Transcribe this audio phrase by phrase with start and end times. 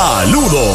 [0.00, 0.69] Saludos,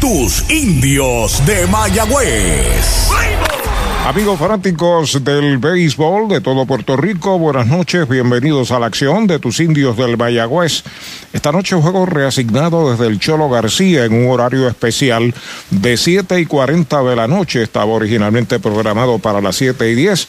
[0.00, 3.08] tus indios de Mayagüez.
[4.04, 9.38] Amigos fanáticos del béisbol de todo Puerto Rico, buenas noches, bienvenidos a la acción de
[9.38, 10.82] tus indios del Mayagüez.
[11.32, 15.32] Esta noche juego reasignado desde el Cholo García en un horario especial
[15.70, 17.62] de 7 y 40 de la noche.
[17.62, 20.26] Estaba originalmente programado para las 7 y 10.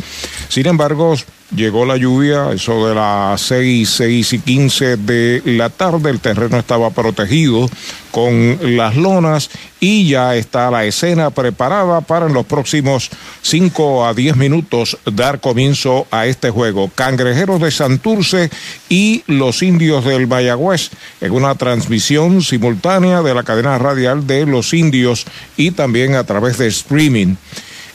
[0.50, 1.16] Sin embargo,
[1.54, 6.10] Llegó la lluvia, eso de las 6, 6 y 15 de la tarde.
[6.10, 7.70] El terreno estaba protegido
[8.10, 13.12] con las lonas y ya está la escena preparada para en los próximos
[13.44, 16.90] 5 a 10 minutos dar comienzo a este juego.
[16.96, 18.50] Cangrejeros de Santurce
[18.90, 20.90] y los indios del Mayagüez
[21.22, 25.26] en una transmisión simultánea de la cadena radial de los indios
[25.58, 27.36] y también a través de streaming.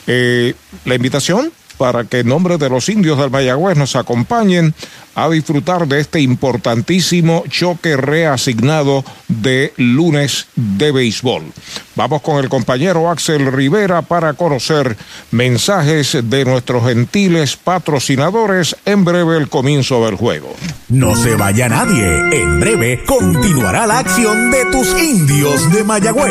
[0.06, 4.74] Eh, la invitación para que en nombre de los indios del Mayagüez nos acompañen
[5.14, 11.44] a disfrutar de este importantísimo choque reasignado de lunes de béisbol.
[11.94, 14.94] Vamos con el compañero Axel Rivera para conocer
[15.30, 18.76] mensajes de nuestros gentiles patrocinadores.
[18.84, 20.54] En breve el comienzo del juego.
[20.90, 22.04] No se vaya nadie.
[22.30, 26.30] En breve continuará la acción de tus indios de Mayagüez.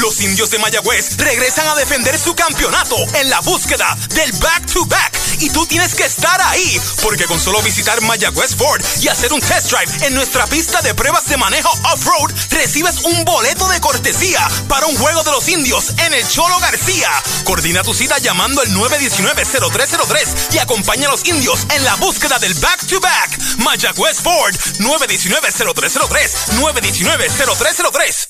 [0.00, 5.18] Los indios de Mayagüez regresan a defender su campeonato en la búsqueda del back-to-back.
[5.40, 9.40] Y tú tienes que estar ahí, porque con solo visitar Mayagüez Ford y hacer un
[9.40, 14.48] test drive en nuestra pista de pruebas de manejo off-road, recibes un boleto de cortesía
[14.68, 17.10] para un juego de los indios en el Cholo García.
[17.44, 22.54] Coordina tu cita llamando al 919-0303 y acompaña a los indios en la búsqueda del
[22.54, 23.38] back-to-back.
[23.58, 28.29] Mayagüez Ford, 919-0303, 919-0303.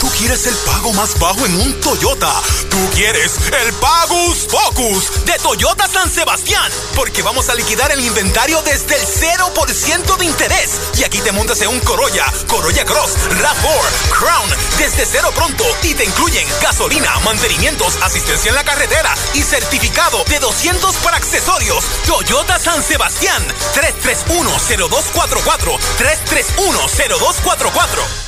[0.00, 2.32] Tú quieres el pago más bajo en un Toyota.
[2.70, 3.32] Tú quieres
[3.62, 6.70] el Pagus Focus de Toyota San Sebastián.
[6.94, 10.80] Porque vamos a liquidar el inventario desde el 0% de interés.
[10.98, 15.64] Y aquí te montas en un Corolla, Corolla Cross, RAV4, Crown, desde cero pronto.
[15.82, 21.84] Y te incluyen gasolina, mantenimientos, asistencia en la carretera y certificado de 200 para accesorios.
[22.06, 28.27] Toyota San Sebastián, 3310244, 3310244.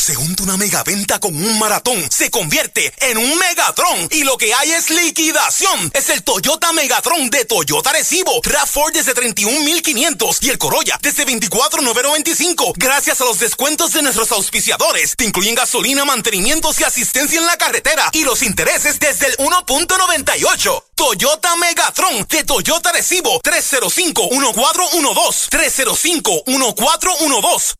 [0.00, 4.08] Cuando se junta una megaventa con un maratón, se convierte en un Megatron.
[4.10, 5.90] Y lo que hay es liquidación.
[5.92, 8.40] Es el Toyota Megatron de Toyota Recibo.
[8.40, 12.72] RAV4 desde 31,500 y el Corolla desde 24,995.
[12.76, 15.16] Gracias a los descuentos de nuestros auspiciadores.
[15.16, 18.08] Te incluyen gasolina, mantenimientos y asistencia en la carretera.
[18.14, 20.82] Y los intereses desde el 1.98.
[20.94, 25.50] Toyota Megatron de Toyota Recibo 305-1412.
[26.46, 27.79] 305-1412.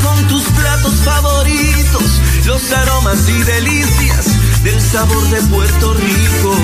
[0.81, 2.03] platos favoritos
[2.45, 6.55] los aromas y delicias del sabor de Puerto Rico.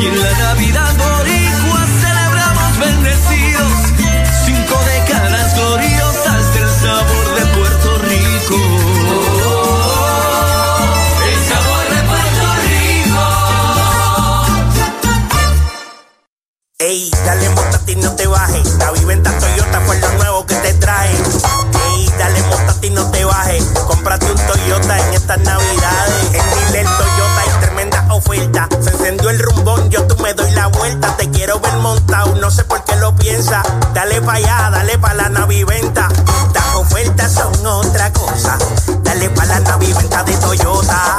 [0.00, 3.72] Y en la Navidad boricua celebramos bendecidos
[4.44, 8.56] cinco décadas gloriosas del sabor de Puerto Rico.
[11.90, 13.24] de Puerto Rico.
[16.78, 18.74] Ey, dale montate no te bajes.
[18.78, 21.10] La viventa Toyota fue lo nuevo que te trae.
[21.10, 23.64] Ey, dale montate no te bajes.
[23.86, 26.24] Cómprate un Toyota en estas navidades.
[26.32, 28.68] En Dile Toyota hay tremenda oferta.
[28.80, 31.16] Se encendió el rumbón, yo tú me doy la vuelta.
[31.16, 33.62] Te quiero ver montado, no sé por qué lo piensa.
[33.92, 36.08] Dale pa' allá, dale pa' la naviventa.
[36.52, 38.58] Las ofertas son otra cosa.
[39.02, 41.18] Dale pa' la naviventa de Toyota.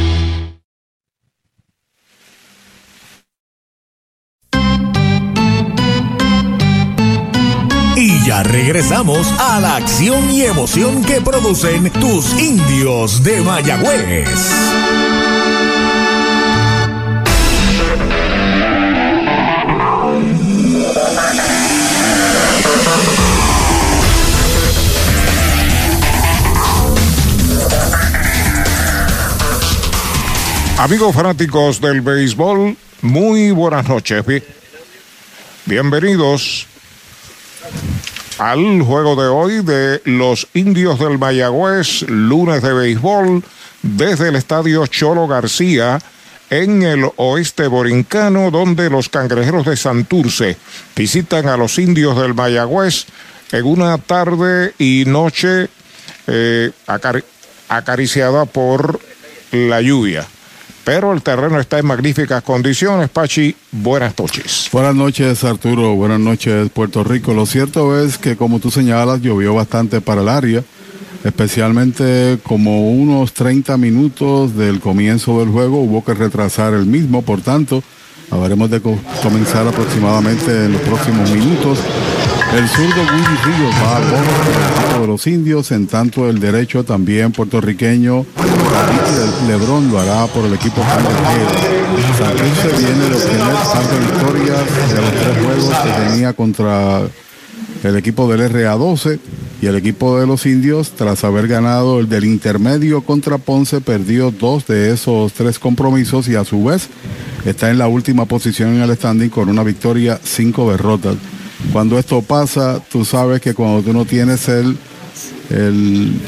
[8.39, 14.29] Regresamos a la acción y emoción que producen tus indios de Mayagüez.
[30.77, 34.23] Amigos fanáticos del béisbol, muy buenas noches.
[35.65, 36.65] Bienvenidos
[38.41, 43.43] al juego de hoy de los indios del Mayagüez, lunes de béisbol,
[43.83, 45.99] desde el estadio Cholo García
[46.49, 50.57] en el oeste borincano, donde los cangrejeros de Santurce
[50.95, 53.05] visitan a los indios del Mayagüez
[53.51, 55.69] en una tarde y noche
[56.25, 56.71] eh,
[57.67, 58.99] acariciada por
[59.51, 60.25] la lluvia.
[60.83, 63.09] Pero el terreno está en magníficas condiciones.
[63.09, 64.69] Pachi, buenas noches.
[64.71, 65.95] Buenas noches, Arturo.
[65.95, 67.33] Buenas noches, Puerto Rico.
[67.33, 70.63] Lo cierto es que, como tú señalas, llovió bastante para el área,
[71.23, 75.81] especialmente como unos 30 minutos del comienzo del juego.
[75.81, 77.83] Hubo que retrasar el mismo, por tanto,
[78.31, 78.81] habremos de
[79.21, 81.77] comenzar aproximadamente en los próximos minutos.
[82.53, 87.31] El zurdo Willy Ríos va al equipo de los indios, en tanto el derecho también
[87.31, 88.25] puertorriqueño
[89.47, 90.81] Lebrón lo hará por el equipo
[92.61, 93.53] se viene de obtener
[94.89, 97.01] de los tres juegos que tenía contra
[97.83, 99.19] el equipo del RA12
[99.61, 104.31] y el equipo de los indios, tras haber ganado el del intermedio contra Ponce, perdió
[104.31, 106.89] dos de esos tres compromisos y a su vez
[107.45, 111.15] está en la última posición en el standing con una victoria, cinco derrotas.
[111.71, 114.77] Cuando esto pasa, tú sabes que cuando tú no tienes el,
[115.49, 116.19] el,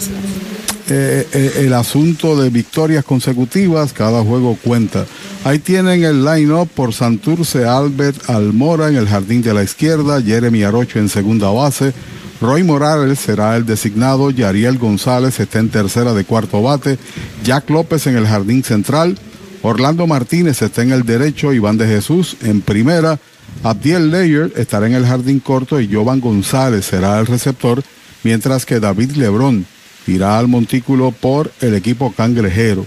[0.89, 5.05] eh, eh, el asunto de victorias consecutivas, cada juego cuenta.
[5.45, 10.63] Ahí tienen el line-up por Santurce, Albert Almora en el jardín de la izquierda, Jeremy
[10.63, 11.93] Arocho en segunda base,
[12.41, 16.97] Roy Morales será el designado, Yariel González está en tercera de cuarto bate,
[17.45, 19.17] Jack López en el jardín central,
[19.61, 23.19] Orlando Martínez está en el derecho, Iván de Jesús en primera,
[23.61, 27.83] Abdiel Leyer estará en el jardín corto y Jovan González será el receptor,
[28.23, 29.65] mientras que David Lebrón
[30.07, 32.85] irá al montículo por el equipo cangrejero.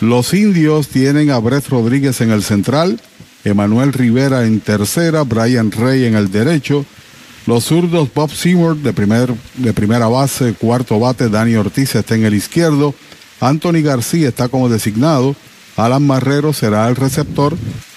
[0.00, 3.00] Los indios tienen a Brett Rodríguez en el central,
[3.44, 6.84] Emanuel Rivera en tercera, Brian Rey en el derecho,
[7.46, 12.24] los zurdos Bob Seymour de, primer, de primera base, cuarto bate, Dani Ortiz está en
[12.24, 12.94] el izquierdo,
[13.40, 15.36] Anthony García está como designado,
[15.76, 17.56] Alan Marrero será el receptor,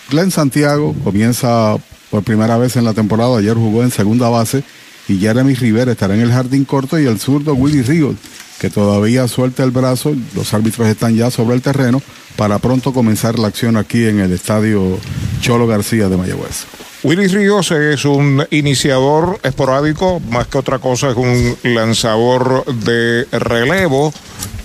[0.10, 1.78] Glenn Santiago comienza
[2.14, 3.40] por primera vez en la temporada.
[3.40, 4.64] Ayer jugó en segunda base
[5.08, 8.18] y Jeremy Rivera estará en el jardín corto y el zurdo Willy Ríos,
[8.60, 10.14] que todavía suelta el brazo.
[10.36, 12.04] Los árbitros están ya sobre el terreno
[12.36, 15.00] para pronto comenzar la acción aquí en el estadio
[15.42, 16.66] Cholo García de Mayagüez.
[17.02, 24.14] Willy Ríos es un iniciador esporádico, más que otra cosa es un lanzador de relevo,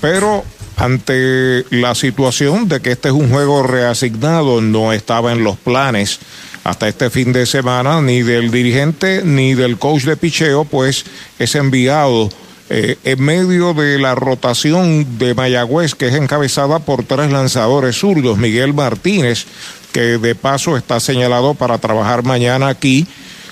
[0.03, 0.45] pero
[0.77, 6.21] ante la situación de que este es un juego reasignado, no estaba en los planes
[6.69, 11.05] hasta este fin de semana, ni del dirigente ni del coach de picheo, pues
[11.39, 12.29] es enviado
[12.69, 18.37] eh, en medio de la rotación de Mayagüez, que es encabezada por tres lanzadores zurdos,
[18.37, 19.47] Miguel Martínez,
[19.93, 23.07] que de paso está señalado para trabajar mañana aquí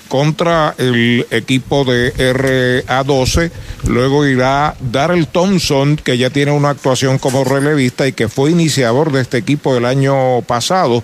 [0.07, 3.51] contra el equipo de RA12.
[3.87, 9.11] Luego irá Darrell Thompson, que ya tiene una actuación como relevista y que fue iniciador
[9.11, 11.03] de este equipo el año pasado.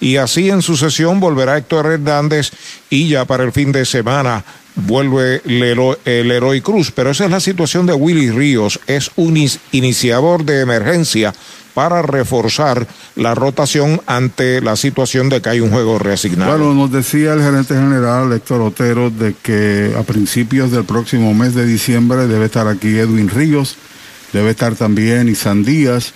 [0.00, 2.50] Y así en sucesión volverá Héctor Hernández
[2.90, 6.90] y ya para el fin de semana vuelve el Heroi Cruz.
[6.90, 8.80] Pero esa es la situación de Willy Ríos.
[8.86, 9.36] Es un
[9.72, 11.32] iniciador de emergencia
[11.74, 12.86] para reforzar
[13.16, 16.56] la rotación ante la situación de que hay un juego reasignado.
[16.56, 21.54] Bueno, nos decía el gerente general Héctor Otero de que a principios del próximo mes
[21.54, 23.76] de diciembre debe estar aquí Edwin Ríos,
[24.32, 26.14] debe estar también Isan Díaz.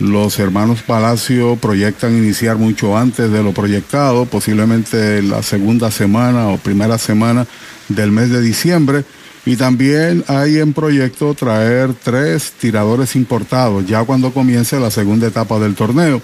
[0.00, 6.56] Los hermanos Palacio proyectan iniciar mucho antes de lo proyectado, posiblemente la segunda semana o
[6.56, 7.46] primera semana
[7.88, 9.04] del mes de diciembre.
[9.44, 15.58] Y también hay en proyecto traer tres tiradores importados ya cuando comience la segunda etapa
[15.58, 16.22] del torneo.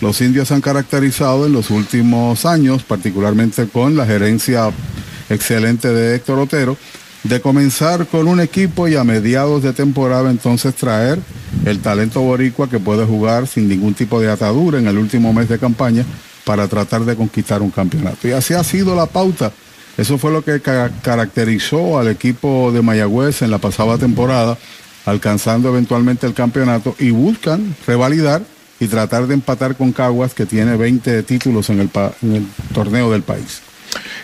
[0.00, 4.70] Los indios han caracterizado en los últimos años, particularmente con la gerencia
[5.28, 6.78] excelente de Héctor Otero,
[7.24, 11.18] de comenzar con un equipo y a mediados de temporada entonces traer
[11.64, 15.48] el talento boricua que puede jugar sin ningún tipo de atadura en el último mes
[15.48, 16.04] de campaña
[16.44, 18.28] para tratar de conquistar un campeonato.
[18.28, 19.52] Y así ha sido la pauta
[19.98, 24.56] eso fue lo que caracterizó al equipo de Mayagüez en la pasada temporada,
[25.04, 28.42] alcanzando eventualmente el campeonato y buscan revalidar
[28.78, 31.90] y tratar de empatar con Caguas, que tiene 20 títulos en el,
[32.22, 33.60] en el torneo del país.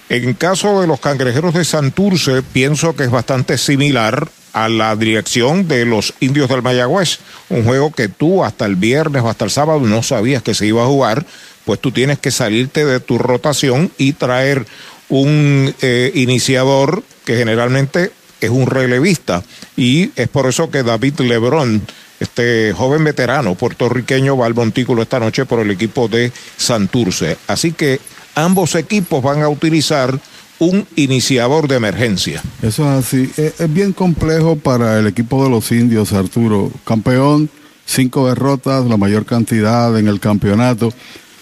[0.09, 5.67] En caso de los cangrejeros de Santurce, pienso que es bastante similar a la dirección
[5.67, 7.19] de los indios del Mayagüez.
[7.51, 10.67] Un juego que tú hasta el viernes o hasta el sábado no sabías que se
[10.67, 11.27] iba a jugar,
[11.65, 14.67] pues tú tienes que salirte de tu rotación y traer
[15.09, 19.43] un eh, iniciador que generalmente es un relevista
[19.77, 21.83] y es por eso que David Lebrón,
[22.21, 27.39] este joven veterano puertorriqueño, va al montículo esta noche por el equipo de Santurce.
[27.49, 28.01] Así que
[28.35, 30.19] ambos equipos van a utilizar
[30.59, 32.43] un iniciador de emergencia.
[32.63, 33.31] Eso es así.
[33.37, 36.71] Es, es bien complejo para el equipo de los indios, Arturo.
[36.85, 37.51] Campeón,
[37.87, 40.93] cinco derrotas, la mayor cantidad en el campeonato.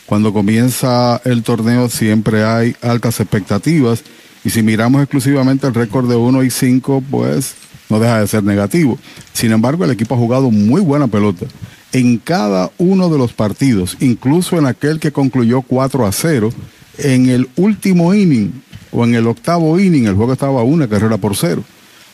[0.07, 4.03] Cuando comienza el torneo siempre hay altas expectativas
[4.45, 7.55] y si miramos exclusivamente el récord de 1 y 5, pues
[7.89, 8.99] no deja de ser negativo.
[9.33, 11.47] Sin embargo, el equipo ha jugado muy buena pelota
[11.93, 16.51] en cada uno de los partidos, incluso en aquel que concluyó 4 a 0,
[16.99, 21.37] en el último inning o en el octavo inning, el juego estaba una carrera por
[21.37, 21.65] cero.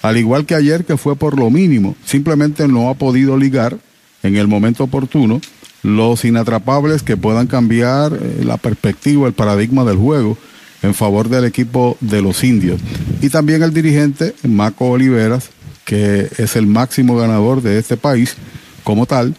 [0.03, 3.79] Al igual que ayer, que fue por lo mínimo, simplemente no ha podido ligar
[4.23, 5.41] en el momento oportuno
[5.83, 10.37] los inatrapables que puedan cambiar eh, la perspectiva, el paradigma del juego
[10.83, 12.81] en favor del equipo de los indios.
[13.21, 15.51] Y también el dirigente Marco Oliveras,
[15.85, 18.37] que es el máximo ganador de este país
[18.85, 19.35] como tal,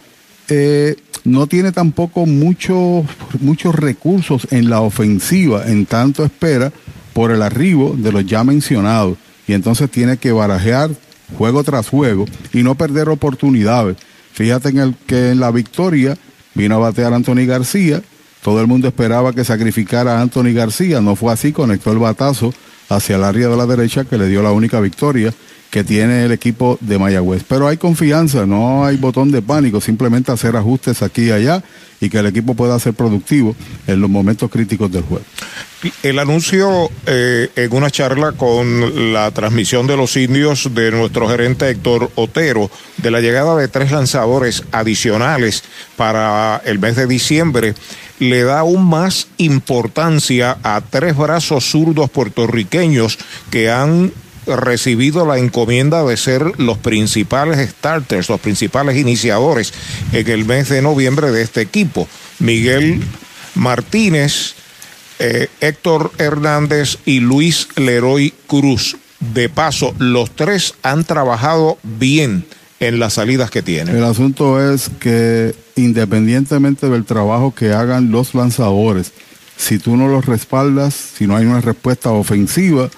[0.50, 3.04] eh, no tiene tampoco muchos
[3.40, 6.72] muchos recursos en la ofensiva, en tanto espera
[7.12, 9.16] por el arribo de los ya mencionados.
[9.46, 10.90] Y entonces tiene que barajear
[11.36, 13.96] juego tras juego y no perder oportunidades.
[14.32, 16.16] Fíjate en el que en la victoria
[16.54, 18.02] vino a batear Anthony García,
[18.42, 22.54] todo el mundo esperaba que sacrificara a Anthony García, no fue así, conectó el batazo
[22.88, 25.32] hacia el área de la derecha que le dio la única victoria
[25.70, 27.44] que tiene el equipo de Mayagüez.
[27.48, 31.62] Pero hay confianza, no hay botón de pánico, simplemente hacer ajustes aquí y allá
[32.00, 33.54] y que el equipo pueda ser productivo
[33.86, 35.24] en los momentos críticos del juego.
[36.02, 41.68] El anuncio eh, en una charla con la transmisión de los indios de nuestro gerente
[41.70, 45.62] Héctor Otero de la llegada de tres lanzadores adicionales
[45.96, 47.74] para el mes de diciembre
[48.18, 53.18] le da aún más importancia a tres brazos zurdos puertorriqueños
[53.50, 54.12] que han
[54.46, 59.72] recibido la encomienda de ser los principales starters, los principales iniciadores
[60.12, 62.08] en el mes de noviembre de este equipo.
[62.38, 63.02] Miguel
[63.54, 64.54] Martínez,
[65.18, 68.96] eh, Héctor Hernández y Luis Leroy Cruz.
[69.20, 72.46] De paso, los tres han trabajado bien
[72.80, 73.94] en las salidas que tienen.
[73.94, 79.12] El asunto es que independientemente del trabajo que hagan los lanzadores,
[79.56, 82.88] si tú no los respaldas, si no hay una respuesta ofensiva,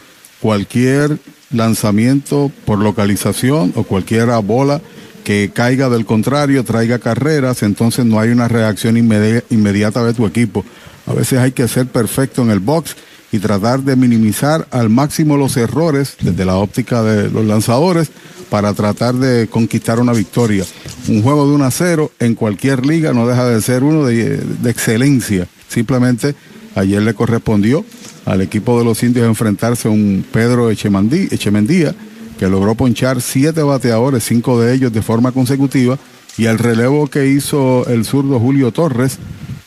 [0.43, 1.19] cualquier
[1.53, 4.81] lanzamiento por localización o cualquier bola
[5.23, 10.65] que caiga del contrario, traiga carreras, entonces no hay una reacción inmediata de tu equipo.
[11.07, 12.97] A veces hay que ser perfecto en el box
[13.31, 18.11] y tratar de minimizar al máximo los errores desde la óptica de los lanzadores
[18.51, 20.65] para tratar de conquistar una victoria.
[21.07, 24.39] Un juego de 1 a 0 en cualquier liga no deja de ser uno de,
[24.39, 25.47] de excelencia.
[25.69, 26.35] Simplemente
[26.75, 27.85] ayer le correspondió
[28.25, 31.95] al equipo de los indios enfrentarse a un Pedro Echemendía,
[32.39, 35.99] que logró ponchar siete bateadores, cinco de ellos de forma consecutiva,
[36.37, 39.19] y el relevo que hizo el zurdo Julio Torres,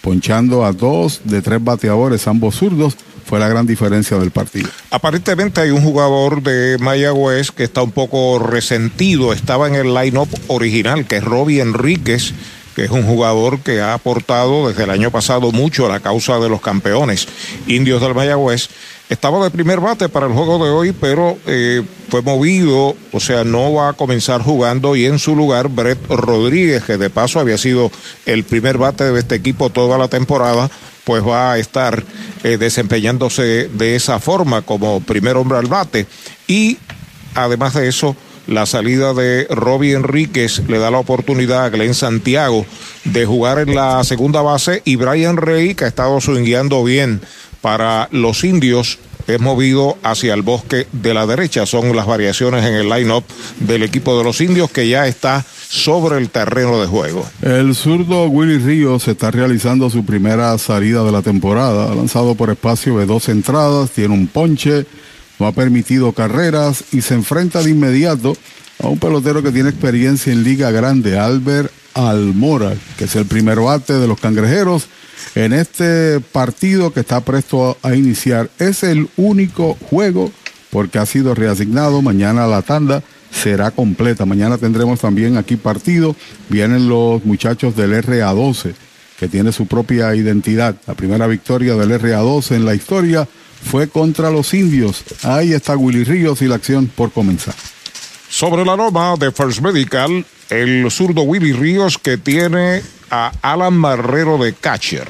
[0.02, 4.70] ponchando a dos de tres bateadores, ambos zurdos, fue la gran diferencia del partido.
[4.92, 10.30] Aparentemente hay un jugador de Mayagüez que está un poco resentido, estaba en el line-up
[10.48, 12.34] original, que es Robbie Enríquez,
[12.76, 16.40] que es un jugador que ha aportado desde el año pasado mucho a la causa
[16.40, 17.28] de los campeones
[17.68, 18.70] indios del Mayagüez.
[19.08, 23.44] Estaba de primer bate para el juego de hoy, pero eh, fue movido, o sea,
[23.44, 27.58] no va a comenzar jugando y en su lugar Brett Rodríguez, que de paso había
[27.58, 27.92] sido
[28.26, 30.70] el primer bate de este equipo toda la temporada,
[31.06, 32.04] pues va a estar
[32.44, 36.08] eh, desempeñándose de esa forma como primer hombre al bate.
[36.48, 36.80] Y
[37.36, 38.16] además de eso,
[38.48, 42.66] la salida de Robbie Enríquez le da la oportunidad a Glenn Santiago
[43.04, 47.22] de jugar en la segunda base y Brian Rey, que ha estado swingueando bien
[47.62, 51.66] para los indios, es movido hacia el bosque de la derecha.
[51.66, 53.24] Son las variaciones en el line-up
[53.60, 57.26] del equipo de los indios que ya está sobre el terreno de juego.
[57.42, 61.92] El zurdo Willy Ríos está realizando su primera salida de la temporada.
[61.92, 64.86] Ha lanzado por espacio de dos entradas, tiene un ponche
[65.40, 68.36] no ha permitido carreras y se enfrenta de inmediato
[68.82, 73.60] a un pelotero que tiene experiencia en Liga Grande, Albert Almora, que es el primer
[73.60, 74.88] bate de los cangrejeros
[75.34, 78.50] en este partido que está presto a iniciar.
[78.60, 80.32] Es el único juego
[80.72, 82.02] porque ha sido reasignado.
[82.02, 84.26] Mañana la tanda será completa.
[84.26, 86.16] Mañana tendremos también aquí partido.
[86.50, 88.74] Vienen los muchachos del RA12,
[89.20, 90.76] que tiene su propia identidad.
[90.86, 93.28] La primera victoria del RA12 en la historia
[93.66, 95.04] fue contra los indios.
[95.24, 97.56] Ahí está Willy Ríos y la acción por comenzar.
[98.30, 104.38] Sobre la loma de First Medical, el zurdo Willy Ríos que tiene a Alan Marrero
[104.38, 105.08] de catcher.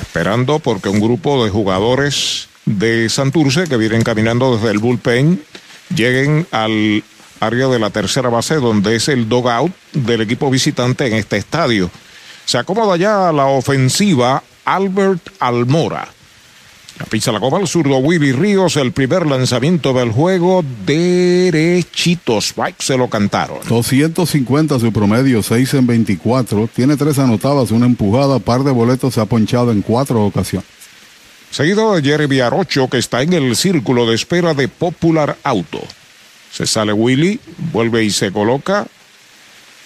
[0.00, 5.42] Esperando porque un grupo de jugadores de Santurce que vienen caminando desde el bullpen
[5.94, 7.04] lleguen al
[7.40, 11.90] área de la tercera base donde es el dogout del equipo visitante en este estadio.
[12.44, 16.08] Se acomoda ya la ofensiva Albert Almora.
[16.98, 22.38] La pizza la copa zurdo Willy Ríos, el primer lanzamiento del juego, derechito.
[22.38, 23.58] Spike se lo cantaron.
[23.68, 26.68] 250 su promedio, 6 en 24.
[26.72, 30.68] Tiene tres anotadas, una empujada, par de boletos, se ha ponchado en cuatro ocasiones.
[31.50, 35.80] Seguido de Jeremy Arocho, que está en el círculo de espera de Popular Auto.
[36.52, 37.40] Se sale Willy,
[37.72, 38.86] vuelve y se coloca.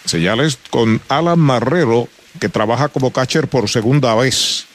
[0.04, 4.67] Señales con Alan Marrero, que trabaja como catcher por segunda vez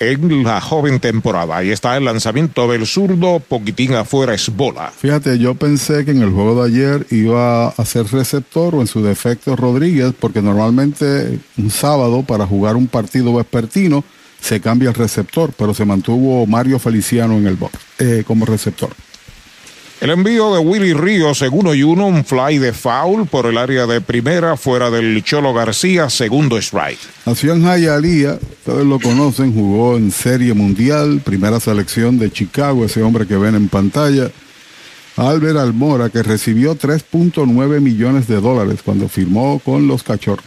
[0.00, 1.56] en la joven temporada.
[1.56, 4.92] Ahí está el lanzamiento del zurdo, poquitín afuera es bola.
[4.96, 8.86] Fíjate, yo pensé que en el juego de ayer iba a ser receptor o en
[8.86, 14.04] su defecto Rodríguez, porque normalmente un sábado para jugar un partido vespertino
[14.40, 18.90] se cambia el receptor, pero se mantuvo Mario Feliciano en el box eh, como receptor.
[20.00, 23.58] El envío de Willy Ríos en uno y uno, un fly de foul por el
[23.58, 27.00] área de primera, fuera del Cholo García, segundo strike.
[27.26, 33.02] Nació en Hialeah, ustedes lo conocen, jugó en Serie Mundial, primera selección de Chicago, ese
[33.02, 34.30] hombre que ven en pantalla.
[35.16, 40.44] Albert Almora, que recibió 3.9 millones de dólares cuando firmó con los Cachorros.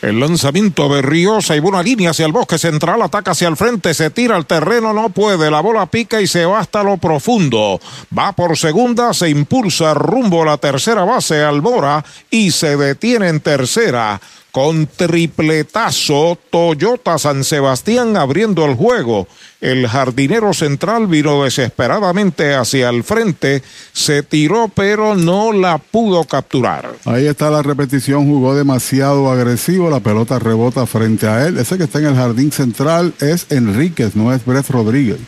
[0.00, 3.92] El lanzamiento de Ríos, hay una línea hacia el bosque central, ataca hacia el frente,
[3.94, 7.80] se tira al terreno, no puede, la bola pica y se va hasta lo profundo.
[8.16, 13.40] Va por segunda, se impulsa rumbo a la tercera base, Albora, y se detiene en
[13.40, 19.28] tercera con tripletazo Toyota San Sebastián abriendo el juego.
[19.60, 26.94] El jardinero central vino desesperadamente hacia el frente, se tiró pero no la pudo capturar.
[27.04, 31.58] Ahí está la repetición, jugó demasiado agresivo, la pelota rebota frente a él.
[31.58, 35.18] Ese que está en el jardín central es Enríquez, no es Brett Rodríguez.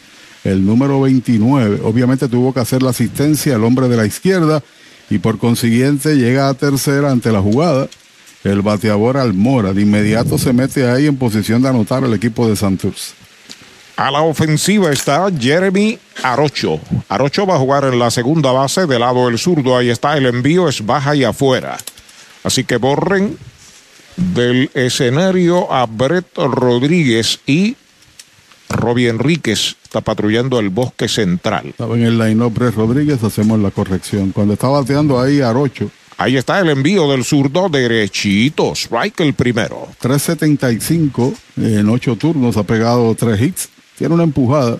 [0.45, 4.63] El número 29, obviamente tuvo que hacer la asistencia el hombre de la izquierda
[5.11, 7.89] y por consiguiente llega a tercera ante la jugada
[8.45, 9.73] el bateador Almora.
[9.73, 13.15] De inmediato se mete ahí en posición de anotar el equipo de Santos.
[13.97, 16.81] A la ofensiva está Jeremy Arocho.
[17.09, 19.77] Arocho va a jugar en la segunda base del lado del zurdo.
[19.77, 21.77] Ahí está el envío, es baja y afuera.
[22.43, 23.37] Así que borren
[24.17, 27.77] del escenario a Brett Rodríguez y
[28.71, 31.67] Robbie Enríquez está patrullando el bosque central.
[31.67, 34.31] Estaba en el line-up Brett Rodríguez, hacemos la corrección.
[34.31, 38.75] Cuando está bateando ahí Arocho, Ahí está el envío del zurdo derechito.
[38.75, 39.89] Strike el primero.
[40.01, 42.59] 375 en ocho turnos.
[42.59, 43.71] Ha pegado tres hits.
[43.97, 44.77] Tiene una empujada.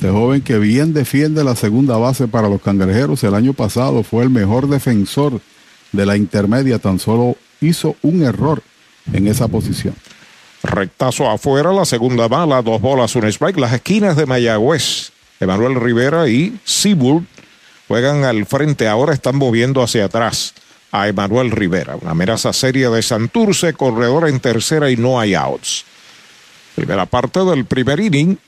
[0.00, 3.24] De joven que bien defiende la segunda base para los cangrejeros.
[3.24, 5.40] El año pasado fue el mejor defensor
[5.90, 6.78] de la intermedia.
[6.78, 8.62] Tan solo hizo un error
[9.12, 9.96] en esa posición.
[10.62, 13.58] Rectazo afuera, la segunda bala, dos bolas, un strike.
[13.58, 15.10] Las esquinas de Mayagüez.
[15.40, 17.24] Emanuel Rivera y Seaburg
[17.88, 18.86] juegan al frente.
[18.86, 20.54] Ahora están moviendo hacia atrás
[20.92, 21.96] a Emanuel Rivera.
[21.96, 25.84] Una amenaza seria de Santurce, corredor en tercera y no hay outs.
[26.74, 28.38] Primera parte del primer inning.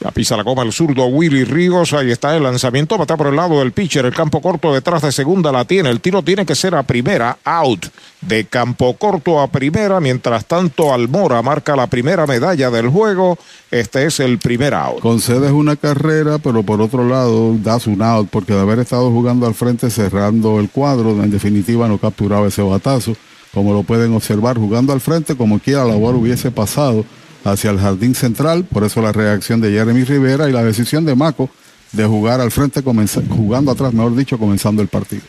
[0.00, 1.92] La pisa la coma el zurdo Willy Ríos.
[1.92, 2.96] Ahí está el lanzamiento.
[2.96, 4.06] Bata por el lado del pitcher.
[4.06, 5.90] El campo corto detrás de segunda la tiene.
[5.90, 7.36] El tiro tiene que ser a primera.
[7.44, 7.86] Out.
[8.22, 10.00] De campo corto a primera.
[10.00, 13.36] Mientras tanto, Almora marca la primera medalla del juego.
[13.70, 15.00] Este es el primer out.
[15.00, 18.30] Concedes una carrera, pero por otro lado das un out.
[18.30, 22.62] Porque de haber estado jugando al frente cerrando el cuadro, en definitiva no capturaba ese
[22.62, 23.16] batazo.
[23.52, 27.04] Como lo pueden observar, jugando al frente, como quiera la bola hubiese pasado
[27.44, 31.14] hacia el jardín central, por eso la reacción de Jeremy Rivera y la decisión de
[31.14, 31.50] Maco
[31.92, 35.22] de jugar al frente, jugando atrás, mejor dicho, comenzando el partido.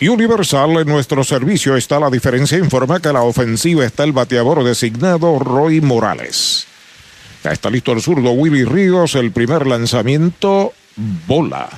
[0.00, 2.58] Y Universal en nuestro servicio está la diferencia.
[2.58, 6.66] Informa que la ofensiva está el bateador designado Roy Morales.
[7.44, 9.14] Ya está listo el zurdo Willy Ríos.
[9.14, 10.72] El primer lanzamiento,
[11.28, 11.68] bola.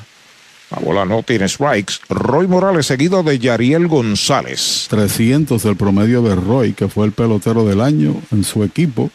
[0.70, 1.94] La bola no tiene strikes.
[2.08, 4.86] Roy Morales seguido de Yariel González.
[4.88, 9.10] 300 el promedio de Roy, que fue el pelotero del año en su equipo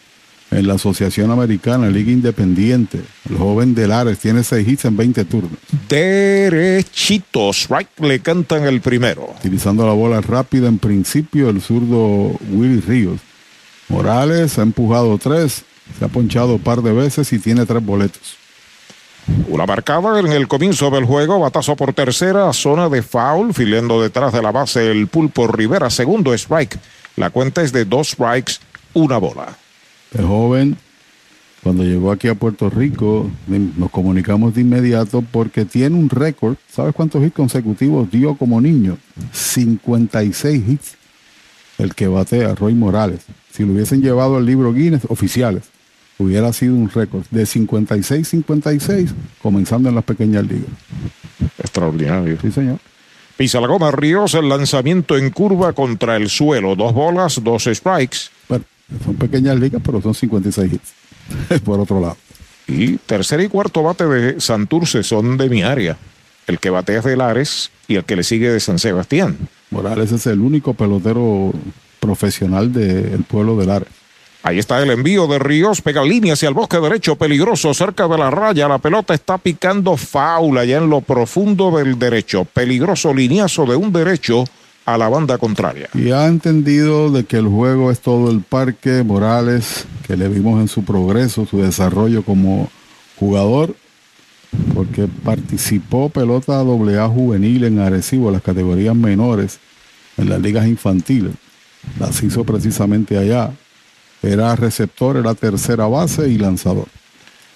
[0.52, 3.02] en la Asociación Americana, Liga Independiente.
[3.30, 5.60] El joven de Lares tiene seis hits en 20 turnos.
[5.88, 9.34] Derechitos, right, le cantan el primero.
[9.40, 13.20] Utilizando la bola rápida en principio, el zurdo Willy Ríos.
[13.90, 15.64] Morales ha empujado tres,
[15.98, 18.38] se ha ponchado un par de veces y tiene tres boletos.
[19.48, 24.34] Una marcada en el comienzo del juego, batazo por tercera, zona de foul, filando detrás
[24.34, 26.80] de la base el pulpo Rivera, segundo strike.
[27.16, 28.54] La cuenta es de dos strikes,
[28.94, 29.56] una bola.
[30.18, 30.78] El joven,
[31.64, 36.56] cuando llegó aquí a Puerto Rico, nos comunicamos de inmediato porque tiene un récord.
[36.72, 38.98] ¿Sabes cuántos hits consecutivos dio como niño?
[39.32, 40.96] 56 hits.
[41.78, 43.22] El que batea, Roy Morales.
[43.52, 45.64] Si lo hubiesen llevado al libro Guinness oficiales,
[46.18, 49.10] hubiera sido un récord de 56-56,
[49.42, 50.70] comenzando en las pequeñas ligas.
[51.58, 52.38] Extraordinario.
[52.42, 52.80] Sí, señor.
[53.38, 56.76] Pisa la goma Ríos, el lanzamiento en curva contra el suelo.
[56.76, 58.30] Dos bolas, dos strikes.
[59.04, 61.62] Son pequeñas ligas, pero son 56 hits.
[61.64, 62.18] Por otro lado.
[62.68, 65.98] Y tercer y cuarto bate de Santurce son de mi área.
[66.48, 69.38] El que batea es de Lares y el que le sigue de San Sebastián.
[69.72, 71.54] Morales es el único pelotero
[72.00, 73.90] profesional del pueblo de Lares.
[74.42, 78.18] Ahí está el envío de Ríos, pega línea hacia el bosque derecho, peligroso, cerca de
[78.18, 78.70] la raya.
[78.70, 82.46] La pelota está picando faula allá en lo profundo del derecho.
[82.46, 84.46] Peligroso lineazo de un derecho
[84.94, 85.90] a la banda contraria.
[85.94, 89.04] Y ha entendido de que el juego es todo el parque.
[89.04, 92.70] Morales, que le vimos en su progreso, su desarrollo como
[93.18, 93.76] jugador,
[94.74, 99.60] porque participó pelota AA juvenil en Arecibo, las categorías menores,
[100.18, 101.34] en las ligas infantiles.
[102.00, 103.52] Las hizo precisamente allá
[104.22, 106.88] era receptor, era tercera base y lanzador.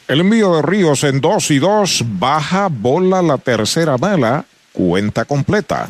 [0.07, 5.89] El envío de Ríos en 2 y 2, baja bola la tercera bala, cuenta completa.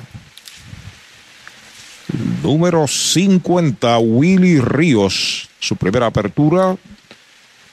[2.43, 6.75] Número 50, Willy Ríos, su primera apertura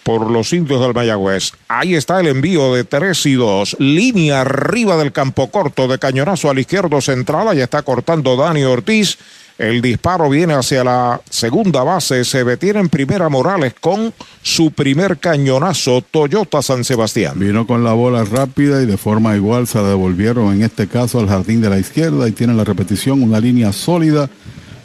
[0.03, 1.53] por los indios del Mayagüez.
[1.69, 6.51] Ahí está el envío de 3 y 2, línea arriba del campo corto de cañonazo
[6.51, 9.19] al izquierdo central, ahí está cortando Dani Ortiz
[9.61, 12.25] el disparo viene hacia la segunda base.
[12.25, 17.39] Se detiene en primera Morales con su primer cañonazo Toyota San Sebastián.
[17.39, 21.29] Vino con la bola rápida y de forma igual se devolvieron en este caso al
[21.29, 24.31] jardín de la izquierda y tiene la repetición, una línea sólida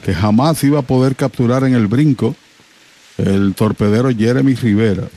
[0.04, 2.36] que jamás iba a poder capturar en el brinco
[3.18, 5.08] el torpedero Jeremy Rivera.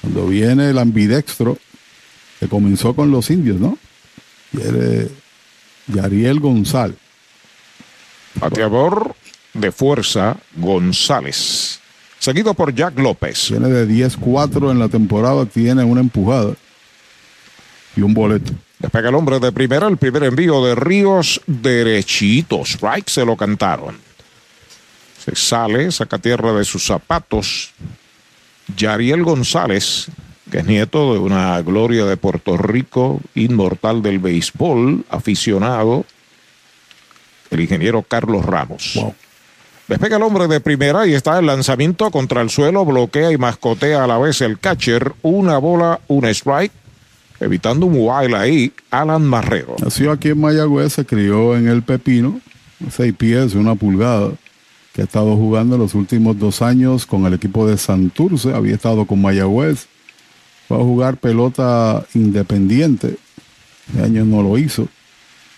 [0.00, 1.58] Cuando viene el ambidextro,
[2.40, 3.78] que comenzó con los indios, ¿no?
[5.86, 6.96] Yariel González.
[8.34, 9.14] Bateador
[9.54, 11.80] de fuerza, González.
[12.18, 13.46] Seguido por Jack López.
[13.48, 16.54] Tiene de 10-4 en la temporada, tiene una empujada
[17.96, 18.52] y un boleto.
[18.78, 22.70] Despega el hombre de primera, el primer envío de Ríos derechitos.
[22.70, 23.98] Strike se lo cantaron.
[25.22, 27.72] Se sale, saca tierra de sus zapatos.
[28.76, 30.06] Yariel González,
[30.50, 36.06] que es nieto de una gloria de Puerto Rico, inmortal del béisbol, aficionado
[37.50, 38.98] el ingeniero Carlos Ramos.
[39.88, 44.04] Despega el hombre de primera y está el lanzamiento contra el suelo, bloquea y mascotea
[44.04, 45.14] a la vez el catcher.
[45.22, 46.70] Una bola, un strike,
[47.40, 49.74] evitando un wild ahí, Alan Marrero.
[49.82, 52.40] Nació aquí en Mayagüez, se crió en el Pepino,
[52.88, 54.30] seis pies, una pulgada,
[54.92, 59.06] que ha estado jugando los últimos dos años con el equipo de Santurce, había estado
[59.06, 59.86] con Mayagüez,
[60.68, 63.16] fue a jugar pelota independiente,
[63.88, 64.86] este año no lo hizo,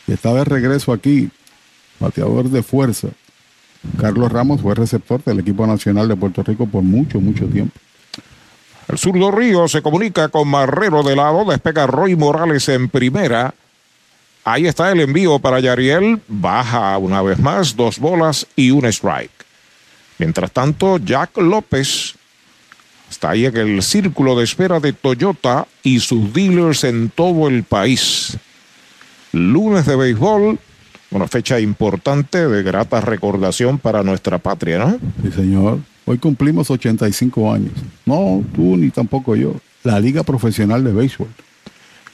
[0.06, 1.28] y está de regreso aquí
[2.02, 3.08] bateador de fuerza.
[3.98, 7.74] Carlos Ramos fue receptor del equipo nacional de Puerto Rico por mucho, mucho tiempo.
[8.88, 13.54] El zurdo Río se comunica con Marrero de lado, despega Roy Morales en primera.
[14.44, 19.30] Ahí está el envío para Yariel, baja una vez más, dos bolas y un strike.
[20.18, 22.14] Mientras tanto, Jack López
[23.08, 27.62] está ahí en el círculo de espera de Toyota y sus dealers en todo el
[27.64, 28.36] país.
[29.32, 30.58] Lunes de béisbol,
[31.12, 34.98] una fecha importante de grata recordación para nuestra patria, ¿no?
[35.22, 35.78] Sí, señor.
[36.04, 37.72] Hoy cumplimos 85 años.
[38.04, 39.54] No, tú ni tampoco yo.
[39.84, 41.28] La Liga Profesional de Béisbol.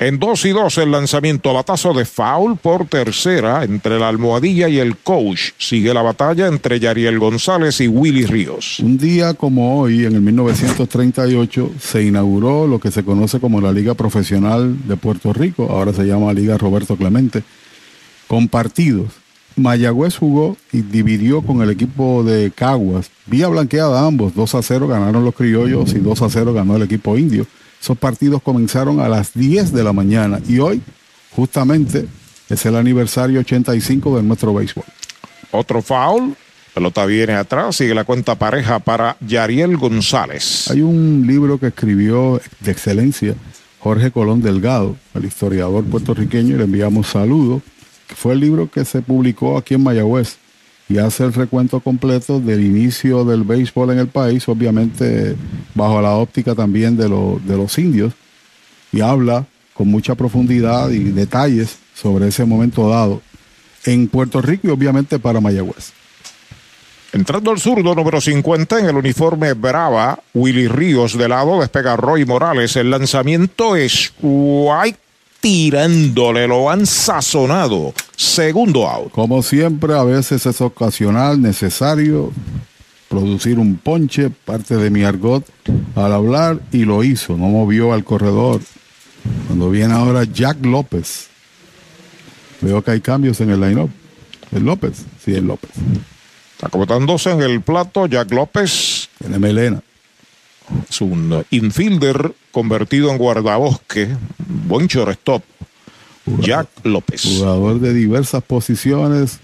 [0.01, 4.69] En 2 y 2 el lanzamiento a batazo de foul por tercera entre la almohadilla
[4.69, 5.51] y el coach.
[5.59, 8.79] Sigue la batalla entre Yariel González y Willy Ríos.
[8.79, 13.73] Un día como hoy, en el 1938, se inauguró lo que se conoce como la
[13.73, 15.67] Liga Profesional de Puerto Rico.
[15.69, 17.43] Ahora se llama Liga Roberto Clemente
[18.29, 19.09] compartidos.
[19.57, 23.11] Mayagüez jugó y dividió con el equipo de Caguas.
[23.27, 26.83] Vía blanqueada ambos, 2 a 0 ganaron los criollos y 2 a 0 ganó el
[26.83, 27.45] equipo indio.
[27.81, 30.81] Esos partidos comenzaron a las 10 de la mañana y hoy
[31.35, 32.07] justamente
[32.49, 34.85] es el aniversario 85 de nuestro béisbol.
[35.51, 36.37] Otro foul,
[36.75, 40.71] pelota viene atrás, sigue la cuenta pareja para Yariel González.
[40.71, 43.35] Hay un libro que escribió de excelencia
[43.81, 47.63] Jorge Colón Delgado, el historiador puertorriqueño, y le enviamos saludos
[48.15, 50.37] fue el libro que se publicó aquí en Mayagüez
[50.89, 55.37] y hace el recuento completo del inicio del béisbol en el país, obviamente
[55.75, 58.15] bajo la óptica también de, los indios,
[58.91, 59.45] y habla
[59.75, 63.21] con mucha profundidad y detalles sobre ese momento dado
[63.85, 65.93] en Puerto Rico y obviamente para Mayagüez.
[67.13, 72.27] Entrando al zurdo número 50 en el uniforme Brava, Willy Ríos de lado, despega Roy
[72.27, 72.77] Morales.
[72.77, 74.99] El lanzamiento es White
[75.41, 77.95] tirándole, lo han sazonado.
[78.17, 79.13] Segundo out.
[79.13, 82.33] Como siempre, a veces es ocasional, necesario
[83.09, 85.45] producir un ponche, parte de mi argot
[85.95, 88.61] al hablar, y lo hizo, no movió al corredor.
[89.47, 91.29] Cuando viene ahora Jack López,
[92.61, 93.91] veo que hay cambios en el line-up.
[94.53, 95.05] ¿Es López?
[95.25, 95.71] Sí, es López.
[96.63, 99.09] Acomodándose en el plato, Jack López.
[99.19, 99.83] Tiene melena.
[100.89, 104.09] Es un infielder convertido en guardabosque,
[104.67, 105.43] buen shortstop,
[106.41, 107.23] Jack López.
[107.23, 109.39] Jugador de diversas posiciones,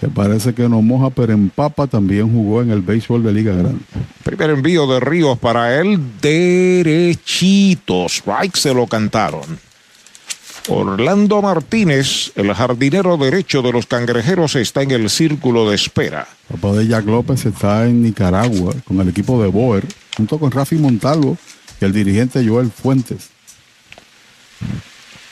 [0.00, 3.54] que parece que no moja, pero en Papa también jugó en el béisbol de Liga
[3.54, 3.80] Grande.
[4.24, 8.06] Primer envío de Ríos para él, derechito.
[8.06, 9.58] Strike se lo cantaron.
[10.68, 16.28] Orlando Martínez, el jardinero derecho de los cangrejeros, está en el círculo de espera.
[16.48, 19.84] Papá de Jack López está en Nicaragua con el equipo de Boer,
[20.16, 21.36] junto con Rafi Montalvo
[21.80, 23.30] y el dirigente Joel Fuentes.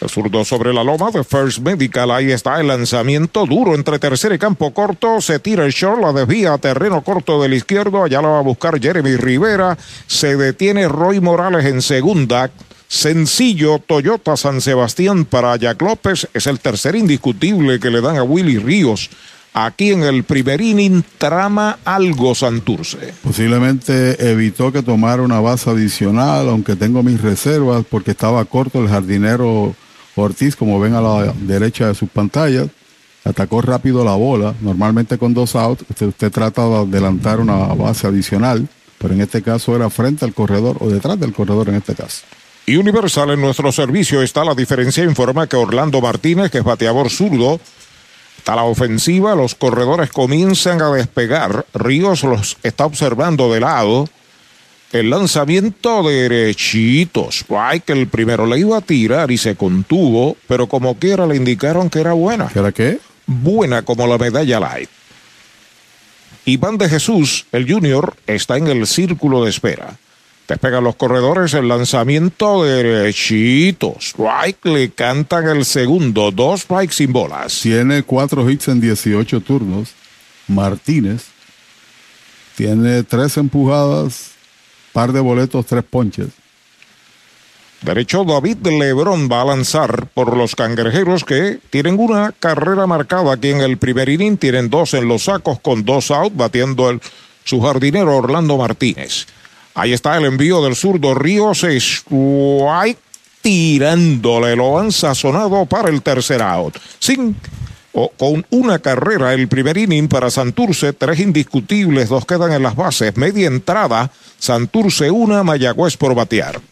[0.00, 2.10] El zurdo sobre la loma de First Medical.
[2.10, 5.20] Ahí está el lanzamiento duro entre tercer y campo corto.
[5.20, 8.02] Se tira el short, la desvía a terreno corto del izquierdo.
[8.02, 9.76] Allá la va a buscar Jeremy Rivera.
[10.06, 12.50] Se detiene Roy Morales en segunda.
[12.92, 16.28] Sencillo Toyota San Sebastián para Jack López.
[16.34, 19.10] Es el tercer indiscutible que le dan a Willy Ríos.
[19.54, 23.14] Aquí en el primer inning trama algo Santurce.
[23.22, 28.88] Posiblemente evitó que tomara una base adicional, aunque tengo mis reservas porque estaba corto el
[28.88, 29.72] jardinero
[30.16, 32.66] Ortiz, como ven a la derecha de sus pantallas,
[33.24, 34.52] atacó rápido la bola.
[34.60, 38.66] Normalmente con dos outs, usted, trata de adelantar una base adicional,
[38.98, 42.24] pero en este caso era frente al corredor o detrás del corredor en este caso.
[42.70, 45.02] Y Universal en nuestro servicio está la diferencia.
[45.02, 47.58] Informa que Orlando Martínez, que es bateador zurdo,
[48.38, 49.34] está la ofensiva.
[49.34, 51.66] Los corredores comienzan a despegar.
[51.74, 54.08] Ríos los está observando de lado.
[54.92, 57.30] El lanzamiento derechito.
[57.32, 61.90] Strike, el primero le iba a tirar y se contuvo, pero como quiera le indicaron
[61.90, 62.46] que era buena.
[62.46, 63.00] ¿Que era qué?
[63.26, 64.88] Buena como la medalla light.
[66.44, 69.98] Iván de Jesús, el junior, está en el círculo de espera.
[70.50, 73.94] Despegan los corredores, el lanzamiento derechito.
[74.00, 76.32] Strike, le cantan el segundo.
[76.32, 77.60] Dos strikes sin bolas.
[77.60, 79.90] Tiene cuatro hits en 18 turnos.
[80.48, 81.26] Martínez
[82.56, 84.32] tiene tres empujadas,
[84.92, 86.30] Par de boletos, tres ponches.
[87.82, 93.50] Derecho David Lebrón va a lanzar por los cangrejeros que tienen una carrera marcada aquí
[93.50, 94.36] en el primer inning.
[94.36, 97.00] Tienen dos en los sacos con dos out, batiendo el,
[97.44, 99.28] su jardinero Orlando Martínez.
[99.80, 102.98] Ahí está el envío del zurdo Ríos Strike
[103.40, 104.54] tirándole.
[104.54, 106.76] Lo han sazonado para el tercer out.
[106.98, 107.34] Sin
[107.92, 112.76] o con una carrera el primer inning para Santurce, tres indiscutibles, dos quedan en las
[112.76, 116.60] bases, media entrada, Santurce una, Mayagüez por batear.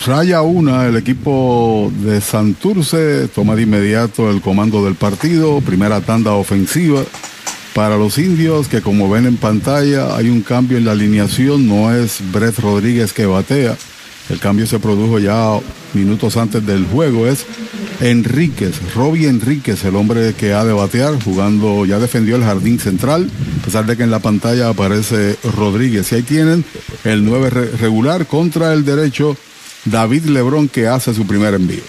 [0.06, 6.32] Raya una, el equipo de Santurce toma de inmediato el comando del partido, primera tanda
[6.32, 7.02] ofensiva
[7.74, 11.94] para los indios, que como ven en pantalla hay un cambio en la alineación, no
[11.94, 13.76] es Brett Rodríguez que batea,
[14.28, 15.58] el cambio se produjo ya
[15.94, 17.46] minutos antes del juego, es
[18.00, 23.30] Enríquez, Robbie Enríquez, el hombre que ha de batear, jugando, ya defendió el jardín central,
[23.60, 26.12] a pesar de que en la pantalla aparece Rodríguez.
[26.12, 26.64] Y ahí tienen
[27.04, 29.36] el 9 regular contra el derecho
[29.84, 31.82] David Lebrón que hace su primer envío.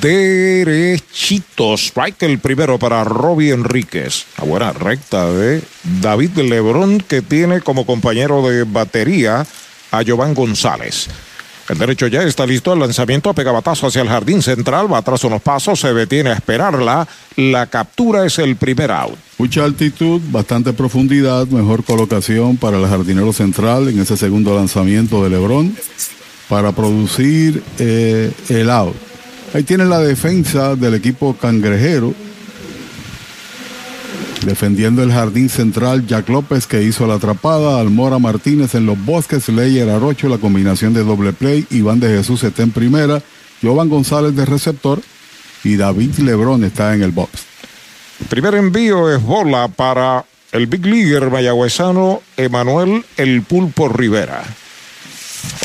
[0.00, 1.74] derechito.
[1.74, 4.24] Strike el primero para Robbie Enríquez.
[4.38, 5.62] Buena recta de
[6.00, 9.46] David Lebrón que tiene como compañero de batería
[9.90, 11.08] a Giovanni González.
[11.68, 12.72] El derecho ya está listo.
[12.72, 14.92] El lanzamiento pega batazo hacia el jardín central.
[14.92, 15.80] Va atrás unos pasos.
[15.80, 17.06] Se detiene a esperarla.
[17.36, 19.16] La captura es el primer out.
[19.38, 21.46] Mucha altitud, bastante profundidad.
[21.48, 25.76] Mejor colocación para el jardinero central en ese segundo lanzamiento de Lebrón
[26.48, 28.94] para producir eh, el out.
[29.54, 32.14] Ahí tiene la defensa del equipo cangrejero.
[34.46, 39.48] Defendiendo el jardín central, Jack López que hizo la atrapada, Almora Martínez en los bosques,
[39.48, 43.20] Leyer Arocho, la combinación de doble play, Iván de Jesús está en primera,
[43.60, 45.02] Jovan González de receptor
[45.64, 47.42] y David Lebrón está en el box.
[48.20, 54.44] El primer envío es bola para el Big Leaguer mayagüezano Emanuel El Pulpo Rivera.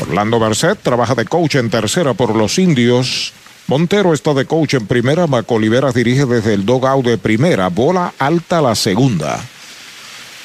[0.00, 3.32] Orlando Merced trabaja de coach en tercera por los indios.
[3.66, 5.26] Montero está de coach en primera.
[5.26, 7.68] Maco Oliveras dirige desde el dogout de primera.
[7.68, 9.40] Bola alta la segunda.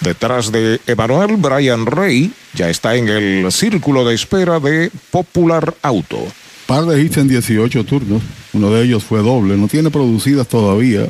[0.01, 6.19] Detrás de Emanuel, Brian Rey ya está en el círculo de espera de Popular Auto.
[6.67, 8.21] Par de hits en 18 turnos.
[8.53, 9.57] Uno de ellos fue doble.
[9.57, 11.07] No tiene producidas todavía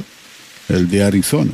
[0.70, 1.52] el de Arizona.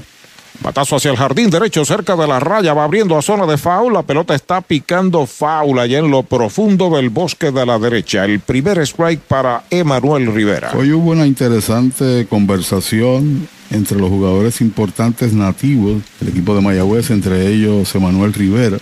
[0.61, 3.93] Batazo hacia el jardín derecho, cerca de la raya, va abriendo a zona de foul.
[3.93, 8.23] La pelota está picando foul allá en lo profundo del bosque de la derecha.
[8.25, 10.71] El primer strike para Emanuel Rivera.
[10.75, 17.47] Hoy hubo una interesante conversación entre los jugadores importantes nativos del equipo de Mayagüez, entre
[17.47, 18.77] ellos Emanuel Rivera.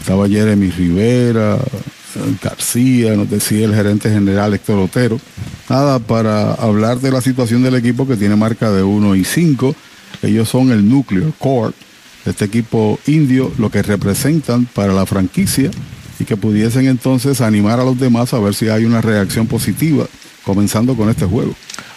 [0.00, 1.58] Estaba Jeremy Rivera,
[2.42, 5.18] García, nos decía el gerente general Héctor Otero.
[5.68, 9.74] Nada, para hablar de la situación del equipo que tiene marca de 1 y 5
[10.26, 11.74] ellos son el núcleo, core
[12.24, 15.70] de este equipo indio, lo que representan para la franquicia
[16.18, 20.06] y que pudiesen entonces animar a los demás a ver si hay una reacción positiva,
[20.44, 21.54] comenzando con este juego.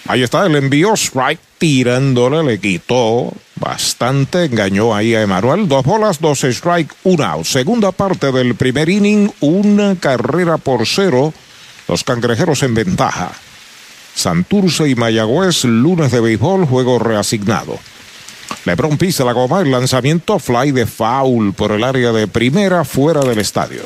[0.07, 5.67] Ahí está el envío, strike tirándole, le quitó bastante, engañó ahí a Emanuel.
[5.67, 7.45] Dos bolas, dos strike, un out.
[7.45, 11.33] Segunda parte del primer inning, una carrera por cero.
[11.87, 13.31] Los cangrejeros en ventaja.
[14.15, 17.77] Santurce y Mayagüez, lunes de béisbol, juego reasignado.
[18.67, 23.21] Lebron pisa la goma, el lanzamiento fly de foul por el área de primera fuera
[23.21, 23.79] del estadio.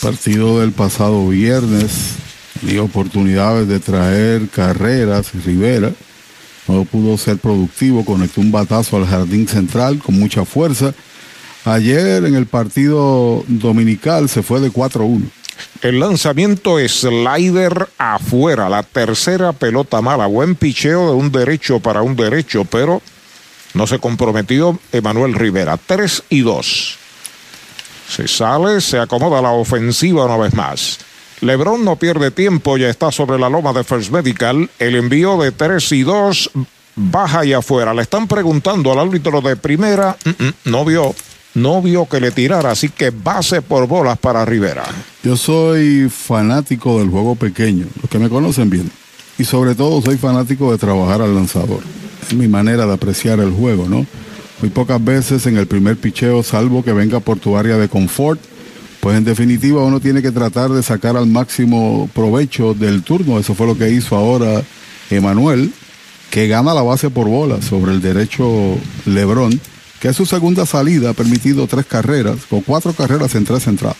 [0.00, 2.14] partido del pasado viernes
[2.62, 5.32] dio oportunidades de traer carreras.
[5.44, 5.92] Rivera
[6.66, 10.94] no pudo ser productivo, conectó un batazo al jardín central con mucha fuerza.
[11.66, 15.24] Ayer en el partido dominical se fue de 4-1.
[15.82, 20.24] El lanzamiento slider afuera, la tercera pelota mala.
[20.24, 23.02] Buen picheo de un derecho para un derecho, pero
[23.76, 25.76] no se comprometió Emanuel Rivera.
[25.76, 26.98] 3 y 2.
[28.08, 30.98] Se sale, se acomoda la ofensiva una vez más.
[31.42, 34.70] Lebron no pierde tiempo, ya está sobre la loma de First Medical.
[34.78, 36.50] El envío de 3 y 2
[36.96, 37.92] baja y afuera.
[37.92, 41.14] Le están preguntando al árbitro de primera, mm, mm, no vio,
[41.54, 44.84] no vio que le tirara, así que base por bolas para Rivera.
[45.22, 48.90] Yo soy fanático del juego pequeño, los que me conocen bien.
[49.38, 51.82] Y sobre todo soy fanático de trabajar al lanzador
[52.34, 54.06] mi manera de apreciar el juego, ¿no?
[54.60, 58.40] Muy pocas veces en el primer picheo, salvo que venga por tu área de confort,
[59.00, 63.38] pues en definitiva uno tiene que tratar de sacar al máximo provecho del turno.
[63.38, 64.62] Eso fue lo que hizo ahora
[65.10, 65.72] Emanuel,
[66.30, 69.60] que gana la base por bola sobre el derecho Lebrón,
[70.00, 73.98] que es su segunda salida, ha permitido tres carreras, con cuatro carreras en tres entradas.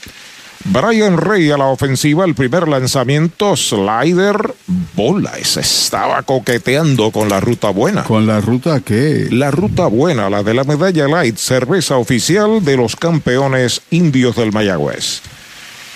[0.72, 4.54] Brian Rey a la ofensiva, el primer lanzamiento, slider,
[4.94, 5.32] bola.
[5.42, 8.02] Se estaba coqueteando con la ruta buena.
[8.02, 9.28] ¿Con la ruta qué?
[9.30, 14.52] La ruta buena, la de la medalla light, cerveza oficial de los campeones indios del
[14.52, 15.22] Mayagüez.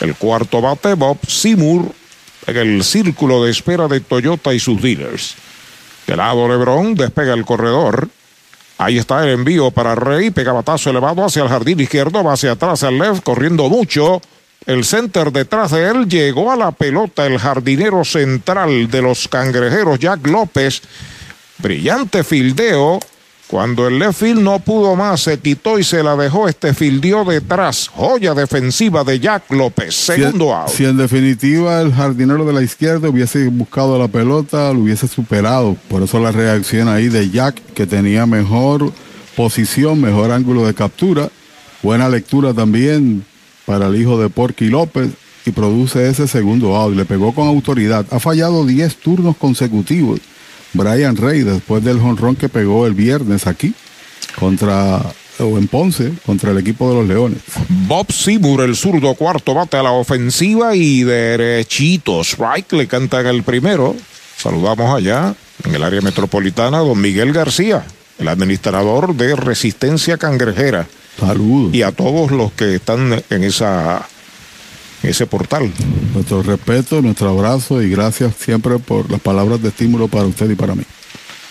[0.01, 1.93] El cuarto bate, Bob Seymour,
[2.47, 5.35] en el círculo de espera de Toyota y sus dealers.
[6.07, 8.09] De lado Lebron, despega el corredor.
[8.79, 12.53] Ahí está el envío para Rey, pega batazo elevado hacia el jardín izquierdo, va hacia
[12.53, 14.23] atrás al left, corriendo mucho.
[14.67, 19.99] El center detrás de él llegó a la pelota el jardinero central de los cangrejeros
[19.99, 20.83] Jack López.
[21.59, 23.01] Brillante fildeo.
[23.47, 26.47] Cuando el left field no pudo más, se quitó y se la dejó.
[26.47, 27.89] Este fildeó detrás.
[27.89, 29.93] Joya defensiva de Jack López.
[29.95, 30.69] Segundo out.
[30.69, 35.77] Si en definitiva el jardinero de la izquierda hubiese buscado la pelota, lo hubiese superado.
[35.89, 38.93] Por eso la reacción ahí de Jack, que tenía mejor
[39.35, 41.29] posición, mejor ángulo de captura.
[41.83, 43.25] Buena lectura también
[43.67, 45.11] para el hijo de Porky López
[45.47, 46.95] y produce ese segundo out.
[46.95, 48.07] Le pegó con autoridad.
[48.11, 50.21] Ha fallado 10 turnos consecutivos.
[50.73, 53.75] Brian Rey, después del jonrón que pegó el viernes aquí
[54.39, 55.03] contra
[55.41, 57.39] o en Ponce contra el equipo de los Leones.
[57.69, 62.21] Bob Seymour, el zurdo cuarto bate a la ofensiva y derechito.
[62.21, 63.97] Strike le cantan el primero.
[64.37, 65.35] Saludamos allá
[65.65, 67.85] en el área metropolitana don Miguel García,
[68.21, 70.87] el administrador de Resistencia Cangrejera.
[71.18, 71.75] Saludos.
[71.75, 74.07] Y a todos los que están en esa
[75.03, 75.73] en ese portal.
[76.14, 80.55] Nuestro respeto, nuestro abrazo y gracias siempre por las palabras de estímulo para usted y
[80.55, 80.85] para mí.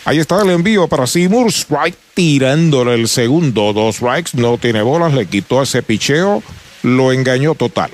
[0.05, 1.51] Ahí está el envío para Seymour.
[1.51, 3.73] Strike tirándole el segundo.
[3.73, 6.43] Dos strikes, no tiene bolas, le quitó ese picheo,
[6.83, 7.91] lo engañó total.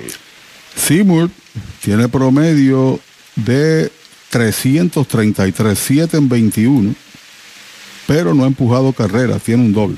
[0.76, 1.30] Seymour
[1.82, 3.00] tiene promedio
[3.34, 3.90] de
[4.30, 6.94] 333, 7 en 21,
[8.06, 9.96] pero no ha empujado carreras, tiene un doble.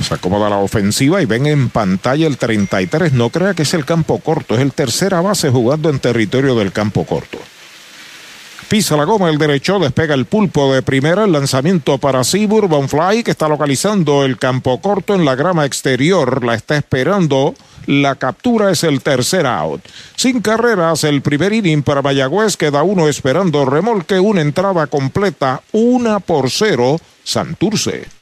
[0.00, 3.12] Se acomoda la ofensiva y ven en pantalla el 33.
[3.12, 6.72] No crea que es el campo corto, es el tercera base jugando en territorio del
[6.72, 7.38] campo corto.
[8.72, 13.22] Pisa la goma el derecho, despega el pulpo de primera, el lanzamiento para Seabour, Bonfly,
[13.22, 17.54] que está localizando el campo corto en la grama exterior, la está esperando.
[17.84, 19.82] La captura es el tercer out.
[20.16, 26.20] Sin carreras, el primer inning para Mayagüez, queda uno esperando remolque, una entrada completa, una
[26.20, 28.21] por cero, Santurce.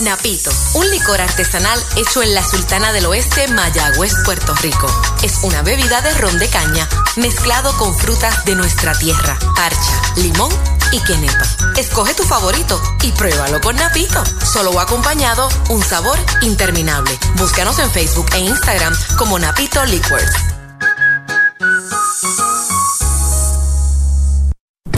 [0.00, 4.86] Napito, un licor artesanal hecho en la Sultana del Oeste, Mayagüez, Puerto Rico.
[5.22, 10.50] Es una bebida de ron de caña mezclado con frutas de nuestra tierra, parcha, limón
[10.92, 11.46] y quenepa.
[11.76, 14.22] Escoge tu favorito y pruébalo con Napito.
[14.44, 17.18] Solo o acompañado, un sabor interminable.
[17.36, 20.52] Búscanos en Facebook e Instagram como Napito Liquors.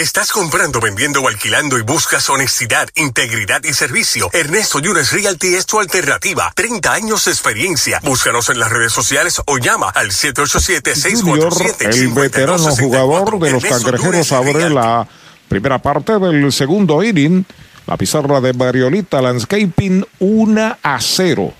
[0.00, 4.30] ¿Estás comprando, vendiendo o alquilando y buscas honestidad, integridad y servicio?
[4.32, 6.50] Ernesto Yunes Realty es tu alternativa.
[6.56, 8.00] 30 años de experiencia.
[8.02, 11.94] Búscanos en las redes sociales o llama al 787-647.
[11.94, 15.06] El veterano jugador de los cangrejeros abre la
[15.50, 17.44] primera parte del segundo inning.
[17.86, 21.52] La pizarra de Mariolita Landscaping 1 a 0.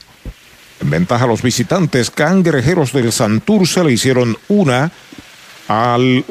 [0.80, 4.90] En ventaja a los visitantes cangrejeros del Santurce le hicieron una
[5.70, 6.24] al,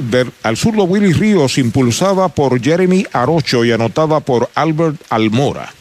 [0.44, 5.74] al zurdo Willy Ríos, impulsada por Jeremy Arocho y anotada por Albert Almora.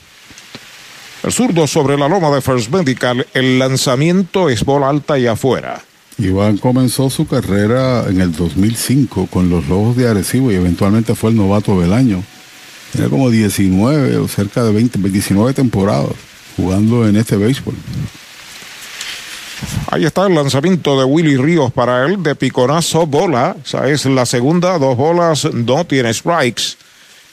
[1.25, 5.83] El zurdo sobre la loma de First Medical, el lanzamiento es bola alta y afuera.
[6.19, 11.31] Iván comenzó su carrera en el 2005 con los Lobos de Arecibo y eventualmente fue
[11.31, 12.23] el novato del año.
[12.93, 16.13] Tiene como 19 o cerca de 20, 19 temporadas
[16.57, 17.75] jugando en este béisbol.
[19.91, 23.57] Ahí está el lanzamiento de Willy Ríos para él de piconazo bola.
[23.63, 26.77] O sea, es la segunda, dos bolas, no tiene strikes.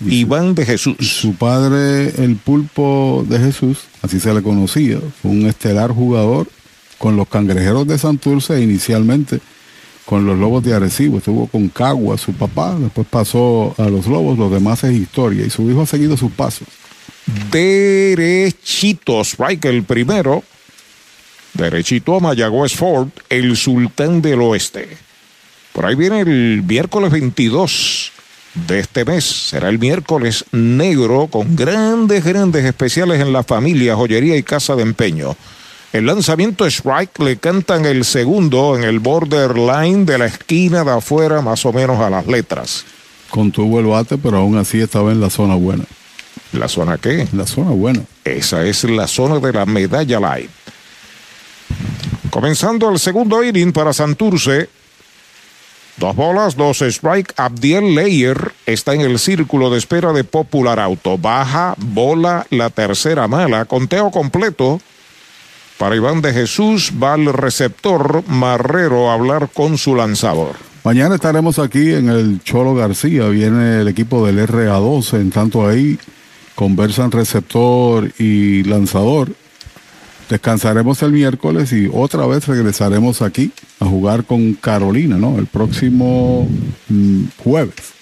[0.05, 0.97] Iván de Jesús.
[0.99, 6.47] Su padre, el pulpo de Jesús, así se le conocía, fue un estelar jugador
[6.97, 9.39] con los cangrejeros de Santurce inicialmente
[10.05, 11.17] con los Lobos de Arecibo.
[11.17, 15.49] Estuvo con Cagua, su papá, después pasó a los Lobos, los demás es historia y
[15.49, 16.67] su hijo ha seguido sus pasos.
[17.51, 20.43] Derechito, strike el primero.
[21.55, 24.97] Derechito a Mayagüez Ford, el sultán del oeste.
[25.71, 28.11] Por ahí viene el miércoles 22
[28.67, 29.23] de este mes.
[29.23, 34.83] Será el miércoles negro con grandes, grandes especiales en la familia, joyería y casa de
[34.83, 35.35] empeño.
[35.93, 41.41] El lanzamiento strike le cantan el segundo en el borderline de la esquina de afuera,
[41.41, 42.83] más o menos a las letras.
[43.29, 45.85] Contuvo el bate, pero aún así estaba en la zona buena.
[46.51, 47.27] ¿La zona qué?
[47.31, 48.01] La zona buena.
[48.25, 50.49] Esa es la zona de la medalla light.
[52.29, 54.69] Comenzando el segundo inning para Santurce.
[55.97, 57.33] Dos bolas, dos strike.
[57.37, 61.17] Abdiel Leyer está en el círculo de espera de Popular Auto.
[61.17, 63.63] Baja, bola, la tercera mala.
[63.63, 64.81] Conteo completo.
[65.77, 70.55] Para Iván de Jesús va el receptor Marrero a hablar con su lanzador.
[70.83, 73.27] Mañana estaremos aquí en el Cholo García.
[73.29, 75.19] Viene el equipo del RA12.
[75.19, 75.97] En tanto ahí
[76.53, 79.29] conversan receptor y lanzador.
[80.29, 85.37] Descansaremos el miércoles y otra vez regresaremos aquí a jugar con Carolina, ¿no?
[85.37, 86.47] El próximo
[86.89, 87.93] mm, jueves.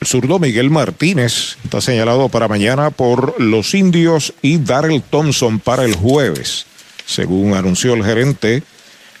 [0.00, 5.84] El zurdo Miguel Martínez está señalado para mañana por los indios y Darrell Thompson para
[5.84, 6.66] el jueves,
[7.06, 8.62] según anunció el gerente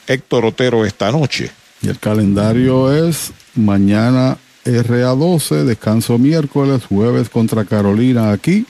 [0.06, 1.50] Héctor Otero esta noche.
[1.82, 8.66] Y el calendario es mañana RA12, descanso miércoles, jueves contra Carolina aquí,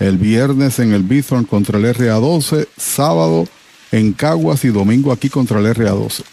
[0.00, 3.46] el viernes en el Bithorn contra el RA12, sábado
[3.92, 6.24] en Caguas y domingo aquí contra el RA12.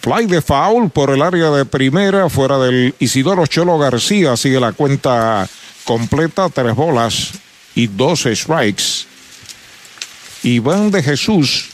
[0.00, 4.72] Fly de foul por el área de primera, fuera del Isidoro Cholo García, sigue la
[4.72, 5.48] cuenta
[5.84, 7.32] completa, tres bolas
[7.74, 9.06] y dos strikes.
[10.44, 11.70] Iván de Jesús,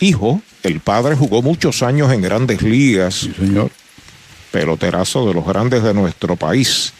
[0.00, 3.14] hijo, el padre jugó muchos años en grandes ligas.
[3.16, 3.70] Sí, señor
[4.54, 6.92] peloterazo de los grandes de nuestro país.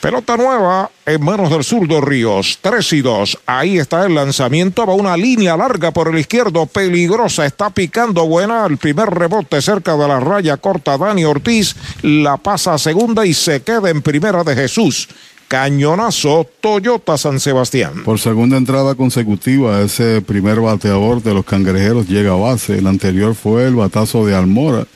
[0.00, 2.58] Pelota nueva en manos del zurdo Ríos.
[2.60, 3.38] 3 y 2.
[3.46, 4.86] Ahí está el lanzamiento.
[4.86, 6.66] Va una línea larga por el izquierdo.
[6.66, 7.44] Peligrosa.
[7.44, 8.64] Está picando buena.
[8.66, 10.96] El primer rebote cerca de la raya corta.
[10.96, 15.08] Dani Ortiz la pasa a segunda y se queda en primera de Jesús.
[15.48, 18.04] Cañonazo Toyota San Sebastián.
[18.04, 22.78] Por segunda entrada consecutiva, ese primer bateador de los cangrejeros llega a base.
[22.78, 24.86] El anterior fue el batazo de Almora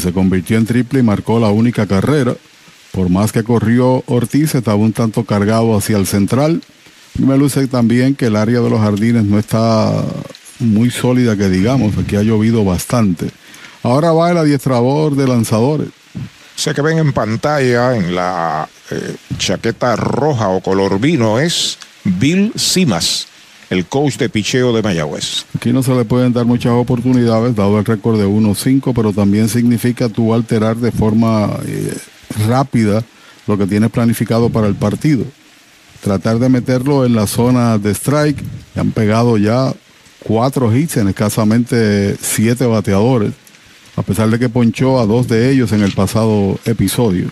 [0.00, 2.34] se convirtió en triple y marcó la única carrera.
[2.96, 6.62] Por más que corrió Ortiz, estaba un tanto cargado hacia el central.
[7.18, 10.02] Y me luce también que el área de los jardines no está
[10.60, 13.30] muy sólida, que digamos, aquí ha llovido bastante.
[13.82, 15.88] Ahora va el adiestrador de lanzadores.
[16.54, 22.50] Sé que ven en pantalla en la eh, chaqueta roja o color vino es Bill
[22.56, 23.28] Simas
[23.68, 25.44] el coach de picheo de Mayagüez.
[25.54, 29.48] Aquí no se le pueden dar muchas oportunidades, dado el récord de 1-5, pero también
[29.48, 31.96] significa tú alterar de forma eh,
[32.48, 33.04] rápida
[33.46, 35.24] lo que tienes planificado para el partido.
[36.02, 38.42] Tratar de meterlo en la zona de strike,
[38.76, 39.72] han pegado ya
[40.20, 43.32] cuatro hits en escasamente siete bateadores,
[43.96, 47.28] a pesar de que ponchó a dos de ellos en el pasado episodio.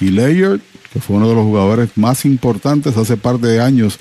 [0.00, 0.60] Y Layard,
[0.92, 3.98] que fue uno de los jugadores más importantes hace par de años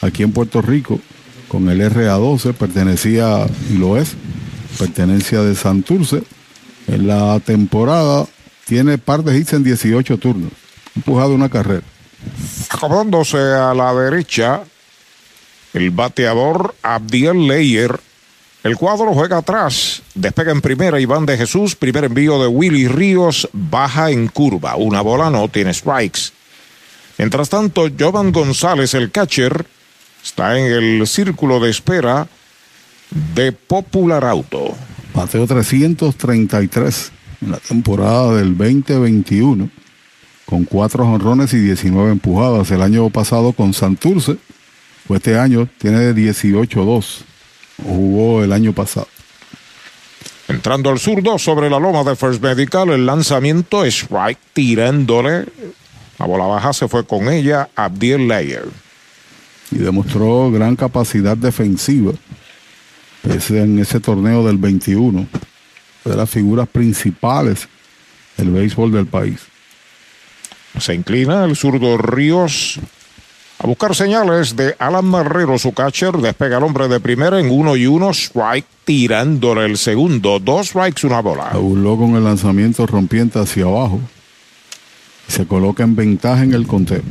[0.00, 1.00] aquí en Puerto Rico
[1.48, 4.14] con el RA12, pertenecía, y lo es,
[4.78, 6.22] pertenencia de Santurce.
[6.86, 8.26] En la temporada
[8.66, 10.52] tiene par de hits en 18 turnos,
[10.96, 11.82] empujado una carrera.
[12.70, 14.62] Acomodándose a la derecha,
[15.72, 18.00] el bateador Abdiel Leyer.
[18.62, 23.46] El cuadro juega atrás, despega en primera Iván de Jesús, primer envío de Willy Ríos,
[23.52, 26.30] baja en curva, una bola no tiene strikes.
[27.18, 29.66] Mientras tanto, Jovan González, el catcher,
[30.24, 32.26] está en el círculo de espera
[33.34, 34.74] de Popular Auto.
[35.14, 37.12] Bateo 333
[37.44, 39.68] en la temporada del 2021,
[40.46, 42.70] con cuatro honrones y 19 empujadas.
[42.70, 44.36] El año pasado con Santurce,
[45.06, 47.22] pues este año tiene 18-2.
[47.84, 49.08] Jugó el año pasado.
[50.48, 55.46] Entrando al zurdo sobre la loma de First Medical, el lanzamiento es right, tirándole.
[56.18, 58.68] La bola baja se fue con ella Abdiel Layer
[59.70, 62.12] y demostró gran capacidad defensiva
[63.24, 65.26] en ese torneo del 21,
[66.04, 67.68] de las figuras principales
[68.36, 69.40] del béisbol del país.
[70.78, 72.80] Se inclina el zurdo Ríos
[73.58, 77.76] a buscar señales de Alan Marrero, su catcher, despega el hombre de primera en uno
[77.76, 81.50] y uno, strike, tirándole el segundo, dos strikes, una bola.
[81.54, 84.00] Burló con el lanzamiento rompiente hacia abajo.
[85.28, 87.02] Se coloca en ventaja en el conteo.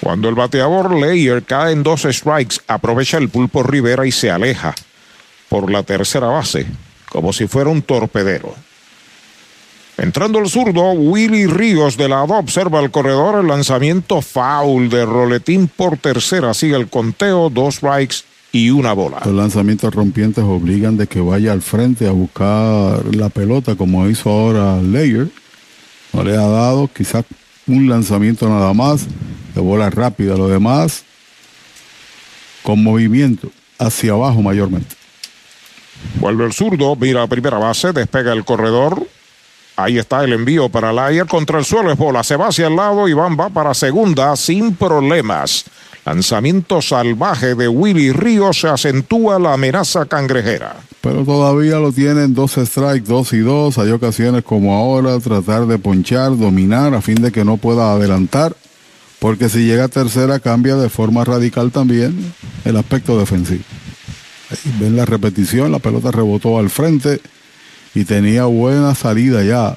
[0.00, 4.74] Cuando el bateador Layer cae en dos strikes, aprovecha el pulpo Rivera y se aleja
[5.50, 6.64] por la tercera base,
[7.10, 8.54] como si fuera un torpedero.
[9.98, 15.68] Entrando el zurdo, Willy Ríos de lado observa el corredor, el lanzamiento foul de Roletín
[15.68, 18.18] por tercera, sigue el conteo, dos strikes
[18.52, 19.20] y una bola.
[19.24, 24.30] Los lanzamientos rompientes obligan de que vaya al frente a buscar la pelota como hizo
[24.30, 25.28] ahora Layer.
[26.12, 27.24] No le ha dado, quizás
[27.66, 29.06] un lanzamiento nada más
[29.54, 31.04] de bola rápida, lo demás
[32.62, 34.99] con movimiento hacia abajo mayormente.
[36.16, 39.06] Vuelve el zurdo, mira a primera base, despega el corredor.
[39.76, 42.76] Ahí está el envío para Layer contra el suelo, es bola, se va hacia el
[42.76, 45.64] lado, y va para segunda sin problemas.
[46.04, 50.76] Lanzamiento salvaje de Willy Ríos se acentúa la amenaza cangrejera.
[51.00, 53.78] Pero todavía lo tienen dos strikes, dos y dos.
[53.78, 58.54] Hay ocasiones como ahora, tratar de ponchar, dominar a fin de que no pueda adelantar
[59.20, 62.34] porque si llega a tercera cambia de forma radical también
[62.64, 63.62] el aspecto defensivo.
[64.78, 67.20] Ven la repetición, la pelota rebotó al frente
[67.94, 69.76] y tenía buena salida ya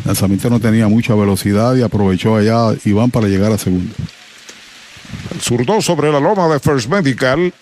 [0.00, 3.94] El lanzamiento no tenía mucha velocidad y aprovechó allá Iván para llegar a segunda.
[5.32, 7.52] El zurdo sobre la loma de First Medical.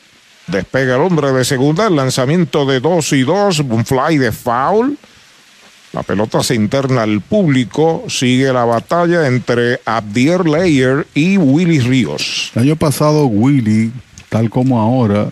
[0.46, 1.86] Despega el hombre de segunda.
[1.86, 3.60] El lanzamiento de 2 y 2.
[3.60, 4.96] Un fly de foul.
[5.92, 8.04] La pelota se interna al público.
[8.08, 12.52] Sigue la batalla entre Abdier Leyer y Willy Ríos.
[12.54, 13.92] El año pasado Willy,
[14.28, 15.30] tal como ahora,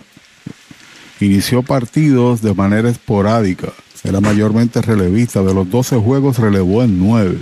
[1.19, 3.73] inició partidos de manera esporádica.
[4.03, 5.41] Era mayormente relevista.
[5.41, 7.37] De los 12 juegos relevó en 9.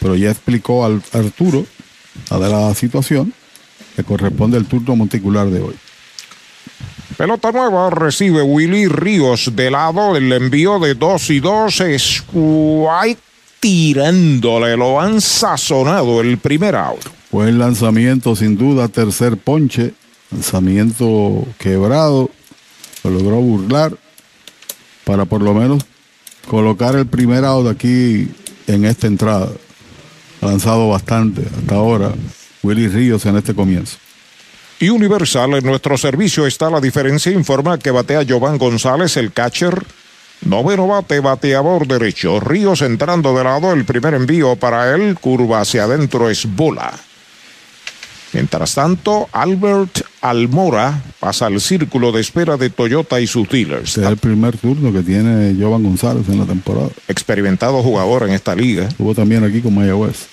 [0.00, 1.66] Pero ya explicó al Arturo
[2.30, 3.32] la de la situación
[3.96, 5.74] que corresponde el turno monticular de hoy.
[7.16, 10.14] Pelota nueva recibe Willy Ríos de lado.
[10.14, 13.20] El envío de 2 y 2 es White
[13.58, 14.76] tirándole.
[14.76, 17.00] Lo han sazonado el primer out.
[17.32, 19.94] Buen lanzamiento, sin duda, tercer ponche.
[20.30, 22.30] Lanzamiento quebrado.
[23.08, 23.96] Lo logró burlar
[25.04, 25.84] para por lo menos
[26.48, 28.28] colocar el primer out aquí
[28.66, 29.48] en esta entrada.
[30.40, 32.12] Ha lanzado bastante hasta ahora
[32.62, 33.96] Willy Ríos en este comienzo.
[34.80, 37.32] Y Universal, en nuestro servicio está la diferencia.
[37.32, 39.82] Informa que batea Jovan González, el catcher.
[40.42, 42.38] Noveno bate, bateador derecho.
[42.38, 43.72] Ríos entrando de lado.
[43.72, 45.18] El primer envío para él.
[45.20, 46.92] Curva hacia adentro es bola.
[48.32, 53.90] Mientras tanto, Albert Almora pasa al círculo de espera de Toyota y sus dealers.
[53.90, 56.90] Este es el primer turno que tiene Jovan González en la temporada.
[57.06, 58.88] Experimentado jugador en esta liga.
[58.88, 60.26] Estuvo también aquí con Mayagüez.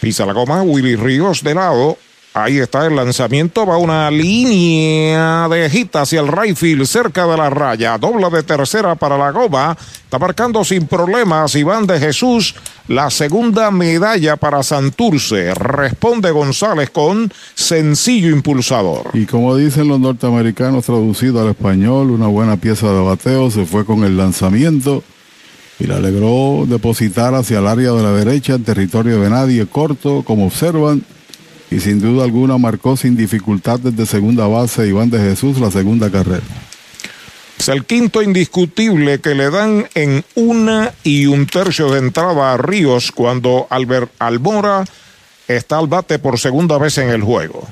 [0.00, 1.98] Pisa la goma, Willy Ríos de lado.
[2.36, 7.34] Ahí está el lanzamiento, va una línea de hit hacia el right field, cerca de
[7.34, 9.74] la raya, dobla de tercera para la goma,
[10.04, 12.54] está marcando sin problemas Iván de Jesús,
[12.88, 19.12] la segunda medalla para Santurce, responde González con sencillo impulsador.
[19.14, 23.86] Y como dicen los norteamericanos traducido al español, una buena pieza de bateo, se fue
[23.86, 25.02] con el lanzamiento
[25.78, 30.22] y le alegró depositar hacia el área de la derecha en territorio de nadie corto,
[30.22, 31.02] como observan,
[31.70, 36.10] y sin duda alguna marcó sin dificultad desde segunda base Iván de Jesús la segunda
[36.10, 36.44] carrera.
[37.58, 42.56] Es el quinto indiscutible que le dan en una y un tercio de entrada a
[42.58, 44.84] Ríos cuando Albert Almora
[45.48, 47.66] está al bate por segunda vez en el juego.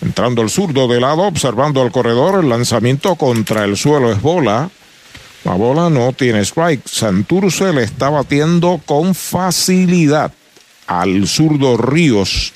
[0.00, 4.70] Entrando el zurdo de lado, observando al corredor, el lanzamiento contra el suelo es bola.
[5.44, 6.86] La bola no tiene strike.
[6.86, 10.32] Santurce le está batiendo con facilidad
[10.86, 12.52] al zurdo Ríos.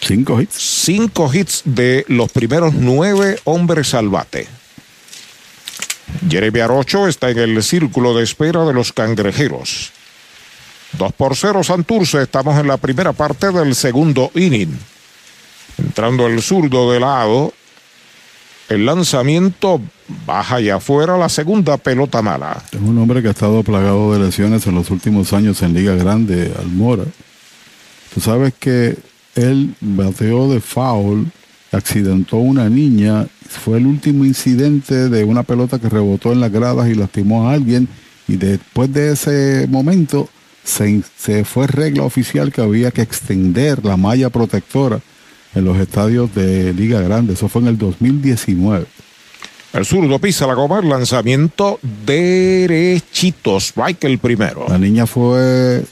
[0.00, 0.54] Cinco hits.
[0.56, 4.46] Cinco hits de los primeros nueve hombres al bate.
[6.28, 9.92] Jeremy Arocho está en el círculo de espera de los cangrejeros.
[10.98, 14.78] 2 por 0 Santurce, estamos en la primera parte del segundo inning.
[15.76, 17.52] Entrando el zurdo de lado,
[18.68, 19.80] el lanzamiento
[20.24, 22.62] baja y afuera la segunda pelota mala.
[22.70, 25.94] Es un hombre que ha estado plagado de lesiones en los últimos años en Liga
[25.96, 27.04] Grande, Almora.
[28.14, 28.96] Tú sabes que
[29.34, 31.30] él bateó de foul,
[31.72, 36.88] accidentó una niña, fue el último incidente de una pelota que rebotó en las gradas
[36.88, 37.88] y lastimó a alguien
[38.26, 40.28] y después de ese momento
[40.62, 45.00] se, se fue regla oficial que había que extender la malla protectora
[45.54, 47.34] en los estadios de Liga Grande.
[47.34, 48.86] Eso fue en el 2019.
[49.72, 54.66] El zurdo pisa la goma, el lanzamiento derechito, strike el primero.
[54.68, 55.84] La niña fue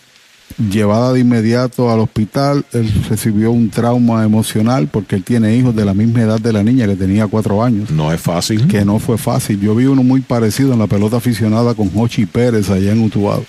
[0.59, 2.65] llevada de inmediato al hospital.
[2.73, 6.63] Él recibió un trauma emocional porque él tiene hijos de la misma edad de la
[6.63, 7.91] niña que tenía cuatro años.
[7.91, 8.67] No es fácil.
[8.69, 9.61] Que no fue fácil.
[9.61, 13.45] Yo vi uno muy parecido en la pelota aficionada con Hochi Pérez allá en Utuado.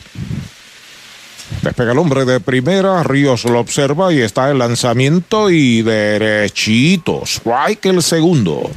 [1.61, 7.23] Despega el hombre de primera, Ríos lo observa y está el lanzamiento y derechito.
[7.25, 8.69] Strike el segundo.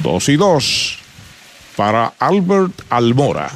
[0.00, 0.98] Dos y dos
[1.76, 3.50] para Albert Almora.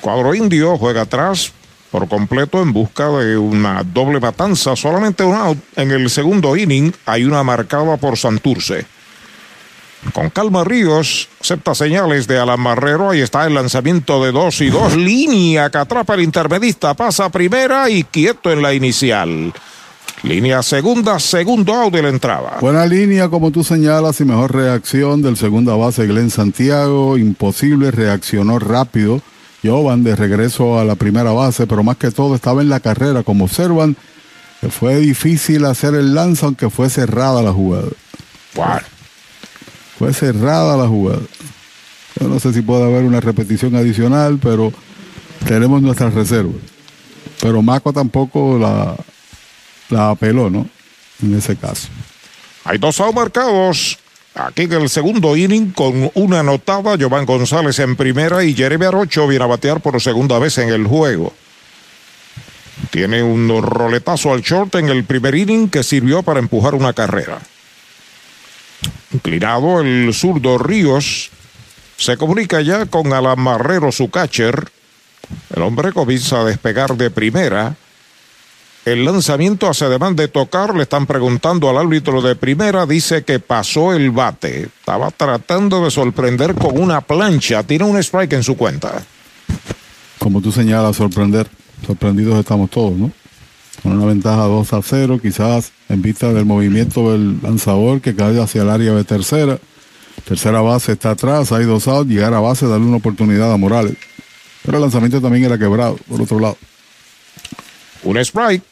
[0.00, 1.52] Cuadro indio juega atrás
[1.96, 4.76] por completo en busca de una doble matanza.
[4.76, 6.92] Solamente un out en el segundo inning.
[7.06, 8.84] Hay una marcada por Santurce.
[10.12, 13.08] Con calma Ríos, acepta señales de Alan Marrero.
[13.08, 14.94] Ahí está el lanzamiento de dos y dos.
[14.94, 16.92] Línea que atrapa el intermedista.
[16.92, 19.54] Pasa primera y quieto en la inicial.
[20.22, 22.58] Línea segunda, segundo out de la entrada.
[22.60, 27.16] Buena línea, como tú señalas, y mejor reacción del segunda base Glenn Santiago.
[27.16, 29.22] Imposible, reaccionó rápido.
[29.66, 33.22] Jovan de regreso a la primera base, pero más que todo estaba en la carrera.
[33.22, 33.96] Como observan,
[34.70, 37.88] fue difícil hacer el lance, aunque fue cerrada la jugada.
[38.54, 38.80] Wow.
[39.98, 41.22] Fue cerrada la jugada.
[42.20, 44.72] Yo no sé si puede haber una repetición adicional, pero
[45.46, 46.56] tenemos nuestras reservas.
[47.40, 48.96] Pero Maco tampoco la,
[49.90, 50.66] la apeló, ¿no?
[51.22, 51.88] En ese caso.
[52.64, 53.98] Hay dos out marcados.
[54.36, 59.26] Aquí en el segundo inning con una anotada, Giovanni González en primera y Jeremy Arocho
[59.26, 61.32] viene a batear por segunda vez en el juego.
[62.90, 67.40] Tiene un roletazo al short en el primer inning que sirvió para empujar una carrera.
[69.14, 71.30] Inclinado el zurdo Ríos
[71.96, 74.68] se comunica ya con Alan Marrero, su catcher.
[75.54, 77.74] El hombre comienza a despegar de primera.
[78.86, 80.76] El lanzamiento hace demanda de tocar.
[80.76, 82.86] Le están preguntando al árbitro de primera.
[82.86, 84.62] Dice que pasó el bate.
[84.62, 87.64] Estaba tratando de sorprender con una plancha.
[87.64, 89.02] Tiene un strike en su cuenta.
[90.20, 91.48] Como tú señalas, sorprender.
[91.84, 93.10] Sorprendidos estamos todos, ¿no?
[93.82, 98.40] Con una ventaja 2 a 0, quizás en vista del movimiento del lanzador que cae
[98.40, 99.58] hacia el área de tercera.
[100.28, 103.96] Tercera base está atrás, hay dos outs, llegar a base, darle una oportunidad a Morales.
[104.64, 106.56] Pero el lanzamiento también era quebrado, por otro lado.
[108.04, 108.62] Un strike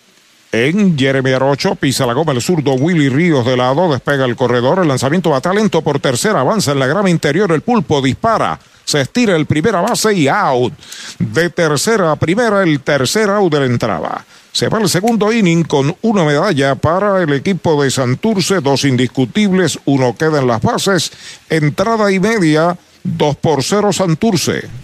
[0.55, 4.79] en Jeremy Arocho, pisa la goma el zurdo Willy Ríos de lado, despega el corredor,
[4.79, 9.01] el lanzamiento va talento por tercera, avanza en la grama interior, el pulpo dispara, se
[9.01, 10.73] estira el primera base y out.
[11.19, 14.25] De tercera a primera, el tercer out de la entrada.
[14.53, 19.81] Se va el segundo inning con una medalla para el equipo de Santurce, dos indiscutibles,
[19.87, 21.11] uno queda en las bases,
[21.51, 24.84] entrada y media, dos por cero Santurce.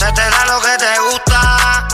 [0.00, 1.86] Se te da lo que te gusta,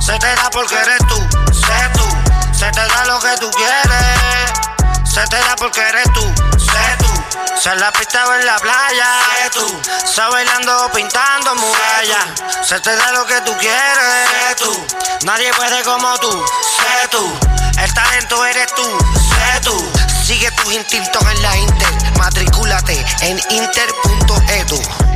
[0.00, 1.20] se te da porque eres tú,
[1.52, 2.08] sé tú.
[2.50, 6.22] Se te da lo que tú quieres, se te da porque eres tú,
[6.56, 7.60] sé tú.
[7.60, 9.82] Se la pista o en la playa, sé tú.
[10.06, 12.24] Se bailando o pintando murallas,
[12.66, 14.86] se te da lo que tú quieres, sé tú.
[15.26, 16.46] Nadie puede como tú,
[16.78, 17.38] sé tú.
[17.76, 18.98] El talento eres tú,
[19.28, 19.92] sé tú.
[20.24, 25.11] Sigue tus instintos en la Inter, matricúlate en inter.edu.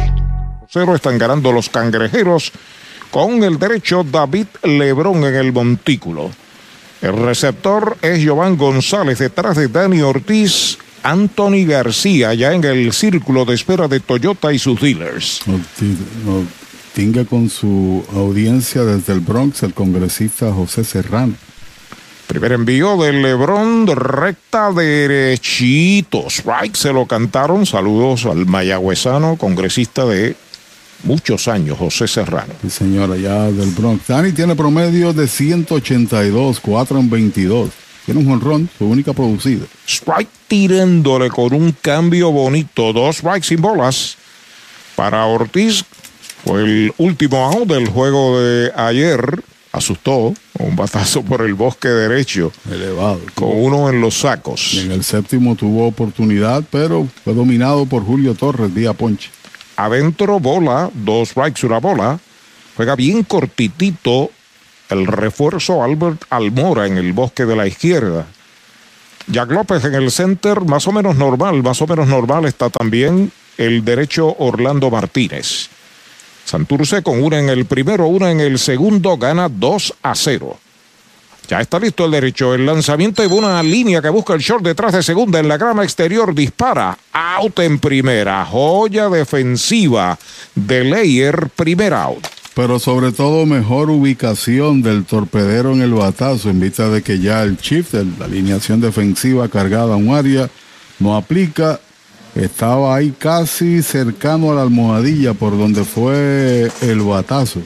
[0.76, 2.52] Están ganando los cangrejeros
[3.10, 6.30] con el derecho David Lebrón en el montículo.
[7.00, 13.46] El receptor es Giovanni González detrás de Dani Ortiz, Anthony García ya en el círculo
[13.46, 15.40] de espera de Toyota y sus dealers.
[16.94, 21.34] Tinga con su audiencia desde el Bronx el congresista José Serrano.
[22.26, 26.26] Primer envío de Lebrón, recta derechito.
[26.28, 27.64] Strike se lo cantaron.
[27.64, 30.36] Saludos al mayagüezano, congresista de
[31.06, 32.52] muchos años, José Serrano.
[32.62, 34.06] Sí, señora, ya del Bronx.
[34.08, 37.70] Dani tiene promedio de 182, 4 en 22.
[38.04, 39.64] Tiene un jonrón, su única producida.
[39.86, 42.92] Strike tirándole con un cambio bonito.
[42.92, 44.16] Dos strikes sin bolas.
[44.94, 45.84] Para Ortiz
[46.44, 49.42] fue el último out del juego de ayer.
[49.72, 52.52] Asustó, un batazo por el bosque derecho.
[52.70, 53.20] Elevado.
[53.34, 54.74] Con uno en los sacos.
[54.74, 59.30] Y en el séptimo tuvo oportunidad, pero fue dominado por Julio Torres, día ponche
[59.76, 62.18] adentro bola, dos strikes, una bola.
[62.76, 64.30] Juega bien cortitito
[64.88, 68.26] el refuerzo Albert Almora en el bosque de la izquierda.
[69.28, 73.32] Jack López en el center, más o menos normal, más o menos normal está también
[73.58, 75.68] el derecho Orlando Martínez.
[76.44, 80.58] Santurce con una en el primero, una en el segundo, gana 2 a 0.
[81.48, 82.54] Ya está listo el derecho.
[82.54, 85.84] El lanzamiento y una línea que busca el short detrás de segunda en la grama
[85.84, 86.34] exterior.
[86.34, 86.98] Dispara.
[87.12, 88.44] Out en primera.
[88.44, 90.18] Joya defensiva
[90.54, 91.48] de Leyer.
[91.54, 92.26] Primer out.
[92.54, 97.42] Pero sobre todo mejor ubicación del torpedero en el batazo en vista de que ya
[97.42, 100.48] el shift, la alineación defensiva cargada a un área,
[100.98, 101.78] no aplica
[102.34, 107.60] estaba ahí casi cercano a la almohadilla por donde fue el batazo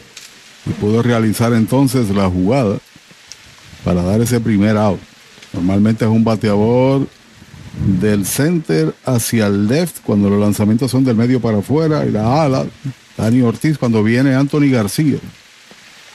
[0.67, 2.79] y pudo realizar entonces la jugada
[3.85, 5.01] para dar ese primer out.
[5.53, 7.07] Normalmente es un bateador
[8.01, 12.43] del center hacia el left cuando los lanzamientos son del medio para afuera y la
[12.43, 12.67] ala,
[13.17, 15.19] Dani Ortiz cuando viene Anthony García.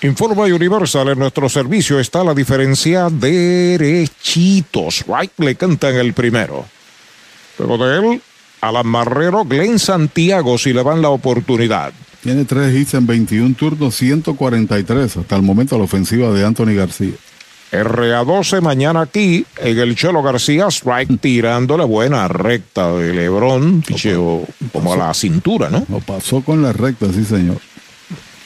[0.01, 5.05] Informa Universal, en nuestro servicio está la diferencia derechitos.
[5.07, 6.66] Right le canta en el primero.
[7.57, 8.22] Luego de él,
[8.61, 11.93] Alan Marrero, Glenn Santiago si le van la oportunidad.
[12.22, 16.76] Tiene tres hits en 21 turnos, 143 hasta el momento a la ofensiva de Anthony
[16.76, 17.13] García.
[17.84, 24.93] RA12 mañana aquí en el Cholo García Strike tirándole buena recta de Lebron, picheo como
[24.93, 25.86] a la cintura, ¿no?
[25.89, 27.57] Lo pasó con la recta, sí señor.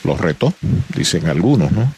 [0.04, 0.54] Lo retó,
[0.96, 1.92] dicen algunos, ¿no?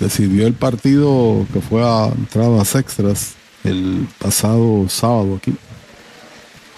[0.00, 3.34] Decidió el partido que fue a entradas extras
[3.64, 5.54] el pasado sábado aquí.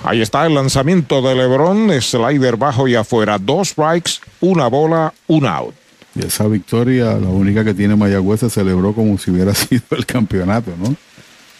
[0.02, 5.46] Ahí está el lanzamiento de Lebron, slider bajo y afuera, dos strikes, una bola, un
[5.46, 5.74] out.
[6.20, 10.04] Y esa victoria, la única que tiene Mayagüez, se celebró como si hubiera sido el
[10.04, 10.94] campeonato, ¿no?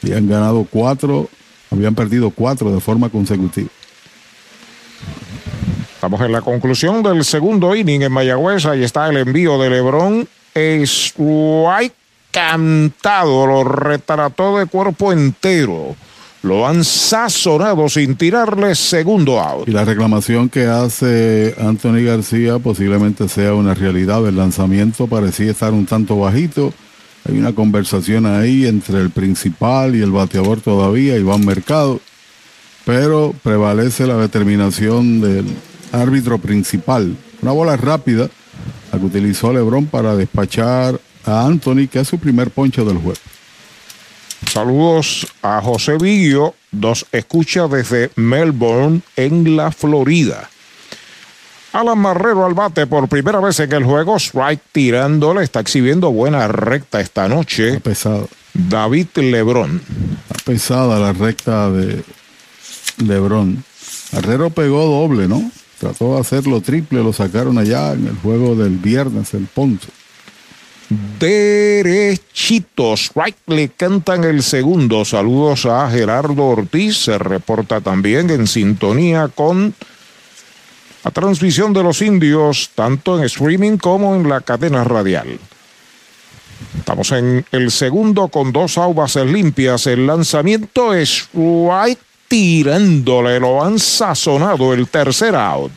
[0.03, 1.29] Habían ganado cuatro,
[1.71, 3.69] habían perdido cuatro de forma consecutiva.
[5.95, 8.65] Estamos en la conclusión del segundo inning en Mayagüez.
[8.65, 10.29] Ahí está el envío de Lebron.
[10.55, 11.15] Es
[12.31, 15.95] cantado, lo retrató de cuerpo entero.
[16.43, 19.68] Lo han sazonado sin tirarle segundo out.
[19.68, 24.26] Y la reclamación que hace Anthony García posiblemente sea una realidad.
[24.26, 26.72] El lanzamiento parecía estar un tanto bajito.
[27.28, 32.01] Hay una conversación ahí entre el principal y el bateador todavía, Iván Mercado.
[32.86, 35.45] Pero prevalece la determinación del
[35.93, 37.14] árbitro principal.
[37.43, 38.30] Una bola rápida,
[38.91, 43.18] la que utilizó Lebron para despachar a Anthony, que es su primer poncho del juego.
[44.49, 50.49] Saludos a José Viglio, dos escucha desde Melbourne, en la Florida.
[51.72, 54.16] Alan Marrero al bate por primera vez en el juego.
[54.16, 55.45] Strike tirándole.
[55.45, 57.68] Está exhibiendo buena recta esta noche.
[57.68, 58.28] Está pesado.
[58.55, 59.80] David Lebrón.
[60.28, 62.03] Está pesada la recta de
[62.99, 63.62] Lebrón.
[64.11, 65.49] Marrero pegó doble, ¿no?
[65.78, 67.05] Trató de hacerlo triple.
[67.05, 69.99] Lo sacaron allá en el juego del viernes, el Ponce
[71.18, 73.11] derechitos.
[73.14, 75.05] Right le cantan el segundo.
[75.05, 76.97] Saludos a Gerardo Ortiz.
[77.05, 79.74] Se reporta también en sintonía con
[81.03, 85.38] la transmisión de los indios, tanto en streaming como en la cadena radial.
[86.78, 89.86] Estamos en el segundo con dos aguas limpias.
[89.86, 93.41] El lanzamiento es right tirándole.
[93.41, 95.72] Lo han sazonado el tercer out.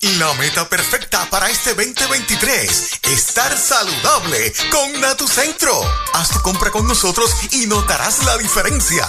[0.00, 5.72] La meta perfecta para este 2023, estar saludable con Natucentro.
[6.14, 9.08] Haz tu compra con nosotros y notarás la diferencia.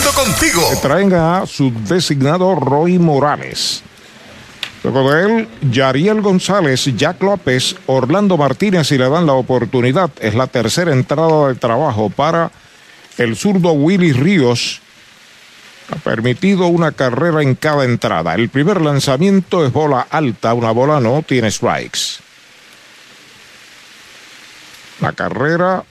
[0.09, 0.61] contigo.
[0.69, 3.83] Que traen a su designado Roy Morales.
[4.83, 10.09] Luego de él, Yariel González, Jack López, Orlando Martínez y le dan la oportunidad.
[10.19, 12.51] Es la tercera entrada de trabajo para
[13.17, 14.81] el zurdo Willy Ríos.
[15.91, 18.33] Ha permitido una carrera en cada entrada.
[18.33, 22.21] El primer lanzamiento es bola alta, una bola no tiene strikes.
[24.99, 25.83] La carrera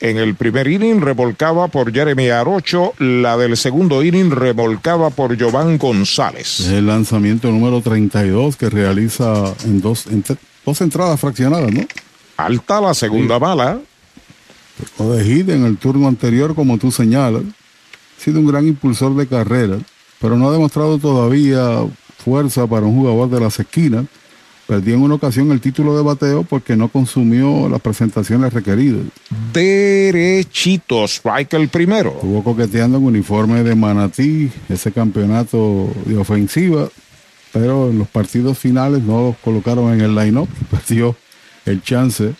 [0.00, 5.76] en el primer inning revolcaba por Jeremy Arocho, la del segundo inning revolcaba por Giovanni
[5.76, 6.60] González.
[6.68, 10.24] El lanzamiento número 32 que realiza en dos, en
[10.64, 11.84] dos entradas fraccionadas, ¿no?
[12.36, 13.80] Alta la segunda bala.
[14.98, 17.42] O de en el turno anterior, como tú señalas.
[17.42, 19.78] Ha sido un gran impulsor de carrera,
[20.20, 21.84] pero no ha demostrado todavía
[22.18, 24.04] fuerza para un jugador de las esquinas.
[24.68, 29.00] Perdió en una ocasión el título de bateo porque no consumió las presentaciones requeridas.
[29.50, 32.10] Derechito, strike el primero.
[32.10, 36.86] Estuvo coqueteando en uniforme de Manatí, ese campeonato de ofensiva,
[37.50, 40.50] pero en los partidos finales no los colocaron en el line-up.
[40.70, 41.16] Perdió
[41.64, 42.34] el chance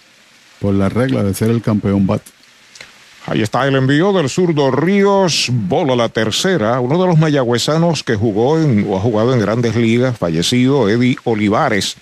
[0.61, 2.21] por la regla de ser el campeón bat.
[3.29, 8.17] Ahí está el envío del zurdo Ríos, bola la tercera, uno de los mayagüezanos que
[8.17, 11.97] jugó en, o ha jugado en grandes ligas, fallecido Eddie Olivares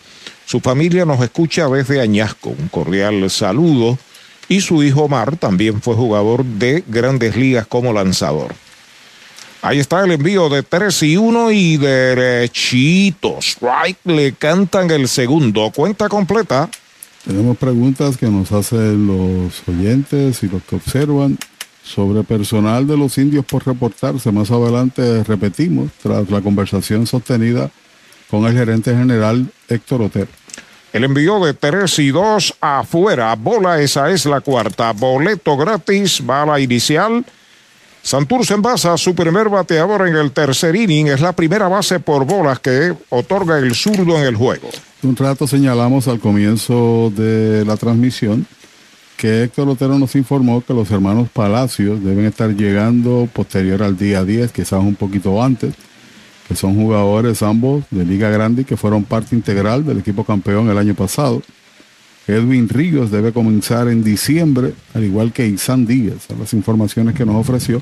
[0.46, 2.50] su familia nos escucha desde Añasco.
[2.50, 3.98] Un cordial saludo.
[4.48, 8.54] Y su hijo Omar también fue jugador de grandes ligas como lanzador.
[9.60, 13.44] Ahí está el envío de 3 y 1 y derechitos.
[13.44, 15.72] Strike le cantan el segundo.
[15.74, 16.70] Cuenta completa.
[17.26, 21.36] Tenemos preguntas que nos hacen los oyentes y los que observan
[21.82, 24.30] sobre personal de los indios por reportarse.
[24.30, 27.68] Más adelante repetimos tras la conversación sostenida
[28.30, 30.28] con el gerente general Héctor Otero.
[30.92, 33.34] El envío de 3 y 2 afuera.
[33.34, 34.92] Bola, esa es la cuarta.
[34.92, 37.24] Boleto gratis, bala inicial.
[38.06, 41.08] Santurce envasa su primer bateador en el tercer inning.
[41.08, 44.68] Es la primera base por bolas que otorga el zurdo en el juego.
[45.02, 48.46] Un rato señalamos al comienzo de la transmisión
[49.16, 54.22] que Héctor Otero nos informó que los hermanos Palacios deben estar llegando posterior al día
[54.22, 55.74] 10, quizás un poquito antes
[56.46, 60.70] que son jugadores ambos de Liga Grande y que fueron parte integral del equipo campeón
[60.70, 61.42] el año pasado.
[62.26, 67.36] Edwin Ríos debe comenzar en diciembre, al igual que Isan Díaz, las informaciones que nos
[67.36, 67.80] ofreció,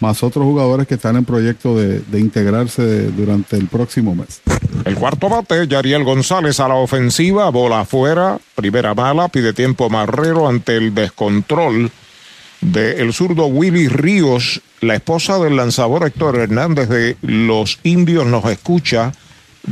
[0.00, 4.42] más otros jugadores que están en proyecto de, de integrarse durante el próximo mes.
[4.84, 10.48] El cuarto bate, Yariel González a la ofensiva, bola afuera, primera bala, pide tiempo Marrero
[10.48, 11.90] ante el descontrol
[12.60, 19.12] del zurdo Willy Ríos, la esposa del lanzador Héctor Hernández de Los Indios nos escucha,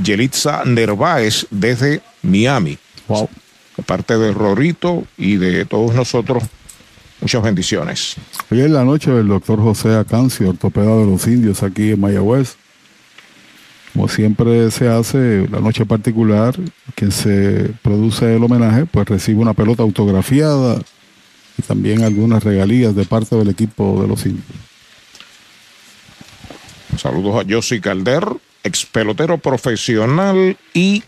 [0.03, 2.79] Yelitza Nerváez desde Miami.
[3.09, 3.29] Wow.
[3.77, 6.45] De parte de Rorito y de todos nosotros,
[7.21, 8.17] muchas bendiciones.
[8.51, 12.57] Hoy en la noche el doctor José Acancio, ortopeda de los indios aquí en Mayagüez.
[13.93, 16.55] Como siempre se hace, la noche particular,
[16.95, 20.81] quien se produce el homenaje, pues recibe una pelota autografiada,
[21.57, 24.45] y también algunas regalías de parte del equipo de los indios.
[26.97, 28.25] Saludos a Josi Calder,
[28.63, 31.03] ex pelotero profesional y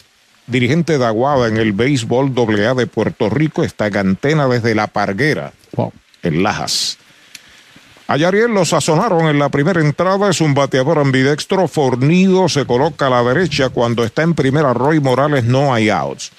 [0.47, 3.63] dirigente de Aguada en el béisbol AA de Puerto Rico.
[3.63, 5.53] Está en antena desde La Parguera,
[6.23, 6.99] en Lajas.
[8.09, 13.09] A Yariel lo sazonaron en la primera entrada, es un bateador ambidextro fornido, se coloca
[13.09, 16.31] a la derecha cuando está en primera Roy Morales, no hay outs.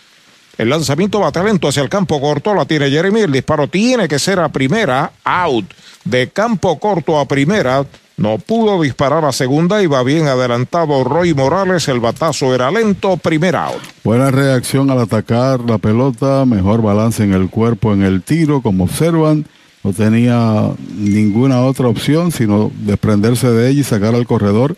[0.57, 3.21] El lanzamiento va talento hacia el campo corto, la tiene Jeremy.
[3.21, 5.65] El disparo tiene que ser a primera, out.
[6.03, 7.85] De campo corto a primera,
[8.17, 11.87] no pudo disparar a segunda y va bien adelantado Roy Morales.
[11.87, 13.81] El batazo era lento, primera out.
[14.03, 18.85] Buena reacción al atacar la pelota, mejor balance en el cuerpo en el tiro, como
[18.85, 19.45] observan.
[19.83, 24.75] No tenía ninguna otra opción sino desprenderse de ella y sacar al corredor,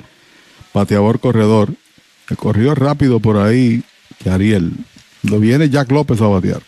[0.74, 1.70] pateador corredor.
[2.28, 3.84] que corrió rápido por ahí,
[4.30, 4.74] Ariel.
[5.24, 6.62] Lo viene Jack López a batear.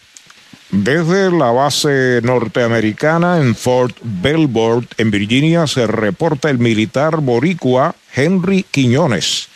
[0.71, 8.65] Desde la base norteamericana en Fort Belvoir, en Virginia, se reporta el militar boricua Henry
[8.71, 9.49] Quiñones,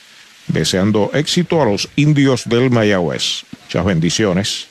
[0.48, 3.46] deseando éxito a los indios del Mayagüez.
[3.64, 4.68] Muchas bendiciones.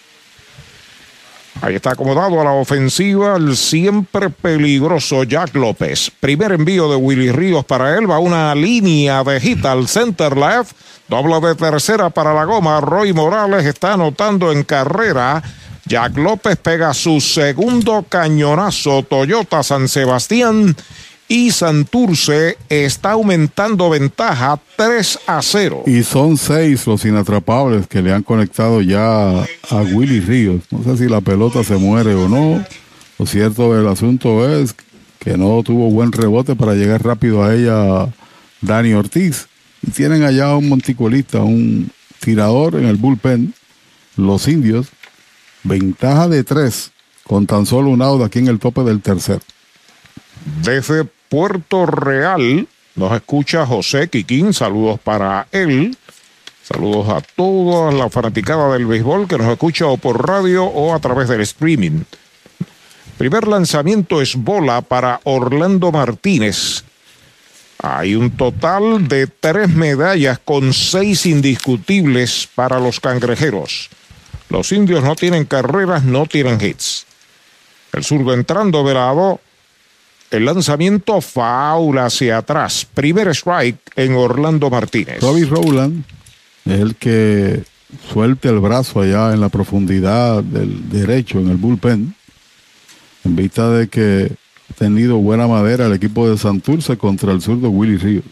[1.62, 6.10] Ahí está acomodado a la ofensiva el siempre peligroso Jack López.
[6.20, 8.10] Primer envío de Willy Ríos para él.
[8.10, 10.76] Va una línea de hit al center left.
[11.08, 12.80] Doble de tercera para la goma.
[12.82, 15.42] Roy Morales está anotando en carrera.
[15.86, 19.02] Jack López pega su segundo cañonazo.
[19.02, 20.74] Toyota San Sebastián
[21.28, 25.84] y Santurce está aumentando ventaja 3 a 0.
[25.86, 30.62] Y son seis los inatrapables que le han conectado ya a Willy Ríos.
[30.70, 32.64] No sé si la pelota se muere o no.
[33.18, 34.74] Lo cierto del asunto es
[35.18, 38.12] que no tuvo buen rebote para llegar rápido a ella
[38.60, 39.48] Dani Ortiz.
[39.82, 41.90] Y tienen allá un monticulista, un
[42.20, 43.54] tirador en el bullpen,
[44.16, 44.88] los indios,
[45.64, 46.92] ventaja de tres
[47.24, 49.40] con tan solo un out aquí en el tope del tercer.
[50.62, 55.96] Desde Puerto Real nos escucha José Quiquín, saludos para él.
[56.62, 60.98] Saludos a toda la fanaticada del béisbol que nos escucha o por radio o a
[60.98, 62.04] través del streaming.
[63.18, 66.84] Primer lanzamiento es bola para Orlando Martínez.
[67.78, 73.90] Hay un total de tres medallas con seis indiscutibles para los cangrejeros.
[74.48, 77.06] Los indios no tienen carreras, no tienen hits.
[77.92, 79.40] El zurdo entrando lado.
[80.30, 82.86] El lanzamiento faula hacia atrás.
[82.92, 85.20] Primer strike en Orlando Martínez.
[85.20, 86.04] Toby Rowland
[86.64, 87.62] es el que
[88.12, 92.14] suelte el brazo allá en la profundidad del derecho en el bullpen.
[93.24, 94.32] En vista de que
[94.70, 98.24] ha tenido buena madera el equipo de Santurce contra el zurdo Willy Ríos.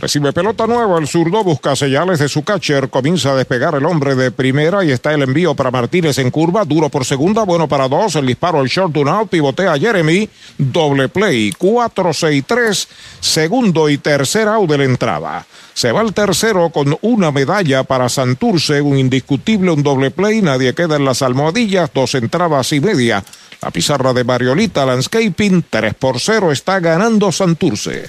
[0.00, 4.14] Recibe pelota nueva, el zurdo busca señales de su catcher, comienza a despegar el hombre
[4.14, 7.88] de primera y está el envío para Martínez en curva, duro por segunda, bueno para
[7.88, 12.86] dos, el disparo al short un out, pivotea Jeremy, doble play, 4-6-3,
[13.18, 15.46] segundo y tercer out de la entrada.
[15.74, 20.74] Se va el tercero con una medalla para Santurce, un indiscutible, un doble play, nadie
[20.74, 23.24] queda en las almohadillas, dos entradas y media.
[23.60, 28.08] La pizarra de Mariolita Landscaping, 3 por 0, está ganando Santurce.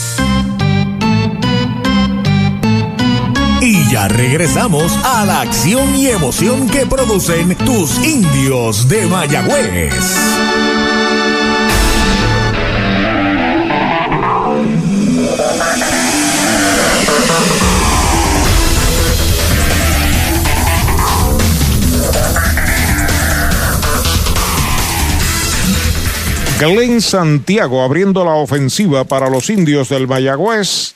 [3.91, 9.91] Ya regresamos a la acción y emoción que producen tus indios de Mayagüez.
[26.59, 30.95] Glenn Santiago abriendo la ofensiva para los indios del Mayagüez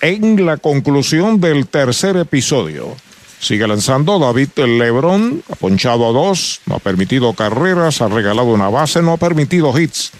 [0.00, 2.96] en la conclusión del tercer episodio.
[3.38, 8.68] Sigue lanzando David Lebrón, ha ponchado a dos, no ha permitido carreras, ha regalado una
[8.68, 10.12] base, no ha permitido hits.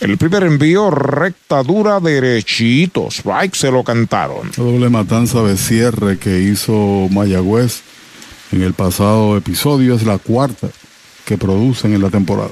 [0.00, 3.08] El primer envío, recta dura, derechito.
[3.10, 4.50] Strike se lo cantaron.
[4.56, 7.82] Doble matanza de cierre que hizo Mayagüez
[8.50, 10.68] en el pasado episodio es la cuarta
[11.26, 12.50] que producen en la temporada.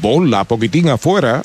[0.00, 1.42] Bola, poquitín afuera.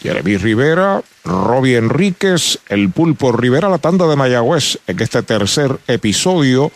[0.00, 6.70] Jeremy Rivera, Robbie Enríquez, el Pulpo Rivera, la tanda de Mayagüez en este tercer episodio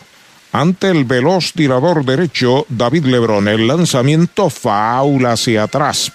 [0.51, 3.47] ante el veloz tirador derecho David Lebrón.
[3.47, 6.11] El lanzamiento faula hacia atrás.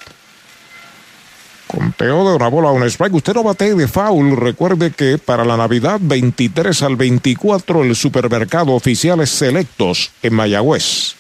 [1.66, 3.15] Conteo de una bola a un strike.
[3.15, 4.37] Usted no bate de foul.
[4.37, 11.15] Recuerde que para la Navidad 23 al 24 el supermercado oficiales selectos en Mayagüez.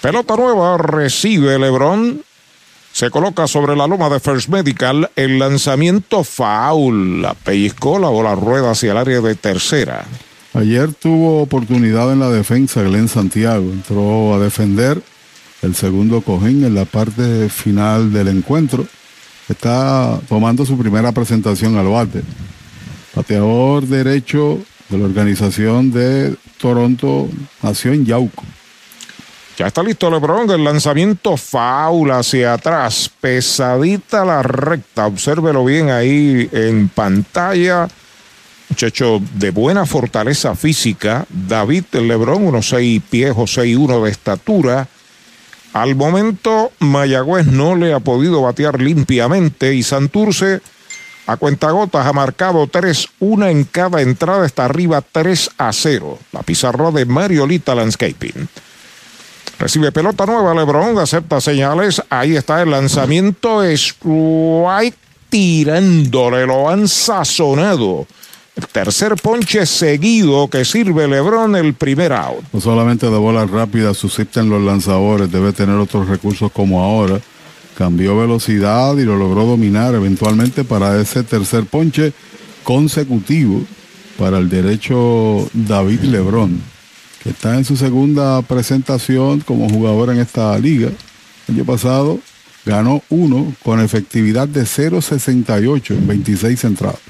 [0.00, 2.22] Pelota nueva recibe Lebrón.
[2.92, 7.22] Se coloca sobre la loma de First Medical el lanzamiento foul.
[7.22, 10.04] La pellizcó, la bola rueda hacia el área de tercera.
[10.54, 13.70] Ayer tuvo oportunidad en la defensa Glenn Santiago.
[13.70, 15.00] Entró a defender
[15.62, 18.86] el segundo cojín en la parte final del encuentro.
[19.48, 22.22] Está tomando su primera presentación al bate.
[23.14, 24.58] Pateador derecho
[24.88, 27.28] de la organización de Toronto
[27.62, 28.44] nació en Yauco.
[29.58, 36.48] Ya está listo Lebron, el lanzamiento faula hacia atrás, pesadita la recta, obsérvelo bien ahí
[36.52, 37.88] en pantalla.
[38.68, 44.86] Muchacho de buena fortaleza física, David Lebron, unos seis pies o seis uno de estatura.
[45.72, 50.60] Al momento, Mayagüez no le ha podido batear limpiamente y Santurce
[51.26, 56.18] a cuentagotas ha marcado 3, una en cada entrada, está arriba 3 a 0.
[56.30, 58.48] La pizarra de Mariolita Landscaping.
[59.58, 62.00] Recibe pelota nueva, Lebron acepta señales.
[62.10, 63.64] Ahí está el lanzamiento.
[63.64, 64.96] Strike
[65.28, 68.06] tirándole, lo han sazonado.
[68.54, 72.42] El tercer ponche seguido que sirve Lebron el primer out.
[72.52, 77.20] No solamente de bola rápida subsisten los lanzadores, debe tener otros recursos como ahora.
[77.76, 82.12] Cambió velocidad y lo logró dominar eventualmente para ese tercer ponche
[82.64, 83.62] consecutivo
[84.18, 86.60] para el derecho David Lebron,
[87.22, 90.90] que está en su segunda presentación como jugador en esta liga.
[91.48, 92.20] El año pasado
[92.64, 97.00] ganó uno con efectividad de 0.68 en 26 entradas.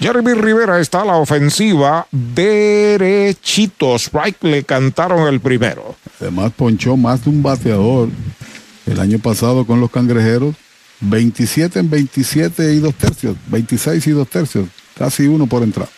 [0.00, 3.94] Jeremy Rivera está a la ofensiva derechito.
[3.96, 5.94] Strike le cantaron el primero.
[6.20, 8.08] Además ponchó más de un bateador
[8.86, 10.56] el año pasado con los cangrejeros.
[11.00, 13.36] 27 en 27 y dos tercios.
[13.48, 14.68] 26 y dos tercios.
[14.98, 15.88] Casi uno por entrar.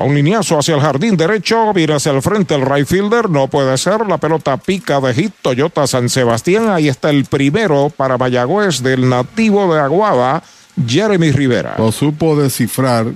[0.00, 3.46] Va un lineazo hacia el jardín derecho, viene hacia el frente el right fielder, no
[3.46, 8.18] puede ser, la pelota pica de hit Toyota San Sebastián, ahí está el primero para
[8.18, 10.42] Mayagüez del nativo de Aguada,
[10.84, 11.76] Jeremy Rivera.
[11.78, 13.06] Lo supo descifrar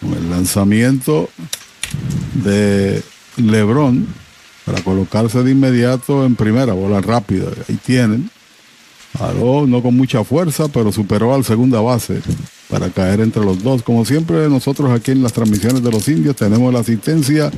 [0.00, 1.28] con el lanzamiento
[2.34, 3.02] de
[3.36, 4.06] Lebron
[4.64, 7.50] para colocarse de inmediato en primera, bola rápida.
[7.68, 8.30] Ahí tienen.
[9.18, 12.20] Aló, no con mucha fuerza, pero superó al segunda base
[12.68, 13.82] para caer entre los dos.
[13.82, 17.50] Como siempre, nosotros aquí en las transmisiones de los indios tenemos la asistencia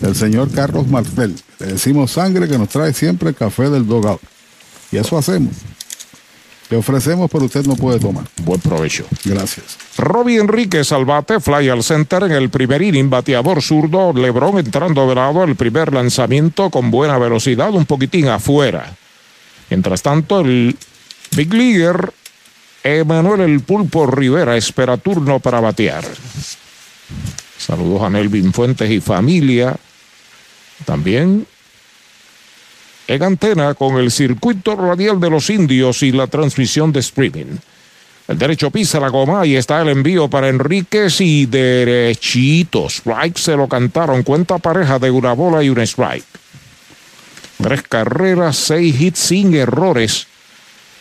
[0.00, 1.34] del señor Carlos Martel.
[1.58, 4.20] Le decimos sangre que nos trae siempre el café del dogout.
[4.92, 5.54] Y eso hacemos.
[6.68, 8.24] Le ofrecemos, pero usted no puede tomar.
[8.42, 9.04] Buen provecho.
[9.24, 9.78] Gracias.
[9.96, 15.08] Robbie Enríquez al bate, fly al center en el primer inning, bateador zurdo, Lebron entrando
[15.08, 18.96] de lado, el primer lanzamiento con buena velocidad, un poquitín afuera.
[19.70, 20.76] Mientras tanto, el
[21.36, 22.12] Big Leaguer,
[22.86, 26.04] Emanuel El Pulpo Rivera, espera turno para batear.
[27.58, 29.74] Saludos a Nelvin Fuentes y familia.
[30.84, 31.46] También
[33.08, 37.56] en antena con el circuito radial de los indios y la transmisión de streaming.
[38.28, 42.86] El derecho pisa la goma y está el envío para Enríquez y derechito.
[42.86, 44.22] Strike se lo cantaron.
[44.22, 46.24] Cuenta pareja de una bola y un strike.
[47.62, 50.26] Tres carreras, seis hits sin errores.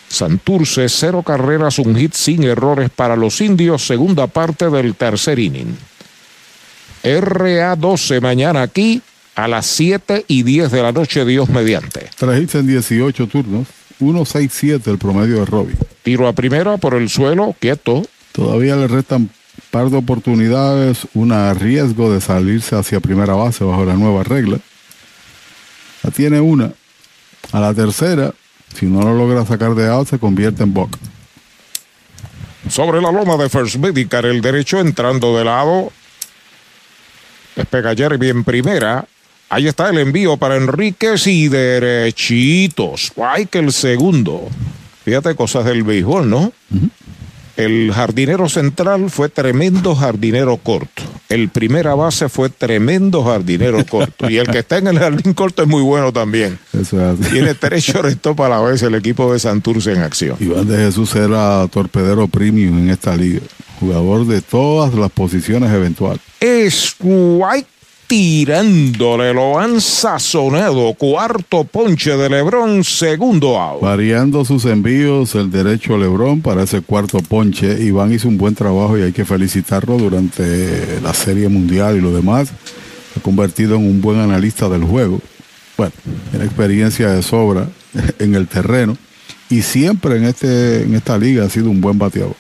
[0.07, 3.85] Santurce, cero carreras, un hit sin errores para los indios.
[3.85, 5.75] Segunda parte del tercer inning.
[7.03, 9.01] RA12 mañana aquí
[9.35, 12.09] a las 7 y 10 de la noche, Dios mediante.
[12.15, 13.67] Tres hits en 18 turnos,
[13.99, 15.75] 1-6-7 el promedio de Robbie.
[16.03, 18.03] Tiro a primera por el suelo, quieto.
[18.31, 19.29] Todavía le restan
[19.75, 24.57] par de oportunidades, una riesgo de salirse hacia primera base bajo la nueva regla.
[26.01, 26.71] La tiene una.
[27.51, 28.33] A la tercera,
[28.75, 30.99] si no lo logra sacar de out, se convierte en boca.
[32.69, 35.91] Sobre la loma de First Medical, el derecho entrando de lado.
[37.55, 39.05] Despega Jeremy en primera.
[39.49, 43.05] Ahí está el envío para Enríquez y derechitos.
[43.05, 44.49] Spike el segundo.
[45.03, 46.51] Fíjate cosas del béisbol, ¿no?
[47.55, 51.03] El jardinero central fue tremendo jardinero corto.
[51.35, 54.29] El primera base fue tremendo jardinero corto.
[54.29, 56.57] Y el que está en el jardín corto es muy bueno también.
[56.71, 57.29] Eso es así.
[57.33, 60.37] Tiene tres shortstop a la vez el equipo de Santurce en acción.
[60.39, 63.41] Iván de Jesús era torpedero premium en esta liga.
[63.81, 66.21] Jugador de todas las posiciones eventuales.
[66.39, 67.67] Es White
[68.07, 70.93] tirándole, lo han sazonado.
[70.93, 73.81] Cuarto ponche de Lebrón, segundo out.
[73.81, 77.83] Variando sus envíos, el derecho Lebrón para ese cuarto ponche.
[77.83, 82.11] Iván hizo un buen trabajo y hay que felicitarlo durante la Serie Mundial y lo
[82.11, 82.49] demás.
[83.13, 85.21] Se ha convertido en un buen analista del juego.
[85.77, 85.93] Bueno,
[86.31, 87.69] tiene experiencia de sobra
[88.19, 88.97] en el terreno
[89.49, 92.35] y siempre en, este, en esta liga ha sido un buen bateador.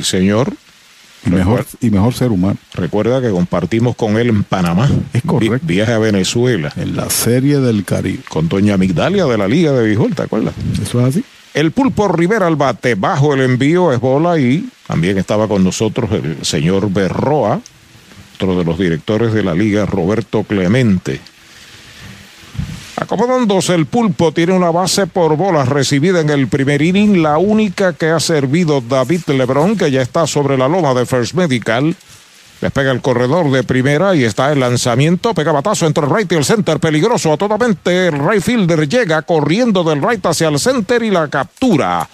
[0.00, 0.52] Señor,
[1.24, 2.56] y mejor, y mejor ser humano.
[2.74, 4.88] Recuerda que compartimos con él en Panamá.
[5.12, 5.66] Es correcto.
[5.66, 6.72] Viaje a Venezuela.
[6.76, 8.22] En la Serie del Caribe.
[8.28, 10.54] Con Doña Migdalia de la Liga de Bijol, ¿te acuerdas?
[10.80, 11.24] Eso es así.
[11.54, 16.10] El pulpo Rivera al bate, bajo el envío es bola y también estaba con nosotros
[16.12, 17.60] el señor Berroa,
[18.36, 21.20] otro de los directores de la liga, Roberto Clemente.
[23.00, 27.92] Acomodándose el pulpo, tiene una base por bolas recibida en el primer inning, la única
[27.92, 31.94] que ha servido David Lebron, que ya está sobre la loma de First Medical.
[32.60, 35.32] Despega el corredor de primera y está el lanzamiento.
[35.32, 36.80] Pega batazo entre el right y el center.
[36.80, 38.08] Peligroso a toda mente.
[38.08, 42.08] El right fielder llega corriendo del right hacia el center y la captura.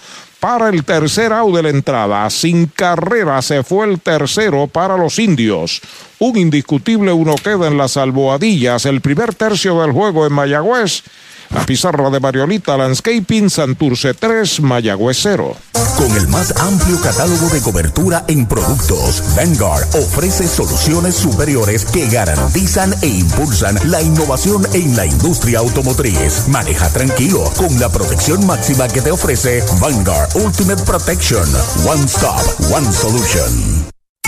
[0.45, 2.29] Para el tercer out de la entrada.
[2.29, 5.81] Sin carrera se fue el tercero para los indios.
[6.19, 8.85] Un indiscutible uno queda en las albohadillas.
[8.85, 11.03] El primer tercio del juego en Mayagüez.
[11.51, 15.57] La pizarra de Mariolita Landscaping, Santurce 3, Mayagüez 0.
[15.97, 22.95] Con el más amplio catálogo de cobertura en productos, Vanguard ofrece soluciones superiores que garantizan
[23.01, 26.49] e impulsan la innovación en la industria automotriz.
[26.49, 31.49] Maneja tranquilo con la protección máxima que te ofrece Vanguard Ultimate Protection.
[31.87, 32.41] One Stop,
[32.73, 33.94] One Solution.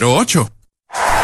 [0.00, 0.61] 408 8808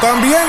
[0.00, 0.48] también.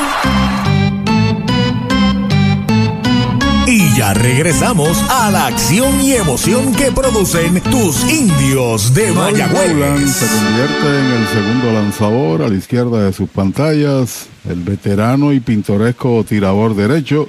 [3.68, 10.16] Y ya regresamos a la acción y emoción que producen tus indios de Mayagüez.
[10.16, 15.40] Se convierte en el segundo lanzador a la izquierda de sus pantallas, el veterano y
[15.40, 17.28] pintoresco tirador derecho.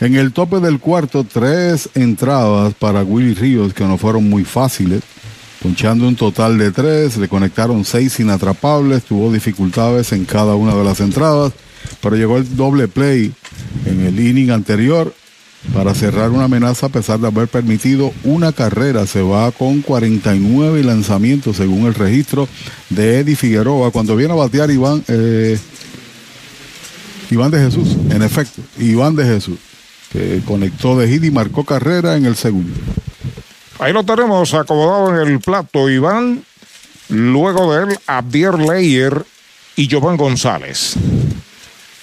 [0.00, 5.02] En el tope del cuarto, tres entradas para Willy Ríos que no fueron muy fáciles.
[5.62, 10.84] Ponchando un total de tres, le conectaron seis inatrapables, tuvo dificultades en cada una de
[10.84, 11.52] las entradas,
[12.00, 13.32] pero llegó el doble play
[13.84, 15.12] en el inning anterior
[15.74, 19.06] para cerrar una amenaza a pesar de haber permitido una carrera.
[19.06, 22.48] Se va con 49 lanzamientos según el registro
[22.88, 23.90] de Eddie Figueroa.
[23.90, 25.58] Cuando viene a batear Iván, eh,
[27.30, 29.58] Iván de Jesús, en efecto, Iván de Jesús,
[30.10, 32.74] que conectó de hit y marcó carrera en el segundo.
[33.80, 36.44] Ahí lo tenemos acomodado en el plato, Iván.
[37.08, 39.24] Luego de él, Abdier Leyer
[39.74, 40.96] y Jovan González.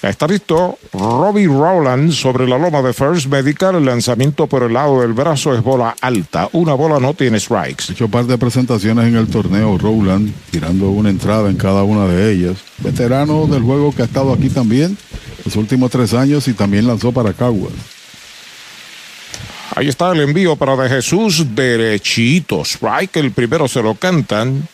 [0.01, 3.75] Está listo Robbie Rowland sobre la loma de First Medical.
[3.75, 6.49] El lanzamiento por el lado del brazo es bola alta.
[6.53, 7.85] Una bola no tiene strikes.
[7.89, 12.07] Ha hecho par de presentaciones en el torneo Rowland, tirando una entrada en cada una
[12.07, 12.57] de ellas.
[12.79, 14.97] Veterano del juego que ha estado aquí también
[15.45, 17.96] los últimos tres años y también lanzó para Caguas.
[19.77, 22.65] Ahí está el envío para De Jesús derechito.
[22.65, 24.67] Strike, el primero se lo cantan.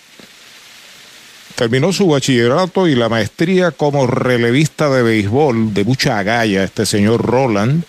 [1.55, 7.21] Terminó su bachillerato y la maestría como relevista de béisbol de mucha agalla este señor
[7.21, 7.83] Roland.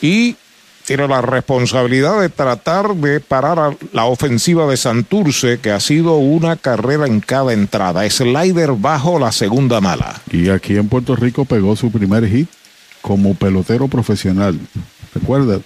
[0.00, 0.36] Y
[0.84, 6.54] tiene la responsabilidad de tratar de parar la ofensiva de Santurce, que ha sido una
[6.54, 8.08] carrera en cada entrada.
[8.08, 10.22] Slider bajo la segunda mala.
[10.30, 12.48] Y aquí en Puerto Rico pegó su primer hit
[13.02, 14.60] como pelotero profesional.
[15.20, 15.60] ¿Recuerda?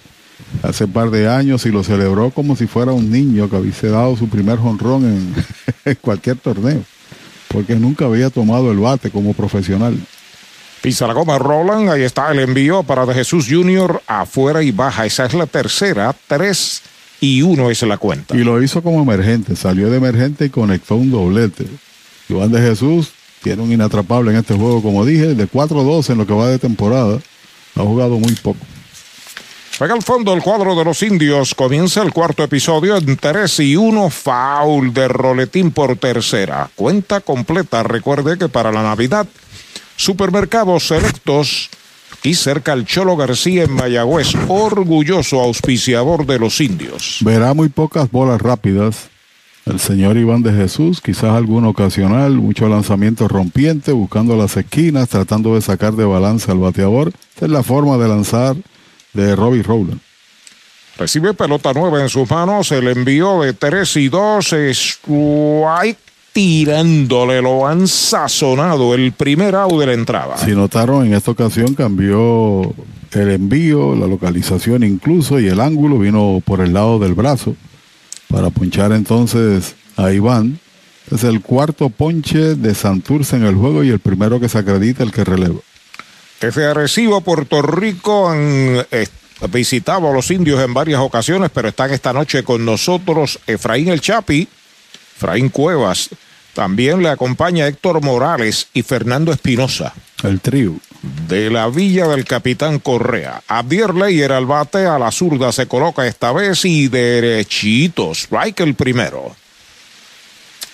[0.63, 3.89] Hace un par de años y lo celebró como si fuera un niño que hubiese
[3.89, 5.35] dado su primer jonrón en,
[5.85, 6.83] en cualquier torneo.
[7.47, 9.97] Porque nunca había tomado el bate como profesional.
[10.81, 14.01] Pisa la goma Roland, ahí está el envío para De Jesús Jr.
[14.07, 15.05] afuera y baja.
[15.05, 16.81] Esa es la tercera, tres
[17.19, 18.35] y uno es la cuenta.
[18.35, 21.67] Y lo hizo como emergente, salió de emergente y conectó un doblete.
[22.29, 23.11] Iván de Jesús
[23.43, 26.57] tiene un inatrapable en este juego, como dije, de 4-2 en lo que va de
[26.57, 27.19] temporada.
[27.75, 28.65] Ha jugado muy poco.
[29.81, 31.55] Pega al fondo el cuadro de los indios.
[31.55, 34.11] Comienza el cuarto episodio en 3 y 1.
[34.11, 36.69] Foul de roletín por tercera.
[36.75, 37.81] Cuenta completa.
[37.81, 39.25] Recuerde que para la Navidad,
[39.95, 41.71] supermercados selectos
[42.21, 44.35] y cerca al Cholo García en Mayagüez.
[44.49, 47.17] Orgulloso auspiciador de los indios.
[47.21, 49.09] Verá muy pocas bolas rápidas.
[49.65, 55.55] El señor Iván de Jesús, quizás alguno ocasional, mucho lanzamiento rompiente, buscando las esquinas, tratando
[55.55, 57.11] de sacar de balance al bateador.
[57.33, 58.55] Esta es la forma de lanzar
[59.13, 59.99] de Robbie Rowland.
[60.97, 65.97] Recibe pelota nueva en sus manos, el envío de 3 y 2, strike
[66.33, 70.37] tirándole, lo han sazonado el primer out de la entrada.
[70.37, 72.73] Si notaron, en esta ocasión cambió
[73.11, 77.55] el envío, la localización incluso y el ángulo vino por el lado del brazo
[78.29, 80.59] para ponchar entonces a Iván.
[81.11, 85.03] Es el cuarto ponche de Santurce en el juego y el primero que se acredita
[85.03, 85.59] el que releva.
[86.41, 89.07] Desde Arecibo, Puerto Rico, han eh,
[89.51, 94.01] visitado a los indios en varias ocasiones, pero están esta noche con nosotros Efraín El
[94.01, 94.47] Chapi,
[95.15, 96.09] Efraín Cuevas.
[96.55, 99.93] También le acompaña Héctor Morales y Fernando Espinosa.
[100.23, 100.73] El trío.
[101.27, 103.43] De la villa del capitán Correa.
[103.47, 108.13] Abdier Leyer al bate, a la zurda se coloca esta vez y derechito.
[108.13, 109.35] Strike el primero.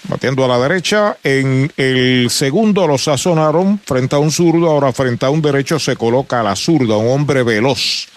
[0.08, 5.26] Batiendo a la derecha, en el segundo lo sazonaron frente a un zurdo, ahora frente
[5.26, 8.08] a un derecho se coloca a la zurda, un hombre veloz,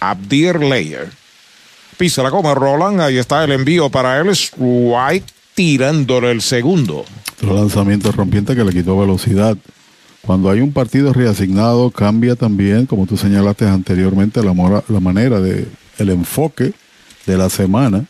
[0.00, 1.08] Abdier Leyer.
[1.96, 5.24] Pisa la coma Roland, ahí está el envío para él, strike
[5.54, 7.04] tirándole el segundo.
[7.36, 9.56] Otro lanzamiento rompiente que le quitó velocidad.
[10.22, 15.68] Cuando hay un partido reasignado, cambia también, como tú señalaste anteriormente, la, la manera de
[15.98, 16.72] el enfoque
[17.24, 18.04] de la semana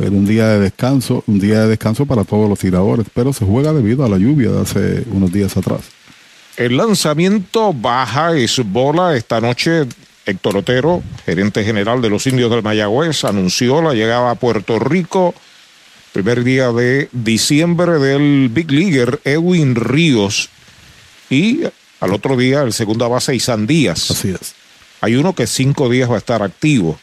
[0.00, 3.44] era un día de descanso, un día de descanso para todos los tiradores, pero se
[3.44, 5.80] juega debido a la lluvia de hace unos días atrás.
[6.56, 9.86] El lanzamiento baja es bola esta noche.
[10.26, 15.34] Héctor Otero, gerente general de los indios del Mayagüez, anunció la llegada a Puerto Rico.
[16.12, 20.50] Primer día de diciembre del Big Leaguer Edwin Ríos.
[21.30, 21.62] Y
[22.00, 24.10] al otro día el segunda base Isan Díaz.
[24.10, 24.54] Así es.
[25.00, 26.98] Hay uno que cinco días va a estar activo.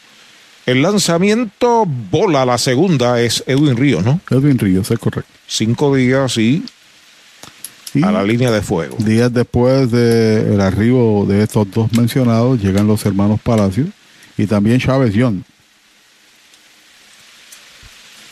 [0.68, 4.20] El lanzamiento bola la segunda es Edwin Ríos, ¿no?
[4.28, 5.32] Edwin Ríos, es correcto.
[5.46, 6.62] Cinco días y,
[8.02, 8.98] a la línea de fuego.
[8.98, 13.88] Días después del arribo de estos dos mencionados, llegan los hermanos Palacios
[14.36, 15.40] y también Chávez Young.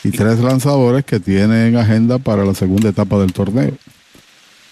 [0.05, 3.73] Y tres lanzadores que tienen agenda para la segunda etapa del torneo.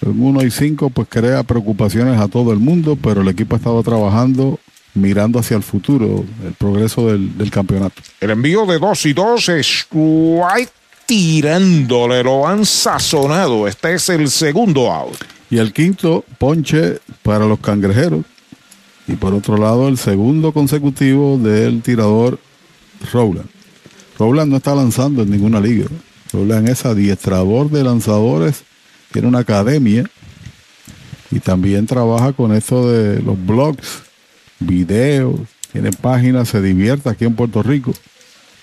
[0.03, 3.59] El 1 y 5 pues crea preocupaciones a todo el mundo, pero el equipo ha
[3.59, 4.61] estado trabajando
[4.95, 8.01] mirando hacia el futuro, el progreso del, del campeonato.
[8.21, 10.73] El envío de 2 y 2 es White
[11.07, 13.69] tirándole, lo han sazonado.
[13.69, 15.17] Este es el segundo out.
[15.51, 18.25] Y el quinto ponche para los cangrejeros.
[19.07, 22.39] Y por otro lado, el segundo consecutivo del tirador
[23.13, 23.49] Rowland.
[24.19, 25.87] Rowland no está lanzando en ninguna liga.
[26.33, 28.65] Rowland es adiestrador de lanzadores,
[29.13, 30.05] tiene una academia
[31.31, 34.03] y también trabaja con esto de los blogs
[34.61, 35.41] videos,
[35.73, 37.93] tiene páginas, se divierte aquí en Puerto Rico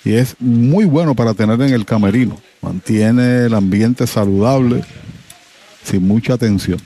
[0.03, 2.39] y es muy bueno para tener en el camerino.
[2.61, 4.83] Mantiene el ambiente saludable,
[5.83, 6.79] sin mucha tensión.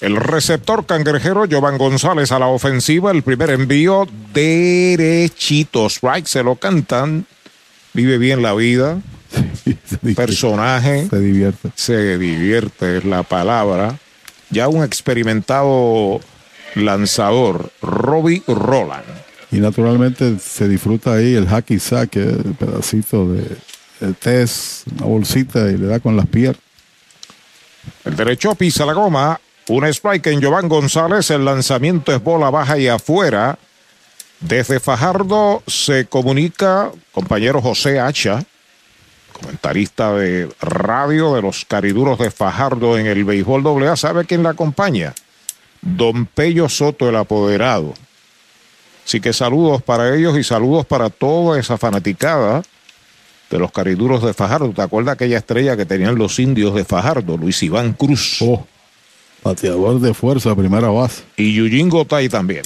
[0.00, 6.56] El receptor cangrejero Jovan González a la ofensiva, el primer envío derechito, strike, se lo
[6.56, 7.26] cantan,
[7.94, 9.00] vive bien la vida,
[10.16, 11.70] personaje, se divierte.
[11.74, 13.98] Se divierte, es la palabra.
[14.50, 16.20] Ya un experimentado
[16.74, 19.04] lanzador, Robbie Roland.
[19.50, 23.44] Y naturalmente se disfruta ahí el hacky sack, el pedacito de
[24.00, 26.60] el test, una bolsita y le da con las piernas.
[28.04, 32.78] El derecho pisa la goma, un strike en Jovan González, el lanzamiento es bola baja
[32.78, 33.58] y afuera.
[34.40, 38.44] Desde Fajardo se comunica compañero José Hacha,
[39.32, 43.96] comentarista de radio de los cariduros de Fajardo en el béisbol AA.
[43.96, 45.14] ¿Sabe quién la acompaña?
[45.84, 47.94] Don Pello Soto, el apoderado.
[49.04, 52.62] Así que saludos para ellos y saludos para toda esa fanaticada
[53.50, 54.72] de los cariduros de Fajardo.
[54.72, 57.36] ¿Te acuerdas aquella estrella que tenían los indios de Fajardo?
[57.36, 58.38] Luis Iván Cruz.
[58.40, 58.66] Oh,
[59.42, 61.22] bateador de fuerza, primera base.
[61.36, 62.62] Y Yujin Gotay también.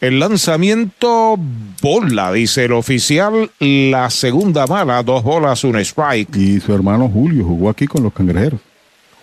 [0.00, 1.36] El lanzamiento
[1.82, 6.36] bola, dice el oficial, la segunda mala, dos bolas, un strike.
[6.36, 8.60] Y su hermano Julio jugó aquí con los cangrejeros.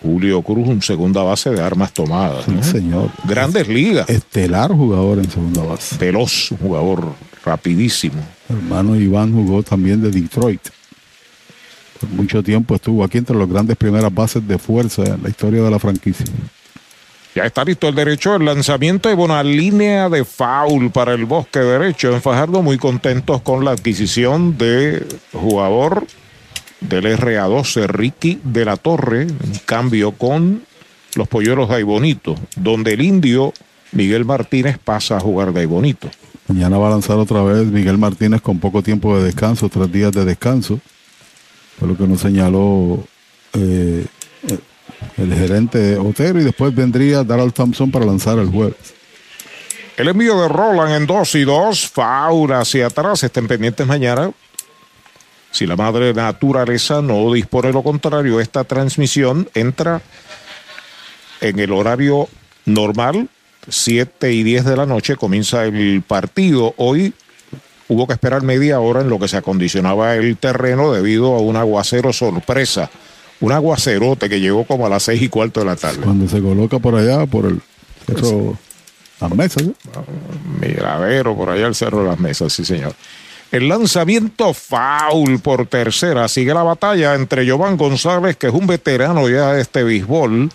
[0.04, 2.44] Julio Cruz, un segunda base de armas tomadas.
[2.44, 3.10] Sí, señor.
[3.24, 4.08] Grandes ligas.
[4.10, 5.96] Estelar jugador en segunda base.
[5.96, 7.06] Veloz, un jugador
[7.42, 8.22] rapidísimo.
[8.50, 10.60] Hermano Iván jugó también de Detroit.
[11.98, 15.62] Por mucho tiempo estuvo aquí entre los grandes primeras bases de fuerza en la historia
[15.62, 16.26] de la franquicia.
[17.34, 21.60] Ya está listo el derecho, el lanzamiento de una línea de foul para el bosque
[21.60, 22.12] derecho.
[22.12, 26.06] En Fajardo muy contentos con la adquisición de jugador
[26.88, 30.62] del RA12 Ricky de la Torre, en cambio con
[31.14, 33.52] los polleros de Aibonito, donde el indio
[33.92, 36.10] Miguel Martínez pasa a jugar de Aibonito.
[36.48, 40.12] Mañana va a lanzar otra vez Miguel Martínez con poco tiempo de descanso, tres días
[40.12, 40.80] de descanso,
[41.78, 43.04] fue lo que nos señaló
[43.54, 44.06] eh,
[45.16, 48.94] el gerente Otero, y después vendría Daryl Thompson para lanzar el jueves.
[49.96, 54.30] El envío de Roland en 2 y 2, Faura hacia atrás, estén pendientes mañana
[55.54, 60.02] si la madre naturaleza no dispone lo contrario, esta transmisión entra
[61.40, 62.28] en el horario
[62.64, 63.28] normal,
[63.68, 66.74] 7 y 10 de la noche, comienza el partido.
[66.76, 67.14] Hoy
[67.86, 71.54] hubo que esperar media hora en lo que se acondicionaba el terreno debido a un
[71.54, 72.90] aguacero sorpresa.
[73.40, 76.00] un aguacerote que llegó como a las seis y cuarto de la tarde.
[76.02, 77.62] Cuando se coloca por allá, por el
[78.06, 78.58] cerro,
[79.20, 79.62] las mesas.
[79.62, 79.72] ¿eh?
[80.60, 82.92] Miradero, por allá el cerro de las mesas, sí señor.
[83.54, 86.26] El lanzamiento foul por tercera.
[86.26, 90.50] Sigue la batalla entre Jovan González, que es un veterano ya de este béisbol.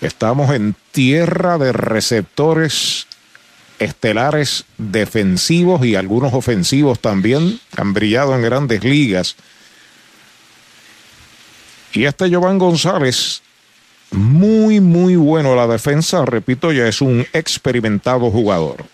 [0.00, 3.06] Estamos en tierra de receptores
[3.78, 7.60] estelares defensivos y algunos ofensivos también.
[7.76, 9.36] Han brillado en grandes ligas.
[11.92, 13.42] Y este Jovan González,
[14.12, 16.24] muy, muy bueno la defensa.
[16.24, 18.86] Repito, ya es un experimentado jugador.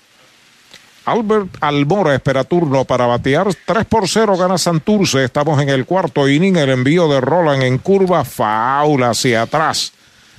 [1.06, 3.46] Albert Almora espera turno para batear.
[3.64, 5.22] 3 por 0 gana Santurce.
[5.22, 6.56] Estamos en el cuarto inning.
[6.56, 8.24] El envío de Roland en curva.
[8.24, 9.92] Faula hacia atrás.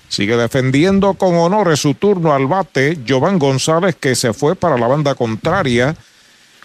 [0.09, 2.99] Sigue defendiendo con honores su turno al bate.
[3.07, 5.95] Jovan González que se fue para la banda contraria.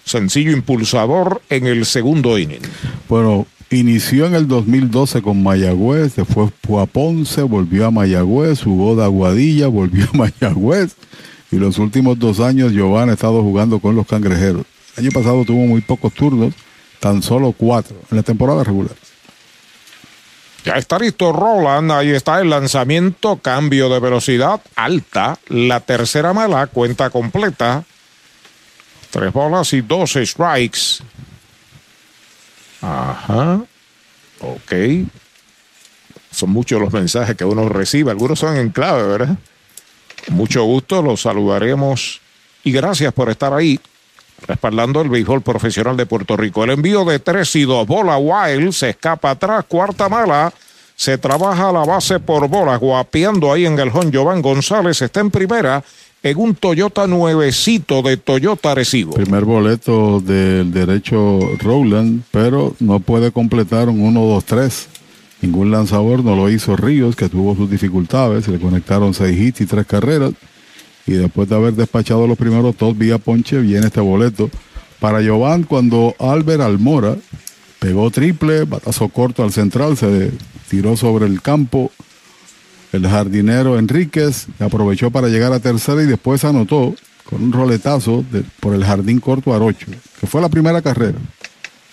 [0.04, 2.62] Sencillo impulsador en el segundo inning.
[3.08, 8.96] Bueno, inició en el 2012 con Mayagüez, después fue a Ponce, volvió a Mayagüez, jugó
[8.96, 10.96] de Aguadilla, volvió a Mayagüez
[11.52, 14.64] y los últimos dos años Giovanni ha estado jugando con los cangrejeros.
[14.96, 16.54] Año pasado tuvo muy pocos turnos,
[16.98, 18.96] tan solo cuatro en la temporada regular.
[20.64, 26.68] Ya está listo Roland, ahí está el lanzamiento, cambio de velocidad alta, la tercera mala,
[26.68, 27.84] cuenta completa.
[29.10, 31.04] Tres bolas y dos strikes.
[32.80, 33.60] Ajá.
[34.40, 34.72] Ok.
[36.30, 39.36] Son muchos los mensajes que uno recibe, algunos son en clave, ¿verdad?
[40.28, 42.20] Mucho gusto, los saludaremos
[42.65, 43.78] y gracias por estar ahí
[44.47, 46.65] respaldando el béisbol profesional de Puerto Rico.
[46.65, 50.53] El envío de tres y dos, bola Wild, se escapa atrás, cuarta mala,
[50.97, 54.12] se trabaja la base por bola, guapeando ahí en Galjón.
[54.12, 55.82] Jovan González está en primera
[56.23, 59.15] en un Toyota nuevecito de Toyota Recibo.
[59.15, 64.86] Primer boleto del derecho Rowland, pero no puede completar un 1-2-3.
[65.43, 68.44] Ningún lanzador no lo hizo Ríos, que tuvo sus dificultades.
[68.44, 70.32] Se le conectaron seis hits y tres carreras.
[71.05, 74.48] Y después de haber despachado los primeros dos vía ponche, viene este boleto.
[75.01, 77.16] Para Jovan, cuando Albert Almora
[77.81, 80.31] pegó triple, batazo corto al central, se
[80.70, 81.90] tiró sobre el campo.
[82.93, 86.94] El jardinero Enríquez aprovechó para llegar a tercera y después anotó
[87.28, 88.24] con un roletazo
[88.60, 89.86] por el jardín corto Arocho,
[90.20, 91.19] que fue la primera carrera.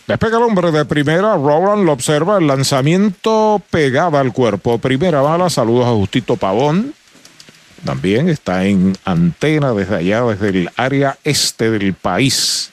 [0.10, 4.80] Despega el hombre de primera, Roland lo observa, el lanzamiento pegada al cuerpo.
[4.80, 6.96] Primera bala, saludos a Justito Pavón.
[7.86, 12.72] También está en antena desde allá, desde el área este del país.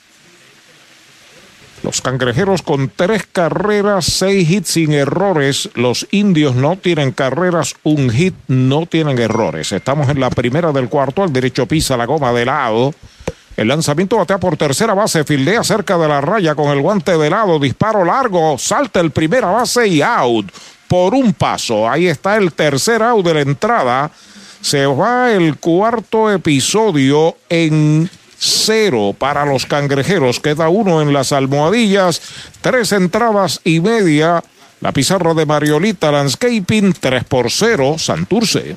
[1.83, 5.69] Los cangrejeros con tres carreras, seis hits sin errores.
[5.75, 9.73] Los indios no tienen carreras, un hit, no tienen errores.
[9.73, 12.95] Estamos en la primera del cuarto, al derecho pisa la goma de lado.
[13.57, 17.31] El lanzamiento batea por tercera base, fildea cerca de la raya con el guante de
[17.31, 20.51] lado, disparo largo, salta el primera base y out
[20.89, 21.89] por un paso.
[21.89, 24.11] Ahí está el tercer out de la entrada.
[24.61, 30.41] Se va el cuarto episodio en cero para los cangrejeros.
[30.41, 32.21] Queda uno en las almohadillas,
[32.61, 34.43] tres entradas y media.
[34.81, 38.77] La pizarra de Mariolita Landscaping, 3 por 0, Santurce.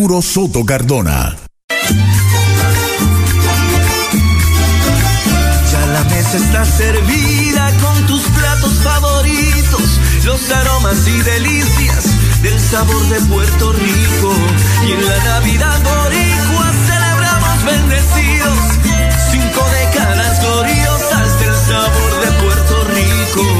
[0.00, 1.36] Soto Cardona.
[5.70, 9.82] Ya la mesa está servida con tus platos favoritos,
[10.24, 12.04] los aromas y delicias
[12.42, 14.32] del sabor de Puerto Rico.
[14.88, 18.58] Y en la Navidad boricua celebramos bendecidos,
[19.30, 23.59] cinco décadas gloriosas del sabor de Puerto Rico.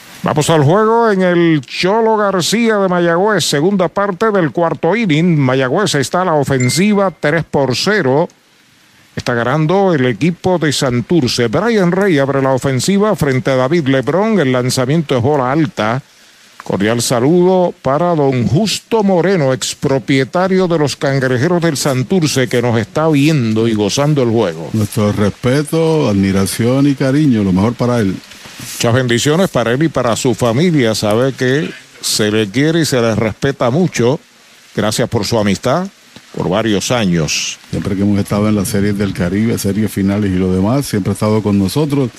[0.23, 5.35] Vamos al juego en el Cholo García de Mayagüez, segunda parte del cuarto inning.
[5.35, 8.29] Mayagüez está a la ofensiva 3 por 0.
[9.15, 11.47] Está ganando el equipo de Santurce.
[11.47, 14.39] Brian Rey abre la ofensiva frente a David Lebrón.
[14.39, 16.03] El lanzamiento es bola alta.
[16.63, 23.07] Cordial saludo para don Justo Moreno, expropietario de los cangrejeros del Santurce, que nos está
[23.07, 24.69] viendo y gozando el juego.
[24.73, 28.15] Nuestro respeto, admiración y cariño, lo mejor para él.
[28.75, 30.95] Muchas bendiciones para él y para su familia.
[30.95, 31.69] Sabe que
[32.01, 34.19] se le quiere y se le respeta mucho.
[34.75, 35.87] Gracias por su amistad
[36.35, 37.59] por varios años.
[37.69, 41.11] Siempre que hemos estado en las series del Caribe, series finales y lo demás, siempre
[41.11, 42.09] ha estado con nosotros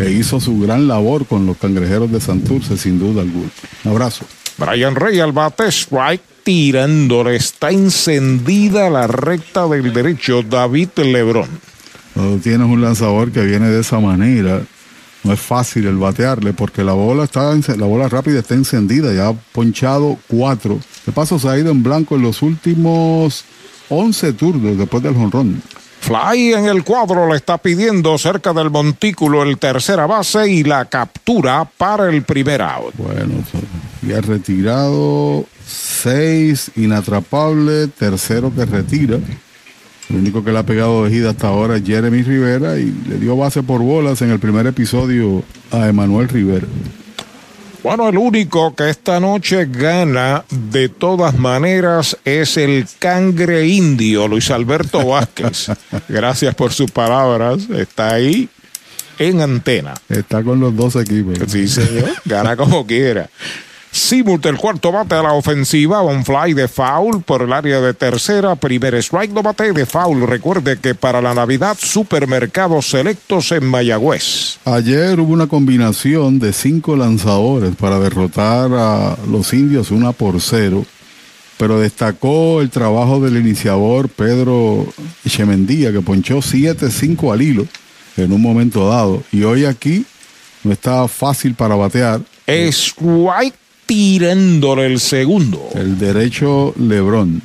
[0.00, 3.50] e hizo su gran labor con los cangrejeros de Santurce, sin duda alguna.
[3.84, 4.24] Un abrazo.
[4.56, 7.36] Brian Rey al bate, strike tirándole.
[7.36, 11.48] Está encendida la recta del derecho David Lebrón.
[12.14, 14.62] Cuando tienes un lanzador que viene de esa manera,
[15.28, 19.28] no es fácil el batearle porque la bola está la bola rápida está encendida, ya
[19.28, 20.78] ha ponchado cuatro.
[21.04, 23.44] De paso se ha ido en blanco en los últimos
[23.90, 25.62] 11 turnos después del jonrón.
[26.00, 30.86] Fly en el cuadro le está pidiendo cerca del montículo el tercera base y la
[30.86, 32.94] captura para el primer out.
[32.96, 33.34] Bueno,
[34.00, 39.18] ya retirado seis inatrapable, tercero que retira.
[40.10, 43.18] El único que le ha pegado de gira hasta ahora es Jeremy Rivera y le
[43.18, 46.66] dio base por bolas en el primer episodio a Emanuel Rivera.
[47.82, 54.50] Bueno, el único que esta noche gana de todas maneras es el cangre indio, Luis
[54.50, 55.70] Alberto Vázquez.
[56.08, 57.68] Gracias por sus palabras.
[57.70, 58.48] Está ahí
[59.18, 59.94] en antena.
[60.08, 61.38] Está con los dos equipos.
[61.46, 62.10] Sí, señor.
[62.24, 63.28] Gana como quiera.
[63.98, 67.94] Simult, el cuarto bate a la ofensiva, un fly de foul por el área de
[67.94, 70.24] tercera, primer strike no bate de foul.
[70.26, 74.60] Recuerde que para la Navidad, supermercados selectos en Mayagüez.
[74.64, 80.86] Ayer hubo una combinación de cinco lanzadores para derrotar a los indios una por cero,
[81.58, 84.86] pero destacó el trabajo del iniciador Pedro
[85.26, 87.66] Chemendía, que ponchó 7-5 al hilo
[88.16, 89.24] en un momento dado.
[89.32, 90.06] Y hoy aquí
[90.62, 92.20] no está fácil para batear.
[92.46, 95.70] Strike tirándole el segundo.
[95.74, 97.40] El derecho Lebrón.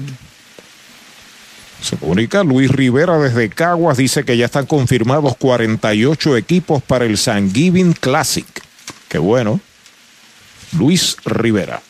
[1.81, 7.17] Se comunica Luis Rivera desde Caguas, dice que ya están confirmados 48 equipos para el
[7.17, 8.45] San Giving Classic.
[9.07, 9.61] Qué bueno.
[10.77, 11.81] Luis Rivera.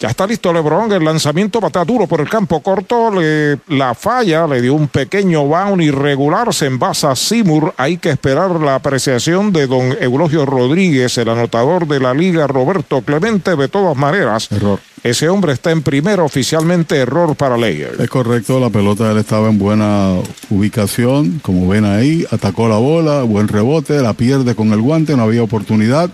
[0.00, 4.46] Ya está listo Lebron, el lanzamiento batea duro por el campo corto, le, la falla,
[4.46, 9.66] le dio un pequeño bound irregular, se envasa Simur, hay que esperar la apreciación de
[9.66, 14.50] don Eulogio Rodríguez, el anotador de la liga Roberto Clemente, de todas maneras.
[14.50, 14.80] Error.
[15.04, 17.96] Ese hombre está en primero, oficialmente error para Leyer.
[17.98, 20.14] Es correcto, la pelota él estaba en buena
[20.48, 25.24] ubicación, como ven ahí, atacó la bola, buen rebote, la pierde con el guante, no
[25.24, 26.08] había oportunidad,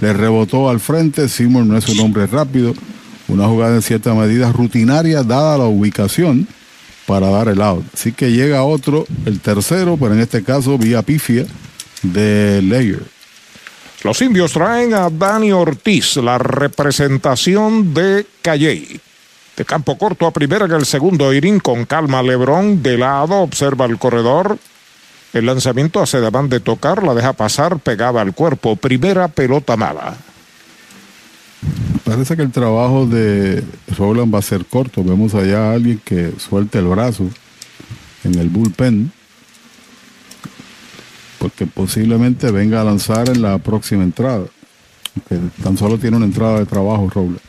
[0.00, 2.74] le rebotó al frente, Simur no es un hombre rápido
[3.28, 6.48] una jugada en cierta medida rutinaria dada la ubicación
[7.06, 7.84] para dar el out.
[7.94, 11.46] Así que llega otro, el tercero, pero en este caso vía pifia
[12.02, 13.02] de Layer.
[14.04, 19.00] Los indios traen a Dani Ortiz, la representación de Calley.
[19.56, 23.86] De campo corto a primera en el segundo inning con calma Lebrón de lado, observa
[23.86, 24.56] el corredor.
[25.32, 28.76] El lanzamiento hace de de tocar, la deja pasar pegada al cuerpo.
[28.76, 30.16] Primera pelota mala.
[32.08, 33.62] Parece que el trabajo de
[33.98, 35.04] Roland va a ser corto.
[35.04, 37.28] Vemos allá a alguien que suelte el brazo
[38.24, 39.12] en el bullpen.
[41.38, 44.46] Porque posiblemente venga a lanzar en la próxima entrada.
[45.28, 47.40] Que tan solo tiene una entrada de trabajo, Roland.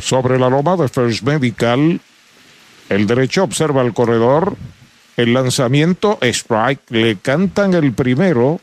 [0.00, 2.00] Sobre la loma de First Medical,
[2.88, 4.56] el derecho observa el corredor.
[5.16, 6.80] El lanzamiento strike.
[6.90, 8.60] Le cantan el primero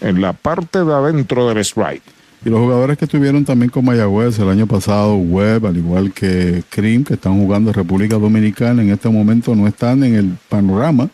[0.00, 2.15] en la parte de adentro del strike.
[2.44, 6.62] Y los jugadores que estuvieron también con Mayagüez el año pasado, Webb, al igual que
[6.68, 11.08] Krim, que están jugando en República Dominicana, en este momento no están en el panorama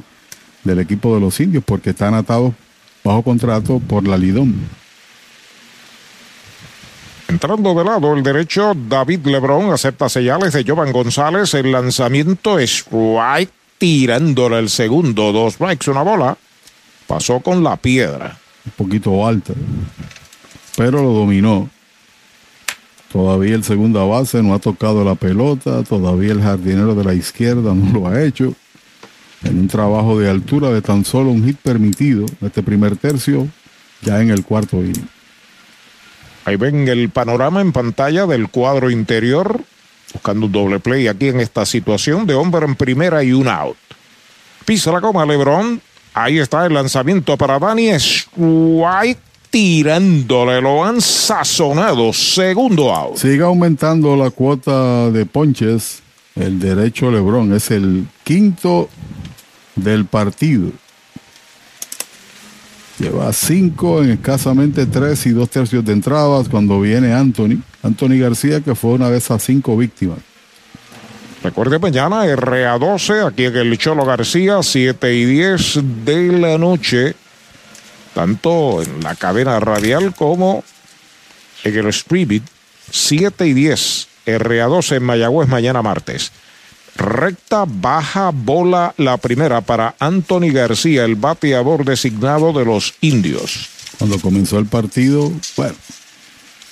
[0.65, 2.53] del equipo de los indios porque están atados
[3.03, 4.55] bajo contrato por la Lidón.
[7.28, 11.55] Entrando de lado el derecho, David Lebrón acepta señales de Jovan González.
[11.55, 15.32] El lanzamiento es right, tirándole el segundo.
[15.32, 16.36] Dos strikes, una bola.
[17.07, 18.36] Pasó con la piedra.
[18.66, 19.55] Un poquito alta
[20.77, 21.69] pero lo dominó.
[23.12, 27.74] Todavía el segunda base no ha tocado la pelota, todavía el jardinero de la izquierda
[27.74, 28.55] no lo ha hecho.
[29.44, 33.49] En un trabajo de altura de tan solo un hit permitido, este primer tercio,
[34.01, 35.09] ya en el cuarto inning.
[36.44, 39.61] Ahí ven el panorama en pantalla del cuadro interior,
[40.12, 43.77] buscando un doble play aquí en esta situación de hombre en primera y un out.
[44.65, 45.82] Pisa la coma Lebron,
[46.15, 47.90] ahí está el lanzamiento para Danny
[48.36, 53.18] White tirándole, lo han sazonado, segundo out.
[53.18, 56.02] Sigue aumentando la cuota de ponches,
[56.34, 58.88] el derecho Lebron, es el quinto
[59.76, 60.70] del partido.
[62.98, 67.62] Lleva cinco en escasamente tres y dos tercios de entradas cuando viene Anthony.
[67.82, 70.18] Anthony García, que fue una de esas cinco víctimas.
[71.42, 77.16] Recuerde mañana RA12 aquí en el Cholo García, 7 y 10 de la noche,
[78.14, 80.64] tanto en la cadena radial como
[81.64, 82.40] en el streaming,
[82.90, 86.32] 7 y 10, RA12 en Mayagüez mañana martes.
[86.94, 93.68] Recta, baja, bola, la primera para Anthony García, el bateador designado de los indios.
[93.98, 95.74] Cuando comenzó el partido, bueno,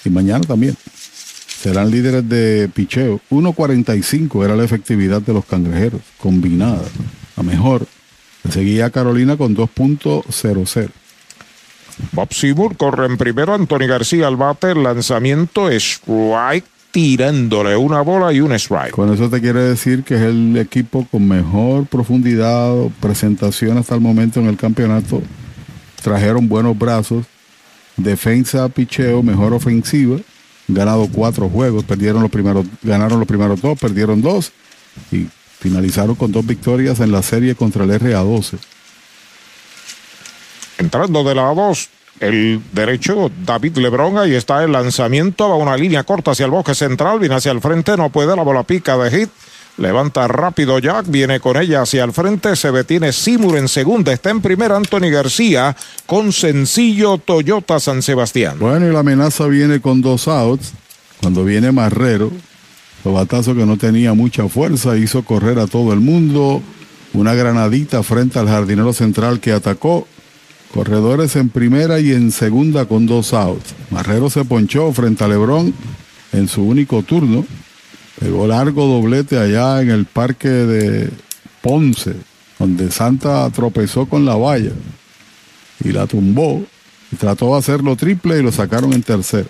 [0.05, 0.77] y mañana también,
[1.63, 3.21] serán líderes de picheo.
[3.31, 6.83] 1.45 era la efectividad de los cangrejeros, combinada.
[7.37, 7.87] A mejor,
[8.51, 10.91] seguía Carolina con 2.00.
[12.13, 18.41] Bob Seymour corre en primero, Anthony García al bate, lanzamiento strike tirándole una bola y
[18.41, 18.91] un strike.
[18.91, 24.01] Con eso te quiere decir que es el equipo con mejor profundidad presentación hasta el
[24.01, 25.23] momento en el campeonato.
[26.03, 27.27] Trajeron buenos brazos,
[27.97, 30.19] defensa, picheo, mejor ofensiva.
[30.67, 34.53] Ganado cuatro juegos, perdieron los primeros, ganaron los primeros dos, perdieron dos
[35.11, 35.27] y
[35.59, 38.59] finalizaron con dos victorias en la serie contra el RA12.
[40.81, 41.89] Entrando de la 2,
[42.21, 46.75] el derecho David Lebron, ahí está el lanzamiento, va una línea corta hacia el bosque
[46.75, 49.31] central, viene hacia el frente, no puede, la bola pica de hit.
[49.77, 54.31] Levanta rápido Jack, viene con ella hacia el frente, se detiene Simur en segunda, está
[54.31, 55.77] en primera Anthony García
[56.07, 58.59] con sencillo Toyota San Sebastián.
[58.59, 60.73] Bueno, y la amenaza viene con dos outs.
[61.21, 62.33] Cuando viene Marrero,
[63.05, 66.63] los batazos que no tenía mucha fuerza, hizo correr a todo el mundo.
[67.13, 70.07] Una granadita frente al jardinero central que atacó.
[70.75, 73.75] Corredores en primera y en segunda con dos outs.
[73.91, 75.75] Marrero se ponchó frente a Lebrón
[76.33, 77.45] en su único turno.
[78.21, 81.11] Pegó largo doblete allá en el parque de
[81.61, 82.15] Ponce,
[82.59, 84.73] donde Santa tropezó con la valla
[85.83, 86.63] y la tumbó.
[87.19, 89.49] Trató de hacerlo triple y lo sacaron en tercer.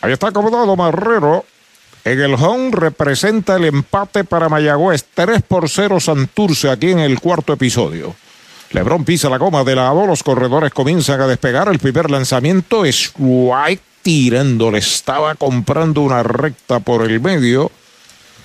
[0.00, 1.44] Ahí está acomodado Marrero.
[2.04, 5.04] En el home representa el empate para Mayagüez.
[5.14, 8.14] 3 por 0 Santurce aquí en el cuarto episodio.
[8.72, 11.68] Lebron pisa la goma de lado, los corredores comienzan a despegar.
[11.68, 14.78] El primer lanzamiento es White tirándole.
[14.78, 17.70] Estaba comprando una recta por el medio.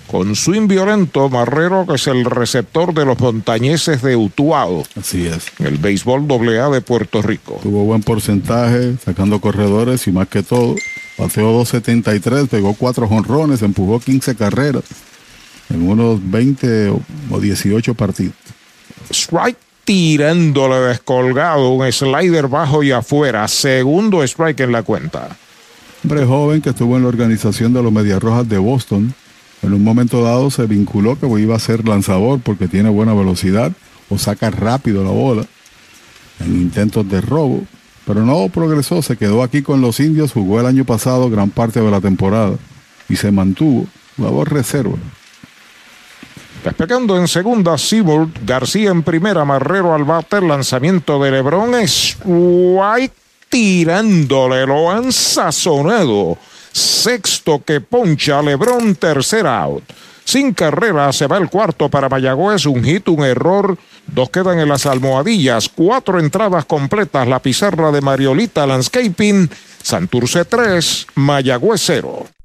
[0.08, 4.84] Con swing violento, Marrero, que es el receptor de los montañeses de Utuado.
[5.00, 5.46] Así es.
[5.60, 7.60] El béisbol AA de Puerto Rico.
[7.64, 10.76] Tuvo buen porcentaje, sacando corredores y más que todo.
[11.16, 14.84] Pateó 273, pegó cuatro jonrones, empujó 15 carreras
[15.70, 16.90] en unos 20
[17.30, 18.34] o 18 partidos.
[19.12, 23.48] Strike tirándole descolgado, un slider bajo y afuera.
[23.48, 25.38] Segundo strike en la cuenta.
[26.04, 29.14] Hombre joven que estuvo en la organización de los Medias Rojas de Boston.
[29.62, 33.72] En un momento dado se vinculó que iba a ser lanzador porque tiene buena velocidad
[34.10, 35.46] o saca rápido la bola
[36.40, 37.64] en intentos de robo.
[38.06, 41.80] Pero no progresó, se quedó aquí con los indios, jugó el año pasado gran parte
[41.80, 42.58] de la temporada
[43.08, 43.86] y se mantuvo.
[44.18, 44.98] Jugador reserva.
[46.64, 53.16] Despegando en segunda, Seymour, García en primera, Marrero al bate, lanzamiento de Lebron, es White
[53.50, 56.38] tirándole, lo han sazonado.
[56.72, 59.84] Sexto que poncha Lebron, tercer out.
[60.24, 63.76] Sin carrera se va el cuarto para Mayagüez, un hit, un error.
[64.06, 69.50] Dos quedan en las almohadillas, cuatro entradas completas, la pizarra de Mariolita Landscaping,
[69.82, 72.28] Santurce 3, Mayagüez 0.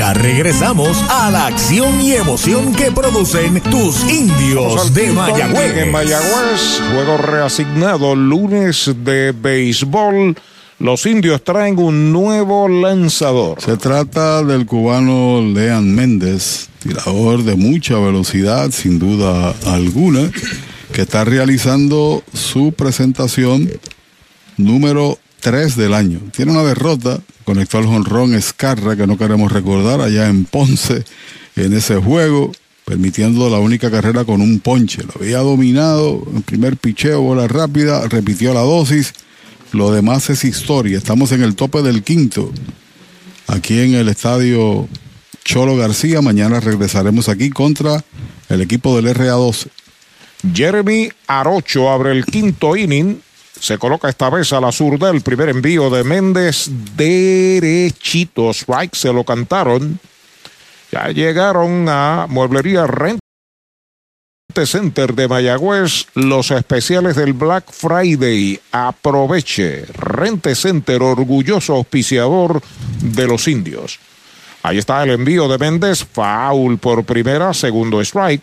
[0.00, 5.76] Ya regresamos a la acción y emoción que producen tus indios de Mayagüez.
[5.76, 10.36] En Mayagüez, juego reasignado lunes de béisbol.
[10.78, 13.60] Los indios traen un nuevo lanzador.
[13.60, 20.30] Se trata del cubano Lean Méndez, tirador de mucha velocidad, sin duda alguna,
[20.94, 23.70] que está realizando su presentación
[24.56, 26.20] número 3 del año.
[26.34, 31.04] Tiene una derrota, conectó al jonrón Escarra, que no queremos recordar, allá en Ponce,
[31.56, 32.52] en ese juego,
[32.84, 35.02] permitiendo la única carrera con un ponche.
[35.02, 39.14] Lo había dominado en primer picheo, bola rápida, repitió la dosis.
[39.72, 40.98] Lo demás es historia.
[40.98, 42.52] Estamos en el tope del quinto,
[43.46, 44.88] aquí en el estadio
[45.44, 46.20] Cholo García.
[46.20, 48.04] Mañana regresaremos aquí contra
[48.48, 49.68] el equipo del RA12.
[50.52, 53.20] Jeremy Arocho abre el quinto inning.
[53.60, 58.50] Se coloca esta vez a la zurda el primer envío de Méndez derechito.
[58.50, 60.00] Strike se lo cantaron.
[60.90, 63.20] Ya llegaron a Mueblería Rent
[64.64, 68.60] Center de Mayagüez, los especiales del Black Friday.
[68.72, 69.84] Aproveche.
[69.94, 72.60] Rente Center, orgulloso auspiciador
[73.00, 74.00] de los indios.
[74.62, 76.04] Ahí está el envío de Méndez.
[76.04, 78.42] Foul por primera, segundo strike.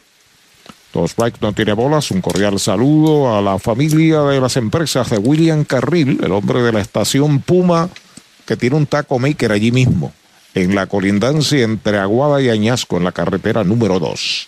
[0.93, 2.11] Dos strikes no tiene bolas.
[2.11, 6.71] Un cordial saludo a la familia de las empresas de William Carril, el hombre de
[6.71, 7.89] la estación Puma,
[8.45, 10.13] que tiene un taco maker allí mismo,
[10.53, 14.47] en la colindancia entre Aguada y Añasco, en la carretera número 2.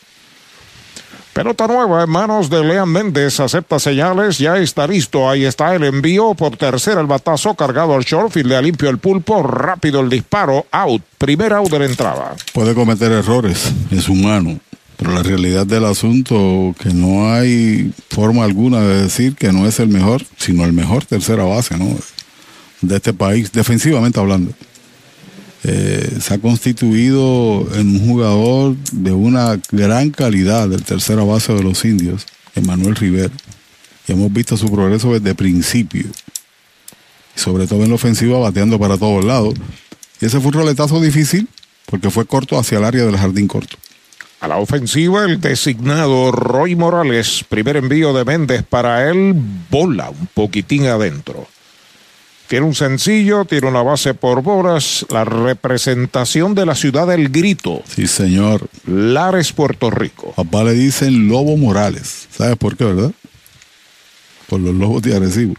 [1.34, 3.40] Pelota nueva en manos de Lean Méndez.
[3.40, 4.40] Acepta señales.
[4.40, 5.30] Ya está listo.
[5.30, 6.34] Ahí está el envío.
[6.34, 8.50] Por tercera el batazo cargado al shortfield.
[8.50, 9.42] Le limpio el pulpo.
[9.42, 10.66] Rápido el disparo.
[10.70, 11.02] Out.
[11.18, 12.36] Primer out de la entrada.
[12.52, 13.72] Puede cometer errores.
[13.90, 14.60] Es humano.
[15.00, 19.80] Pero la realidad del asunto que no hay forma alguna de decir que no es
[19.80, 21.98] el mejor, sino el mejor tercera base, ¿no?
[22.82, 24.52] De este país, defensivamente hablando.
[25.64, 31.64] Eh, se ha constituido en un jugador de una gran calidad del tercera base de
[31.64, 33.34] los indios, Emanuel Rivera.
[34.06, 36.08] Y hemos visto su progreso desde principio.
[37.36, 39.54] Sobre todo en la ofensiva, bateando para todos lados.
[40.20, 41.48] Y ese fue un roletazo difícil
[41.86, 43.78] porque fue corto hacia el área del jardín corto.
[44.42, 47.44] A la ofensiva, el designado Roy Morales.
[47.50, 49.36] Primer envío de Méndez para él.
[49.70, 51.48] Bola un poquitín adentro.
[52.48, 57.84] Tiene un sencillo, tiene una base por bolas, la representación de la ciudad del grito.
[57.88, 58.68] Sí, señor.
[58.88, 60.34] Lares, Puerto Rico.
[60.36, 62.28] Papá le dicen Lobo Morales.
[62.32, 63.12] ¿Sabes por qué, verdad?
[64.48, 65.54] Por los lobos de Arecibo.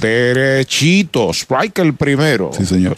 [0.00, 2.50] Derechito, strike el primero.
[2.56, 2.96] Sí, señor.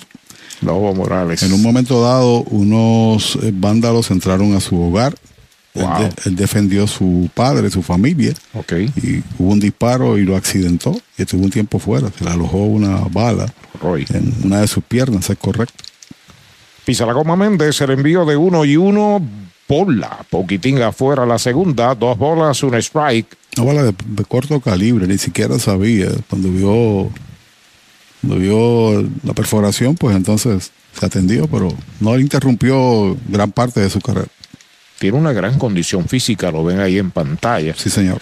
[0.63, 1.43] Lobo Morales.
[1.43, 5.15] En un momento dado, unos eh, vándalos entraron a su hogar.
[5.75, 5.85] Wow.
[5.85, 8.33] Él, de- él defendió a su padre, su familia.
[8.55, 8.73] Ok.
[8.97, 10.99] Y hubo un disparo y lo accidentó.
[11.19, 12.09] Y estuvo un tiempo fuera.
[12.19, 13.53] Se le alojó una bala
[13.83, 14.07] Roy.
[14.09, 15.85] en una de sus piernas, es correcto.
[16.85, 19.21] Pisa la goma Méndez, el envío de uno y uno.
[19.69, 23.37] Bola, poquitín afuera la segunda, dos bolas, un strike.
[23.57, 26.07] Una bala de, de corto calibre, ni siquiera sabía.
[26.31, 27.11] Cuando vio,
[28.27, 34.01] cuando vio la perforación, pues entonces se atendió, pero no interrumpió gran parte de su
[34.01, 34.27] carrera.
[34.99, 37.75] Tiene una gran condición física, lo ven ahí en pantalla.
[37.77, 38.21] Sí, señor.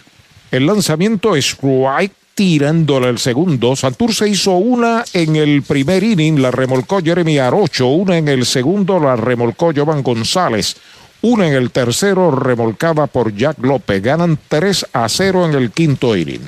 [0.50, 3.76] El lanzamiento es strike tirándole el segundo.
[3.76, 9.00] Santurce hizo una en el primer inning, la remolcó Jeremy Arocho, una en el segundo
[9.00, 10.76] la remolcó Jovan González,
[11.22, 14.02] una en el tercero remolcada por Jack López.
[14.02, 16.42] Ganan 3 a 0 en el quinto inning.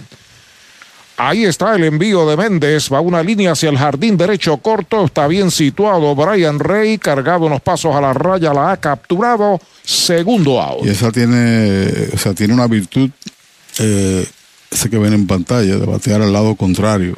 [1.19, 5.27] Ahí está el envío de Méndez, va una línea hacia el jardín derecho corto, está
[5.27, 10.85] bien situado Brian Rey, cargado unos pasos a la raya, la ha capturado, segundo out.
[10.85, 13.11] Y esa tiene, o sea, tiene una virtud,
[13.79, 14.27] eh,
[14.71, 17.17] ese que ven en pantalla, de batear al lado contrario.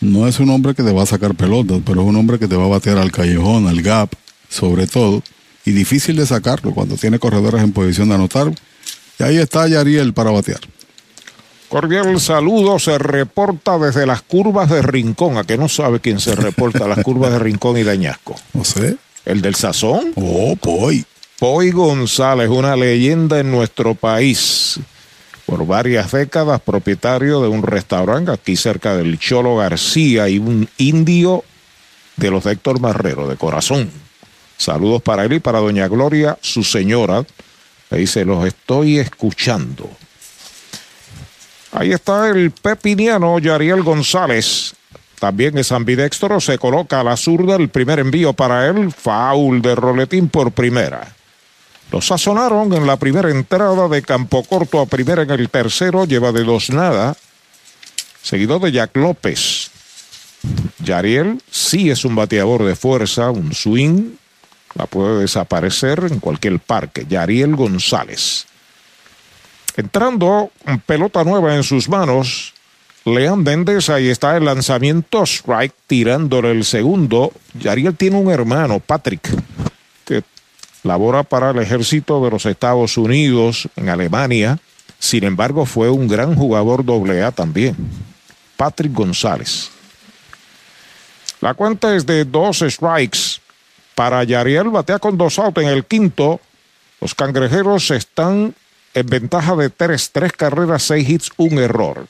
[0.00, 2.46] No es un hombre que te va a sacar pelotas, pero es un hombre que
[2.46, 4.12] te va a batear al callejón, al gap,
[4.48, 5.24] sobre todo,
[5.64, 8.52] y difícil de sacarlo cuando tiene corredores en posición de anotar.
[9.18, 10.60] Y ahí está Yariel para batear.
[11.72, 16.34] Cordial saludo, se reporta desde las curvas de Rincón, a que no sabe quién se
[16.34, 18.36] reporta las curvas de Rincón y Dañasco.
[18.52, 18.98] No sé.
[19.24, 20.12] ¿El del Sazón?
[20.16, 21.02] Oh, Poi.
[21.38, 24.80] Poi González, una leyenda en nuestro país.
[25.46, 31.42] Por varias décadas, propietario de un restaurante aquí cerca del Cholo García y un indio
[32.18, 33.90] de los de Héctor Marrero, de corazón.
[34.58, 37.24] Saludos para él y para doña Gloria, su señora.
[37.88, 39.88] Le dice, los estoy escuchando.
[41.72, 44.74] Ahí está el pepiniano Yariel González.
[45.18, 49.74] También es ambidextro, se coloca a la zurda el primer envío para él, faul de
[49.74, 51.14] roletín por primera.
[51.90, 56.32] Lo sazonaron en la primera entrada de campo corto a primera en el tercero, lleva
[56.32, 57.16] de dos nada,
[58.22, 59.70] seguido de Jack López.
[60.78, 64.16] Yariel sí es un bateador de fuerza, un swing,
[64.74, 67.06] la puede desaparecer en cualquier parque.
[67.08, 68.46] Yariel González.
[69.76, 70.50] Entrando
[70.86, 72.52] pelota nueva en sus manos,
[73.04, 73.44] León
[73.88, 77.32] ahí está el lanzamiento, strike tirándole el segundo.
[77.54, 79.28] Yariel tiene un hermano, Patrick,
[80.04, 80.22] que
[80.84, 84.58] labora para el ejército de los Estados Unidos en Alemania.
[84.98, 87.76] Sin embargo, fue un gran jugador doble A también.
[88.56, 89.70] Patrick González.
[91.40, 93.40] La cuenta es de dos strikes
[93.96, 94.68] para Yariel.
[94.68, 96.40] Batea con dos outs en el quinto.
[97.00, 98.54] Los cangrejeros están
[98.94, 102.06] en ventaja de tres, tres carreras, seis hits, un error.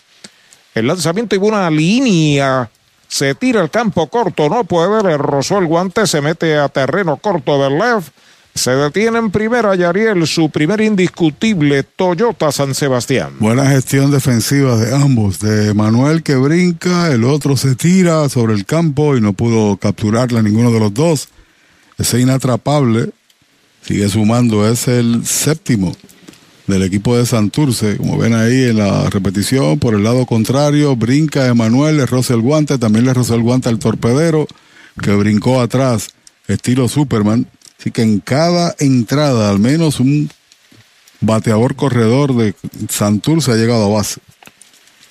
[0.75, 2.71] El lanzamiento y una línea.
[3.09, 7.19] Se tira el campo corto, no puede, le rozó el guante, se mete a terreno
[7.19, 8.11] corto del left.
[8.55, 13.33] Se detiene en primera Yariel, su primer indiscutible Toyota San Sebastián.
[13.39, 18.67] Buena gestión defensiva de ambos, de Manuel que brinca, el otro se tira sobre el
[18.67, 21.29] campo y no pudo capturarla ninguno de los dos.
[21.99, 23.11] Ese inatrapable
[23.83, 25.95] sigue sumando, es el séptimo
[26.73, 27.97] del equipo de Santurce.
[27.97, 32.41] Como ven ahí en la repetición, por el lado contrario, brinca Emanuel, le roza el
[32.41, 34.47] guante, también le roza el guante al torpedero,
[35.01, 36.09] que brincó atrás,
[36.49, 37.47] estilo Superman.
[37.79, 40.31] Así que en cada entrada, al menos un
[41.21, 42.55] bateador corredor de
[42.89, 44.21] Santurce ha llegado a base.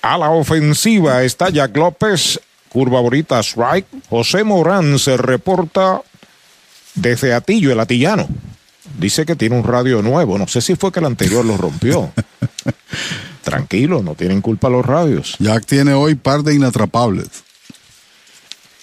[0.02, 3.86] A la ofensiva está Jack López, curva bonita, strike.
[4.08, 6.02] José Morán se reporta
[6.94, 8.28] desde Atillo, el Atillano.
[8.98, 10.38] Dice que tiene un radio nuevo.
[10.38, 12.12] No sé si fue que el anterior lo rompió.
[13.42, 15.36] Tranquilo, no tienen culpa los radios.
[15.38, 17.28] Jack tiene hoy par de inatrapables.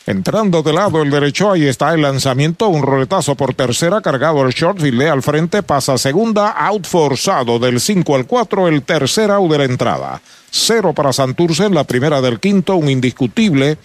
[0.09, 4.53] Entrando de lado el derecho, ahí está el lanzamiento, un roletazo por tercera, cargado el
[4.53, 9.51] short, filé al frente, pasa segunda, out forzado del 5 al 4, el tercer out
[9.51, 10.19] de la entrada.
[10.49, 13.77] Cero para Santurce en la primera del quinto, un indiscutible.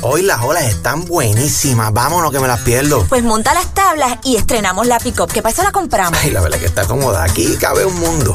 [0.00, 1.92] Hoy las olas están buenísimas.
[1.92, 3.06] Vámonos que me las pierdo.
[3.08, 5.30] Pues monta las tablas y estrenamos la pick-up.
[5.32, 5.62] ¿Qué pasa?
[5.62, 6.18] La compramos.
[6.22, 7.22] Ay, la verdad que está cómoda.
[7.22, 8.34] Aquí cabe un mundo.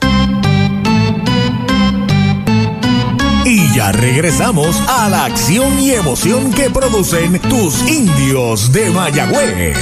[3.73, 9.77] Ya regresamos a la acción y emoción que producen tus indios de Mayagüez.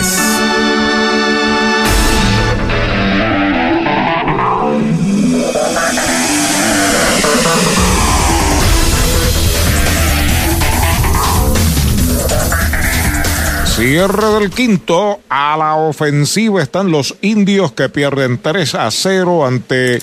[13.65, 15.21] Cierre del quinto.
[15.29, 19.99] A la ofensiva están los indios que pierden 3 a 0 ante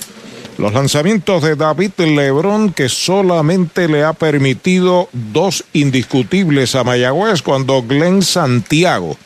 [0.58, 7.82] los lanzamientos de David Lebrón, que solamente le ha permitido dos indiscutibles a Mayagüez cuando
[7.82, 9.16] Glenn Santiago,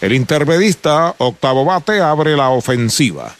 [0.00, 3.34] el intermedista, octavo bate, abre la ofensiva.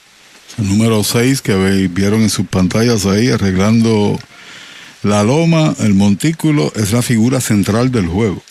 [0.58, 1.54] El número 6 que
[1.88, 4.18] vieron en sus pantallas ahí arreglando
[5.02, 8.42] la loma, el montículo, es la figura central del juego.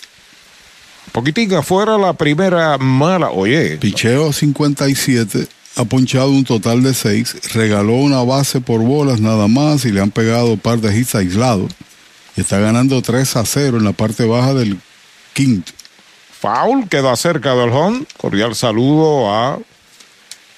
[1.11, 3.77] Poquitica fuera la primera mala, oye.
[3.77, 9.85] Picheo 57, ha ponchado un total de 6, regaló una base por bolas nada más
[9.85, 11.71] y le han pegado un par de hits aislados.
[12.37, 14.79] Y está ganando 3 a 0 en la parte baja del
[15.33, 15.71] quinto.
[16.39, 18.05] Foul queda cerca del home.
[18.17, 19.59] Cordial saludo a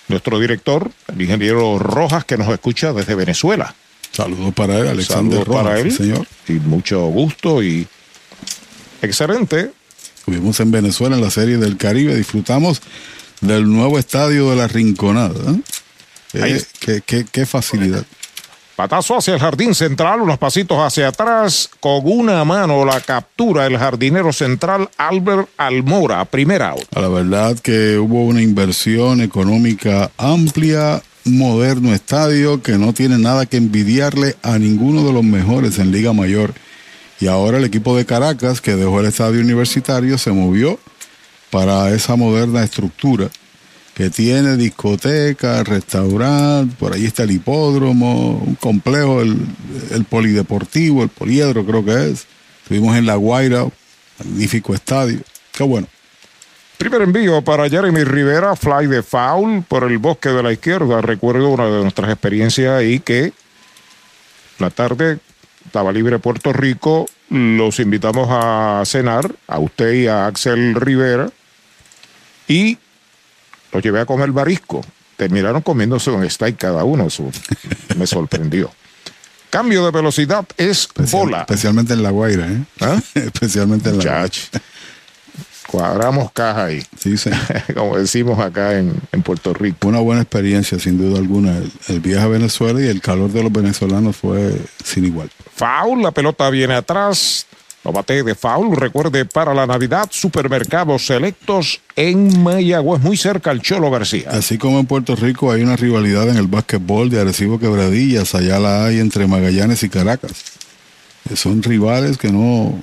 [0.07, 3.75] nuestro director, el ingeniero Rojas, que nos escucha desde Venezuela.
[4.11, 5.91] Saludos para él, Alexander Saludos Rojas, para él.
[5.91, 6.27] señor.
[6.47, 7.87] Y mucho gusto y
[9.01, 9.71] excelente.
[10.17, 12.81] Estuvimos en Venezuela en la Serie del Caribe, disfrutamos
[13.41, 15.51] del nuevo estadio de la Rinconada.
[15.51, 15.59] ¿eh?
[16.33, 18.05] Eh, qué, qué- qué facilidad.
[18.75, 23.75] Patazo hacia el jardín central, unos pasitos hacia atrás, con una mano la captura el
[23.75, 26.83] jardinero central Albert Almora, primera out.
[26.95, 33.47] La verdad que hubo una inversión económica amplia, un moderno estadio que no tiene nada
[33.47, 36.53] que envidiarle a ninguno de los mejores en Liga Mayor.
[37.19, 40.79] Y ahora el equipo de Caracas, que dejó el estadio universitario, se movió
[41.49, 43.29] para esa moderna estructura
[43.93, 49.37] que tiene discoteca, restaurante, por ahí está el hipódromo, un complejo, el,
[49.89, 52.27] el polideportivo, el poliedro creo que es.
[52.61, 53.65] Estuvimos en La Guaira,
[54.19, 55.19] magnífico estadio.
[55.51, 55.87] Qué bueno.
[56.77, 61.01] Primer envío para Jeremy Rivera, fly de foul por el bosque de la izquierda.
[61.01, 63.33] Recuerdo una de nuestras experiencias ahí que
[64.59, 65.17] la tarde
[65.65, 67.07] estaba libre Puerto Rico.
[67.29, 71.29] Los invitamos a cenar, a usted y a Axel Rivera.
[72.47, 72.77] Y
[73.71, 74.81] los llevé a comer marisco.
[75.17, 77.07] Terminaron comiéndose un steak cada uno.
[77.07, 77.29] Eso
[77.97, 78.71] me sorprendió.
[79.49, 81.41] Cambio de velocidad es bola.
[81.41, 82.61] Especialmente en La Guaira, ¿eh?
[83.15, 84.31] Especialmente en La Guaira.
[85.67, 86.83] Cuadramos caja ahí.
[86.97, 87.29] Sí, sí.
[87.73, 89.87] Como decimos acá en, en Puerto Rico.
[89.87, 91.57] Una buena experiencia, sin duda alguna.
[91.57, 95.29] El, el viaje a Venezuela y el calor de los venezolanos fue sin igual.
[95.55, 97.46] Foul, la pelota viene atrás.
[97.83, 98.75] No bate de foul.
[98.75, 104.29] Recuerde, para la Navidad, supermercados selectos en Mayagüez, muy cerca al Cholo García.
[104.31, 108.59] Así como en Puerto Rico hay una rivalidad en el básquetbol de Arecibo Quebradillas, allá
[108.59, 110.43] la hay entre Magallanes y Caracas.
[111.29, 112.77] Eh, Son rivales que no,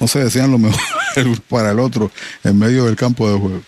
[0.00, 0.80] no se desean lo mejor
[1.16, 2.10] el uno para el otro
[2.42, 3.60] en medio del campo de juego.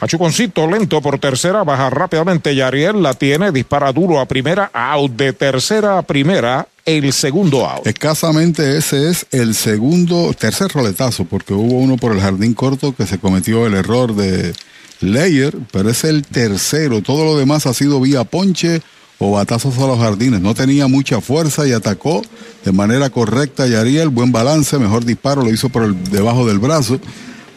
[0.00, 5.32] Machuconcito lento por tercera, baja rápidamente Yariel, la tiene, dispara duro a primera, out de
[5.32, 7.86] tercera a primera, el segundo out.
[7.86, 13.06] Escasamente ese es el segundo, tercer roletazo, porque hubo uno por el jardín corto que
[13.06, 14.52] se cometió el error de
[15.00, 17.02] Leyer, pero es el tercero.
[17.02, 18.82] Todo lo demás ha sido vía ponche
[19.18, 20.40] o batazos a los jardines.
[20.40, 22.22] No tenía mucha fuerza y atacó
[22.64, 26.98] de manera correcta Yariel, buen balance, mejor disparo, lo hizo por el, debajo del brazo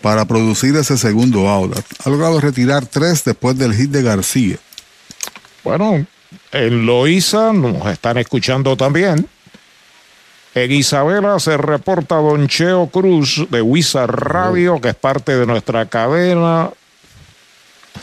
[0.02, 1.80] para producir ese segundo out.
[2.04, 4.58] Ha logrado retirar tres después del hit de García.
[5.64, 6.06] Bueno,
[6.52, 9.28] en Loíza nos están escuchando también.
[10.54, 15.86] En Isabela se reporta Don Cheo Cruz de Huiza Radio, que es parte de nuestra
[15.88, 16.70] cadena.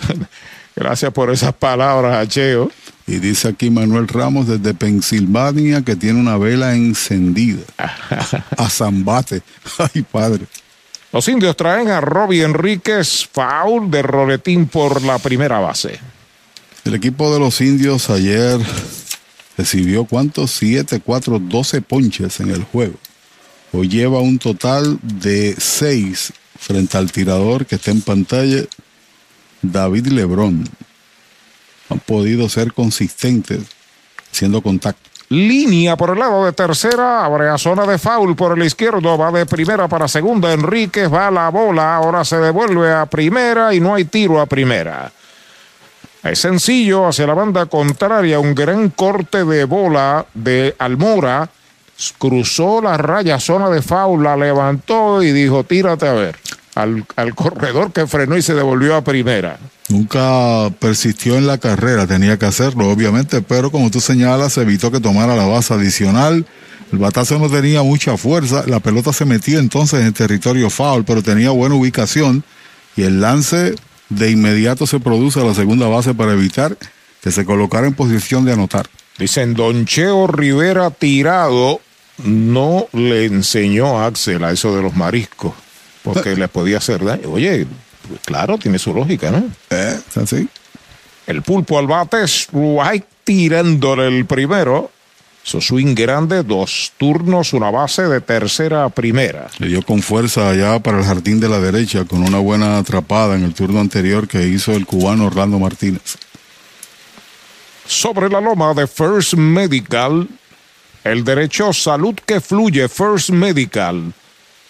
[0.76, 2.70] Gracias por esas palabras, Cheo.
[3.06, 7.62] Y dice aquí Manuel Ramos desde Pensilvania que tiene una vela encendida.
[8.58, 9.42] a Zambate.
[9.78, 10.44] Ay, padre.
[11.12, 16.00] Los indios traen a Robbie Enríquez, foul de roletín por la primera base.
[16.84, 18.58] El equipo de los indios ayer
[19.56, 20.50] recibió cuántos?
[20.50, 22.94] 7, 4, 12 ponches en el juego.
[23.72, 28.64] Hoy lleva un total de 6 frente al tirador que está en pantalla,
[29.62, 30.68] David Lebrón.
[31.88, 33.60] Han podido ser consistentes
[34.32, 35.08] haciendo contacto.
[35.28, 39.30] Línea por el lado de tercera, abre a zona de foul por el izquierdo, va
[39.30, 43.78] de primera para segunda, Enríquez va a la bola, ahora se devuelve a primera y
[43.78, 45.12] no hay tiro a primera.
[46.22, 51.50] Es sencillo hacia la banda contraria, un gran corte de bola de Almora,
[52.18, 56.36] cruzó la raya, zona de foul, la levantó y dijo, tírate a ver.
[56.74, 59.58] Al, al corredor que frenó y se devolvió a primera.
[59.90, 65.00] Nunca persistió en la carrera, tenía que hacerlo, obviamente, pero como tú señalas, evitó que
[65.00, 66.46] tomara la base adicional.
[66.90, 71.22] El batazo no tenía mucha fuerza, la pelota se metía entonces en territorio foul, pero
[71.22, 72.42] tenía buena ubicación
[72.96, 73.74] y el lance
[74.16, 76.76] de inmediato se produce a la segunda base para evitar
[77.22, 78.88] que se colocara en posición de anotar.
[79.18, 81.80] Dicen, Don Cheo Rivera tirado
[82.24, 85.52] no le enseñó a Axel a eso de los mariscos.
[86.02, 87.30] porque le podía hacer daño.
[87.30, 87.66] Oye,
[88.08, 89.44] pues claro, tiene su lógica, ¿no?
[89.70, 90.48] Eh, así.
[91.26, 94.90] El pulpo al bate, White tirándole el primero.
[95.44, 99.48] Su swing grande, dos turnos, una base de tercera a primera.
[99.58, 103.34] Le dio con fuerza allá para el jardín de la derecha con una buena atrapada
[103.34, 106.16] en el turno anterior que hizo el cubano Orlando Martínez.
[107.84, 110.28] Sobre la loma de First Medical,
[111.02, 114.12] el derecho salud que fluye, First Medical.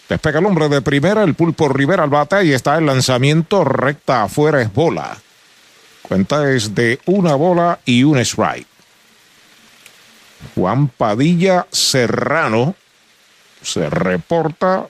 [0.08, 4.24] Despega el hombre de primera, el pulpo Rivera al bate y está el lanzamiento recta
[4.24, 5.18] afuera es bola.
[6.00, 8.71] Cuenta es de una bola y un strike.
[10.55, 12.74] Juan Padilla Serrano
[13.62, 14.89] se reporta.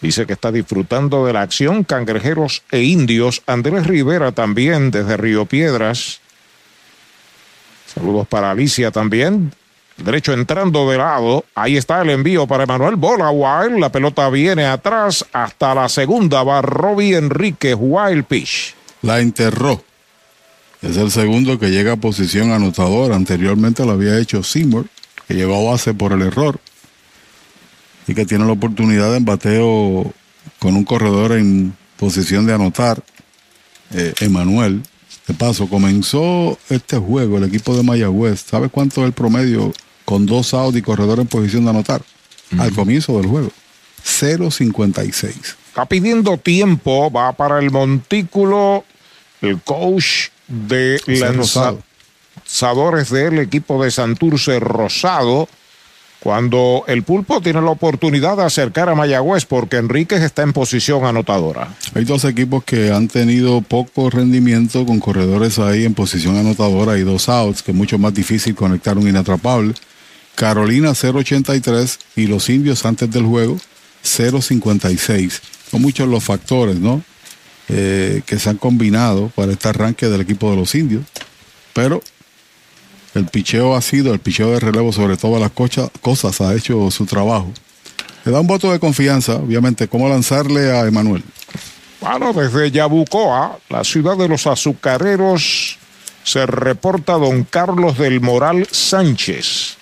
[0.00, 1.84] Dice que está disfrutando de la acción.
[1.84, 3.42] Cangrejeros e indios.
[3.46, 6.20] Andrés Rivera también desde Río Piedras.
[7.86, 9.52] Saludos para Alicia también.
[9.96, 11.44] Derecho entrando de lado.
[11.54, 13.78] Ahí está el envío para Emanuel Bola Wild.
[13.78, 16.42] La pelota viene atrás hasta la segunda.
[16.42, 18.74] Va Robbie Enrique Wild Pitch.
[19.02, 19.82] La enterró.
[20.88, 23.16] Es el segundo que llega a posición anotadora.
[23.16, 24.86] Anteriormente lo había hecho Seymour,
[25.26, 26.60] que llegó a base por el error.
[28.06, 30.12] Y que tiene la oportunidad de bateo
[30.60, 33.02] con un corredor en posición de anotar.
[33.92, 34.82] Eh, Emanuel.
[35.26, 38.44] De paso, comenzó este juego el equipo de Mayagüez.
[38.48, 39.72] ¿Sabes cuánto es el promedio
[40.04, 42.02] con dos outs y corredor en posición de anotar?
[42.58, 43.50] Al comienzo del juego.
[44.04, 45.34] 0.56.
[45.66, 47.10] Está pidiendo tiempo.
[47.10, 48.84] Va para el montículo.
[49.42, 55.48] El coach de lanzadores del equipo de Santurce Rosado.
[56.20, 61.04] Cuando el pulpo tiene la oportunidad de acercar a Mayagüez porque Enríquez está en posición
[61.04, 61.76] anotadora.
[61.94, 67.02] Hay dos equipos que han tenido poco rendimiento con corredores ahí en posición anotadora y
[67.02, 69.74] dos outs, que es mucho más difícil conectar un inatrapable.
[70.34, 73.58] Carolina 0.83 y los indios antes del juego
[74.02, 75.40] 0.56.
[75.70, 77.02] Son muchos los factores, ¿no?
[77.68, 81.04] Eh, que se han combinado para este arranque del equipo de los indios.
[81.72, 82.00] Pero
[83.14, 87.06] el picheo ha sido, el picheo de relevo sobre todas las cosas, ha hecho su
[87.06, 87.50] trabajo.
[88.24, 91.24] Le da un voto de confianza, obviamente, cómo lanzarle a Emanuel.
[92.00, 95.78] Bueno, desde Yabucoa, la ciudad de los azucareros,
[96.22, 99.76] se reporta don Carlos del Moral Sánchez.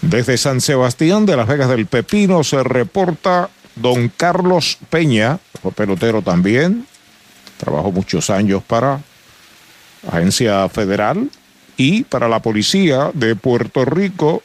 [0.00, 5.38] Desde San Sebastián de las Vegas del Pepino se reporta don Carlos Peña,
[5.74, 6.86] pelotero también,
[7.60, 9.00] trabajó muchos años para
[10.10, 11.30] Agencia Federal
[11.76, 14.42] y para la Policía de Puerto Rico.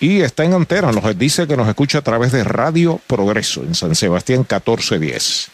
[0.00, 3.74] Y está en antera, nos dice que nos escucha a través de Radio Progreso en
[3.74, 5.50] San Sebastián 1410.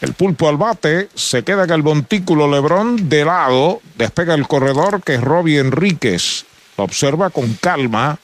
[0.00, 5.02] El pulpo al bate se queda en el montículo Lebrón de lado, despega el corredor
[5.02, 6.46] que es Robbie Enríquez.
[6.76, 8.18] Lo observa con calma.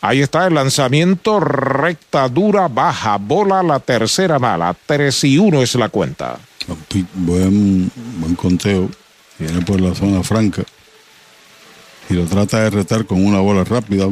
[0.00, 4.74] Ahí está el lanzamiento, recta, dura, baja, bola la tercera mala.
[4.86, 6.38] 3 y 1 es la cuenta.
[7.14, 8.88] Buen, buen conteo.
[9.38, 10.62] Viene por la zona franca.
[12.08, 14.08] Y lo trata de retar con una bola rápida,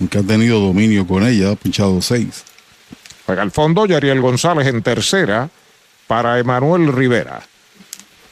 [0.00, 2.44] aunque ha tenido dominio con ella, ha pinchado 6.
[3.26, 5.50] Juega al fondo, Yariel González en tercera
[6.06, 7.42] para Emanuel Rivera.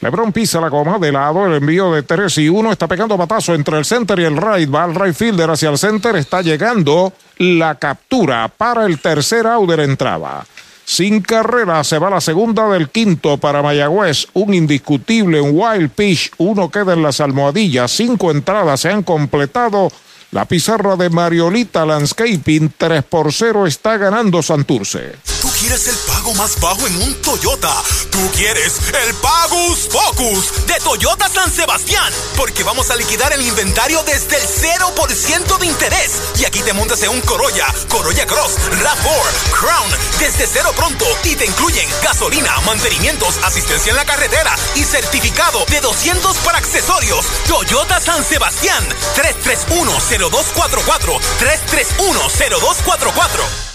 [0.01, 3.55] Lebron pisa la goma de lado, el envío de 3 y 1 está pegando batazo
[3.55, 4.73] entre el center y el right.
[4.73, 9.69] Va al right fielder hacia el center, está llegando la captura para el tercer out
[9.69, 10.45] de la entrada.
[10.85, 14.27] Sin carrera se va la segunda del quinto para Mayagüez.
[14.33, 16.31] Un indiscutible, wild pitch.
[16.37, 17.91] Uno queda en las almohadillas.
[17.91, 19.91] Cinco entradas se han completado.
[20.31, 25.34] La pizarra de Mariolita Landscaping 3 por 0 está ganando Santurce.
[25.59, 27.73] Quieres el pago más bajo en un Toyota.
[28.11, 32.11] Tú quieres el Pagus Focus de Toyota San Sebastián.
[32.35, 36.11] Porque vamos a liquidar el inventario desde el 0% de interés.
[36.37, 41.05] Y aquí te montas en un Corolla, Corolla Cross, RAV4, Crown, desde cero pronto.
[41.23, 47.25] Y te incluyen gasolina, mantenimientos, asistencia en la carretera y certificado de 200 para accesorios.
[47.47, 48.83] Toyota San Sebastián
[49.15, 49.91] 331
[50.29, 53.74] 0244 331 0244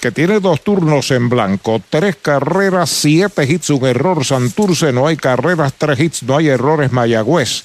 [0.00, 5.16] que tiene dos turnos en blanco, tres carreras, siete hits, un error Santurce, no hay
[5.16, 7.64] carreras, tres hits, no hay errores Mayagüez.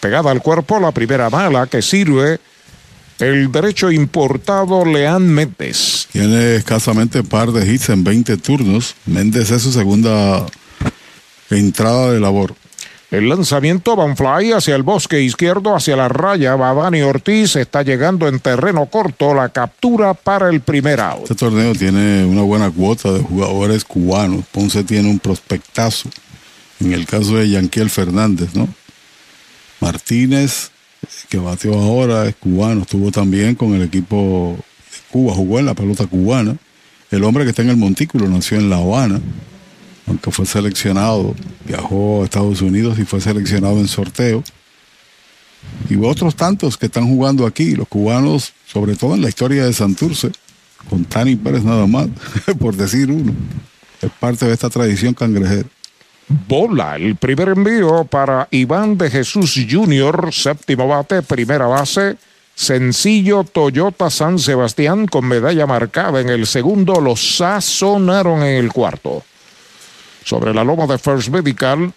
[0.00, 2.40] Pegada al cuerpo la primera mala que sirve
[3.18, 6.08] el derecho importado Leán Méndez.
[6.10, 8.94] Tiene escasamente par de hits en 20 turnos.
[9.04, 10.46] Méndez es su segunda
[11.50, 12.54] entrada de labor.
[13.10, 16.54] El lanzamiento Van Fly hacia el bosque izquierdo, hacia la raya.
[16.54, 19.34] Va Dani Ortiz, está llegando en terreno corto.
[19.34, 21.22] La captura para el primer out.
[21.22, 24.44] Este torneo tiene una buena cuota de jugadores cubanos.
[24.52, 26.08] Ponce tiene un prospectazo.
[26.78, 28.68] En el caso de Yanquiel Fernández, ¿no?
[29.80, 30.70] Martínez,
[31.28, 32.82] que batió ahora, es cubano.
[32.82, 36.56] Estuvo también con el equipo de Cuba, jugó en la pelota cubana.
[37.10, 39.20] El hombre que está en el montículo nació en La Habana
[40.10, 44.42] aunque fue seleccionado, viajó a Estados Unidos y fue seleccionado en sorteo.
[45.88, 49.72] Y otros tantos que están jugando aquí, los cubanos, sobre todo en la historia de
[49.72, 50.32] Santurce,
[50.88, 52.08] con Tani Pérez nada más,
[52.58, 53.32] por decir uno.
[54.02, 55.68] Es parte de esta tradición cangrejera.
[56.48, 62.16] Bola, el primer envío para Iván de Jesús Jr., séptimo bate, primera base.
[62.54, 69.24] Sencillo Toyota San Sebastián con medalla marcada en el segundo, los sazonaron en el cuarto
[70.24, 71.92] sobre la loma de First Medical.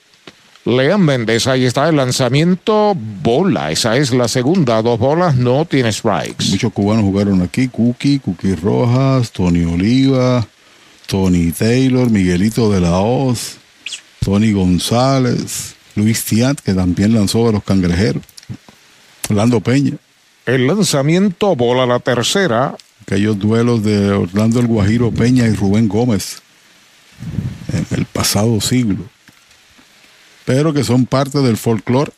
[0.65, 5.91] Lean Méndez, ahí está el lanzamiento, bola, esa es la segunda, dos bolas, no tiene
[5.91, 6.45] strikes.
[6.51, 10.47] Muchos cubanos jugaron aquí, Cookie, Cookie Rojas, Tony Oliva,
[11.05, 13.57] Tony Taylor, Miguelito de la Hoz,
[14.23, 18.23] Tony González, Luis Tiat, que también lanzó de los cangrejeros,
[19.29, 19.97] Orlando Peña.
[20.45, 22.75] El lanzamiento, bola la tercera.
[23.01, 26.43] Aquellos duelos de Orlando el Guajiro Peña y Rubén Gómez
[27.71, 29.05] en el pasado siglo,
[30.45, 32.11] pero que son parte del folclore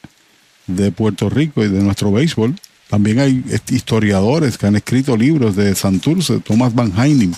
[0.68, 2.56] de Puerto Rico y de nuestro béisbol.
[2.90, 7.36] También hay historiadores que han escrito libros de Santurce, Thomas Van Heining,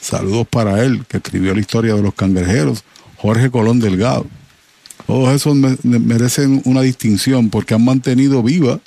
[0.00, 2.84] saludos para él, que escribió la historia de los cangrejeros,
[3.16, 4.26] Jorge Colón Delgado.
[5.06, 8.80] Todos esos merecen una distinción porque han mantenido viva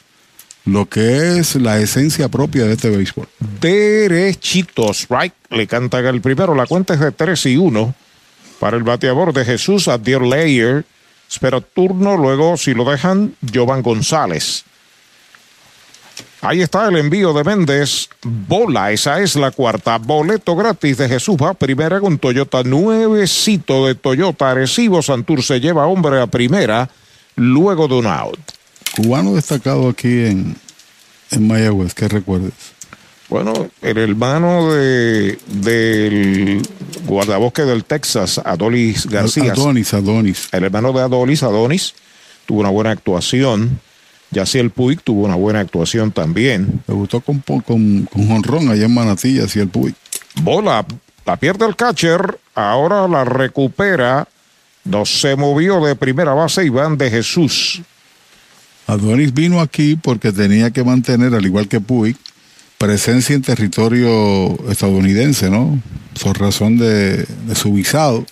[0.66, 3.28] lo que es la esencia propia de este béisbol.
[3.62, 5.34] Derechitos, right?
[5.50, 7.96] Le cantan el primero, la cuenta es de 3 y 1
[8.60, 10.86] para el bateador de Jesús a Dear Layer.
[11.30, 14.64] Espera turno, luego si lo dejan, Jovan González.
[16.42, 18.08] Ahí está el envío de Méndez.
[18.24, 19.98] Bola, esa es la cuarta.
[19.98, 22.62] Boleto gratis de Jesús va primera con Toyota.
[22.64, 24.52] Nuevecito de Toyota.
[24.52, 26.88] Arecibo Santur se lleva hombre a primera
[27.36, 28.40] luego de un out.
[28.96, 30.56] Cubano destacado aquí en,
[31.32, 32.75] en Mayagüez, que recuerdes.
[33.28, 36.62] Bueno, el hermano de, del
[37.06, 39.54] guardabosque del Texas, Adolis García.
[39.54, 40.48] Adonis, Adonis.
[40.52, 41.96] El hermano de Adolis, Adonis,
[42.46, 43.80] tuvo una buena actuación.
[44.32, 46.84] el Puig tuvo una buena actuación también.
[46.88, 49.96] Me gustó con, con, con Honrón allá en Manatí, el Puig.
[50.42, 50.86] Bola,
[51.26, 54.28] la pierde el catcher, ahora la recupera.
[54.84, 57.82] No se movió de primera base Iván de Jesús.
[58.86, 62.16] Adonis vino aquí porque tenía que mantener, al igual que Puig,
[62.78, 65.82] presencia en territorio estadounidense, ¿no?
[66.22, 67.26] Por razón de,
[67.56, 68.26] su visado.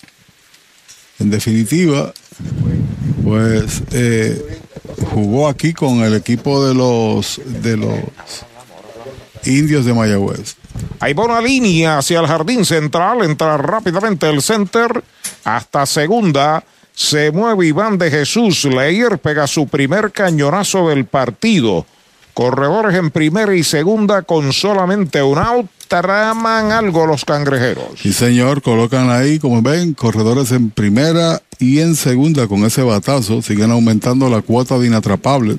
[1.18, 2.12] En definitiva,
[3.22, 4.60] pues eh,
[5.12, 7.98] jugó aquí con el equipo de los de los
[9.44, 10.56] indios de Mayagüez.
[11.00, 15.04] Hay buena línea hacia el jardín central, entra rápidamente el center
[15.44, 16.64] hasta segunda.
[16.94, 18.64] Se mueve Iván de Jesús.
[18.64, 21.86] Leir pega su primer cañonazo del partido.
[22.34, 25.70] Corredores en primera y segunda con solamente un out.
[25.86, 28.00] Traman algo los cangrejeros.
[28.00, 33.42] Sí, señor, colocan ahí, como ven, corredores en primera y en segunda con ese batazo.
[33.42, 35.58] Siguen aumentando la cuota de inatrapables.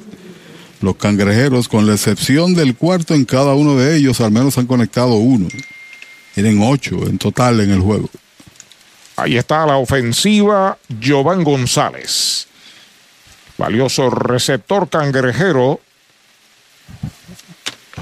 [0.81, 4.67] Los cangrejeros, con la excepción del cuarto en cada uno de ellos, al menos han
[4.67, 5.47] conectado uno.
[6.33, 8.09] Tienen ocho en total en el juego.
[9.15, 12.47] Ahí está la ofensiva, Giovanni González.
[13.57, 15.79] Valioso receptor cangrejero.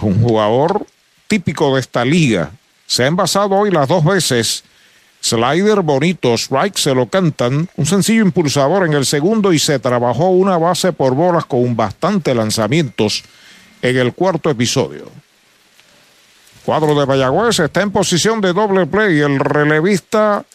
[0.02, 0.86] Un jugador
[1.28, 2.52] típico de esta liga.
[2.86, 4.64] Se ha envasado hoy las dos veces.
[5.22, 7.70] Slider bonito, strike se lo cantan.
[7.78, 12.36] Un sencillo impulsador en el segundo y se trabajó una base por bolas con bastante
[12.36, 13.24] lanzamientos
[13.82, 15.10] en el cuarto episodio.
[16.66, 19.20] Cuadro de Mayagüez está en posición de doble play.
[19.20, 20.46] El relevista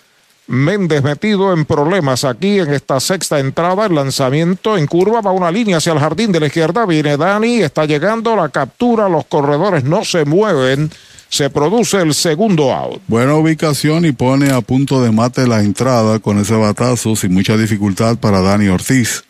[0.49, 3.85] Méndez metido en problemas aquí en esta sexta entrada.
[3.85, 6.87] El lanzamiento en curva va una línea hacia el jardín de la izquierda.
[6.87, 9.11] Viene Dani, está llegando la captura.
[9.11, 10.91] Los corredores no se mueven.
[11.29, 13.03] Se produce el segundo out.
[13.07, 17.59] Buena ubicación y pone a punto de mate la entrada con ese batazo sin mucha
[17.59, 19.25] dificultad para Dani Ortiz.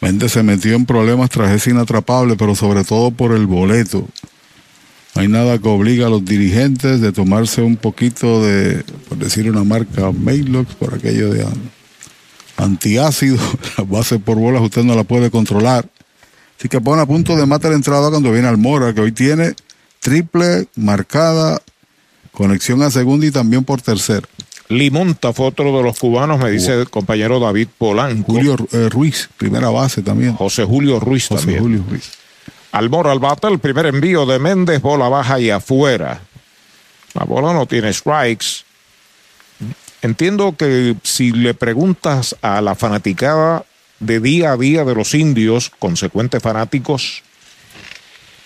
[0.00, 4.08] Méndez se metió en problemas tras ese inatrapable, pero sobre todo por el boleto.
[5.14, 9.50] No hay nada que obliga a los dirigentes de tomarse un poquito de, por decir
[9.50, 11.46] una marca, Maylox, por aquello de
[12.56, 13.38] antiácido.
[13.76, 15.88] La base por bolas usted no la puede controlar.
[16.58, 19.54] Así que pone a punto de matar la entrada cuando viene Almora, que hoy tiene
[19.98, 21.60] triple marcada,
[22.30, 24.26] conexión a segunda y también por tercera.
[24.68, 28.32] Limonta fue otro de los cubanos, me dice el compañero David Polanco.
[28.32, 30.34] Julio eh, Ruiz, primera base también.
[30.34, 31.62] José Julio Ruiz José también.
[31.62, 32.10] Julio Ruiz.
[32.72, 36.22] Almora al bate, el primer envío de Méndez, bola baja y afuera.
[37.14, 38.64] La bola no tiene strikes.
[40.00, 43.64] Entiendo que si le preguntas a la fanaticada
[44.00, 47.22] de día a día de los indios, consecuentes fanáticos,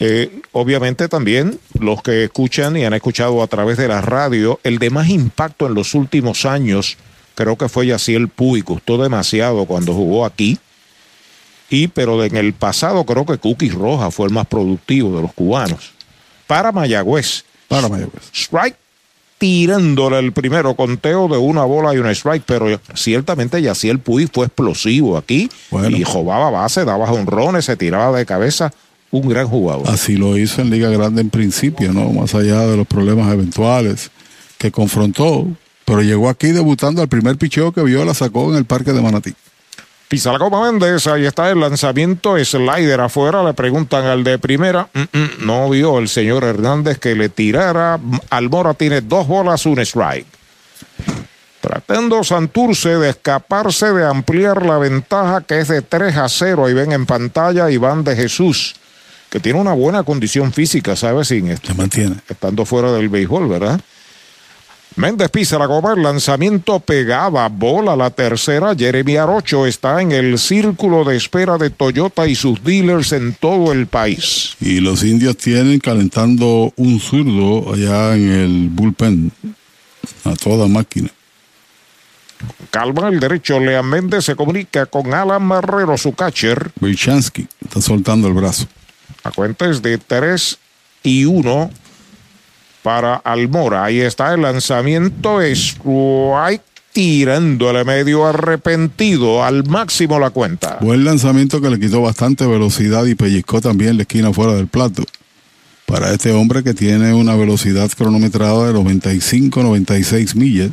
[0.00, 4.78] eh, obviamente también los que escuchan y han escuchado a través de la radio, el
[4.78, 6.98] de más impacto en los últimos años,
[7.34, 10.58] creo que fue Yaciel Puy, gustó demasiado cuando jugó aquí.
[11.68, 15.32] Y pero en el pasado creo que Cookie Roja fue el más productivo de los
[15.32, 15.92] cubanos.
[16.46, 17.44] Para Mayagüez.
[17.68, 18.22] Para Mayagüez.
[18.32, 18.76] Strike
[19.38, 24.46] tirándole el primero conteo de una bola y un strike, pero ciertamente Yaciel Puy fue
[24.46, 25.50] explosivo aquí
[25.90, 28.72] y jugaba base, daba honrones, se tiraba de cabeza.
[29.10, 29.88] Un gran jugador.
[29.88, 32.10] Así lo hizo en Liga Grande en principio, ¿no?
[32.10, 34.10] Más allá de los problemas eventuales
[34.58, 35.46] que confrontó,
[35.84, 39.00] pero llegó aquí debutando al primer picheo que vio, la sacó en el Parque de
[39.00, 39.34] Manatí.
[40.08, 44.88] Pisa la Copa Méndez, ahí está el lanzamiento, slider afuera, le preguntan al de primera,
[44.94, 47.98] mm, mm, no vio el señor Hernández que le tirara,
[48.30, 50.26] Almora tiene dos bolas, un strike.
[51.60, 56.74] Tratando Santurce de escaparse de ampliar la ventaja que es de 3 a 0, ahí
[56.74, 58.76] ven en pantalla Iván de Jesús,
[59.28, 61.26] que tiene una buena condición física, ¿sabes?
[61.26, 62.14] Sin Se mantiene.
[62.28, 63.80] Estando fuera del béisbol, ¿verdad?
[64.96, 68.74] Méndez pisa la goma, el lanzamiento pegaba, bola la tercera.
[68.74, 73.72] Jeremy Arocho está en el círculo de espera de Toyota y sus dealers en todo
[73.72, 74.56] el país.
[74.58, 79.32] Y los indios tienen calentando un zurdo allá en el bullpen,
[80.24, 81.10] a toda máquina.
[82.70, 86.70] Calma el derecho, Lean Méndez se comunica con Alan Marrero, su catcher.
[86.80, 88.66] Wilchansky está soltando el brazo.
[89.24, 90.58] A cuentas de 3
[91.02, 91.70] y 1
[92.86, 93.82] para Almora.
[93.82, 95.42] Ahí está el lanzamiento.
[95.42, 100.78] Strike tirándole medio arrepentido al máximo la cuenta.
[100.80, 105.02] Buen lanzamiento que le quitó bastante velocidad y pellizcó también la esquina fuera del plato.
[105.84, 110.70] Para este hombre que tiene una velocidad cronometrada de 95, 96 millas.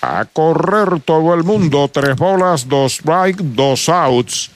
[0.00, 1.90] A correr todo el mundo.
[1.92, 4.50] Tres bolas, dos strike, dos outs.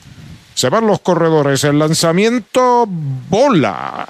[0.55, 1.63] Se van los corredores.
[1.63, 2.87] El lanzamiento,
[3.29, 4.09] bola.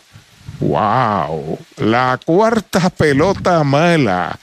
[0.61, 1.57] ¡Wow!
[1.77, 4.39] La cuarta pelota mala.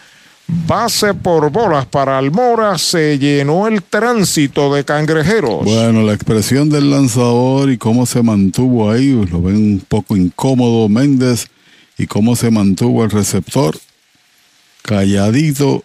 [0.47, 2.77] Base por bolas para Almora.
[2.78, 5.65] Se llenó el tránsito de cangrejeros.
[5.65, 10.89] Bueno, la expresión del lanzador y cómo se mantuvo ahí, lo ven un poco incómodo
[10.89, 11.49] Méndez
[11.97, 13.78] y cómo se mantuvo el receptor.
[14.82, 15.82] Calladito,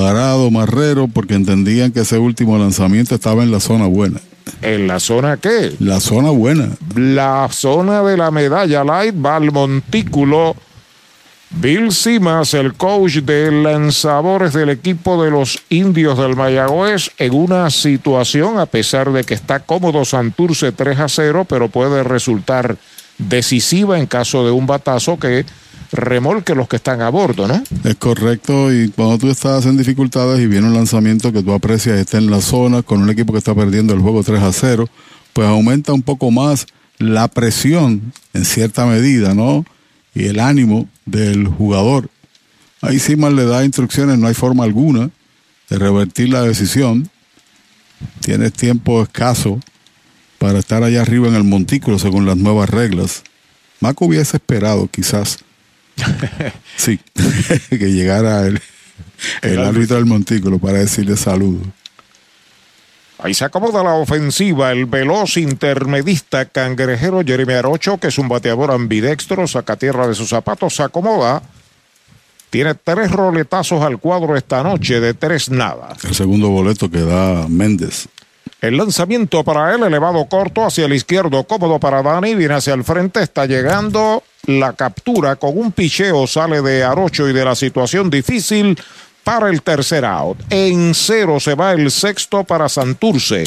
[0.00, 4.18] parado, marrero, porque entendían que ese último lanzamiento estaba en la zona buena.
[4.62, 5.74] ¿En la zona qué?
[5.78, 6.70] La zona buena.
[6.96, 10.56] La zona de la medalla light va al montículo.
[11.50, 17.68] Bill Simas, el coach de lanzadores del equipo de los indios del Mayagüez, en una
[17.70, 22.76] situación, a pesar de que está cómodo Santurce 3 a 0, pero puede resultar
[23.18, 25.44] decisiva en caso de un batazo que
[25.92, 27.62] remolque los que están a bordo, ¿no?
[27.84, 31.98] Es correcto, y cuando tú estás en dificultades y viene un lanzamiento que tú aprecias
[31.98, 34.88] está en la zona con un equipo que está perdiendo el juego 3 a 0,
[35.32, 36.66] pues aumenta un poco más
[36.98, 39.64] la presión en cierta medida, ¿no?
[40.14, 42.10] Y el ánimo del jugador.
[42.82, 45.10] Ahí más le da instrucciones, no hay forma alguna
[45.68, 47.10] de revertir la decisión.
[48.20, 49.60] Tienes tiempo escaso
[50.38, 53.22] para estar allá arriba en el montículo según las nuevas reglas.
[53.80, 55.38] Maco hubiese esperado quizás
[56.76, 56.98] sí,
[57.70, 58.60] que llegara el,
[59.42, 61.60] el, árbitro del montículo para decirle saludo.
[63.18, 68.70] Ahí se acomoda la ofensiva, el veloz intermedista cangrejero Jeremy Arocho, que es un bateador
[68.70, 71.42] ambidextro, saca tierra de sus zapatos, se acomoda.
[72.48, 75.96] Tiene tres roletazos al cuadro esta noche de tres nada.
[76.02, 78.08] El segundo boleto que da Méndez.
[78.60, 82.84] El lanzamiento para él, elevado corto hacia el izquierdo, cómodo para Dani, viene hacia el
[82.84, 88.10] frente, está llegando la captura con un picheo, sale de Arocho y de la situación
[88.10, 88.78] difícil
[89.24, 90.38] para el tercer out.
[90.50, 93.44] En cero se va el sexto para Santurce.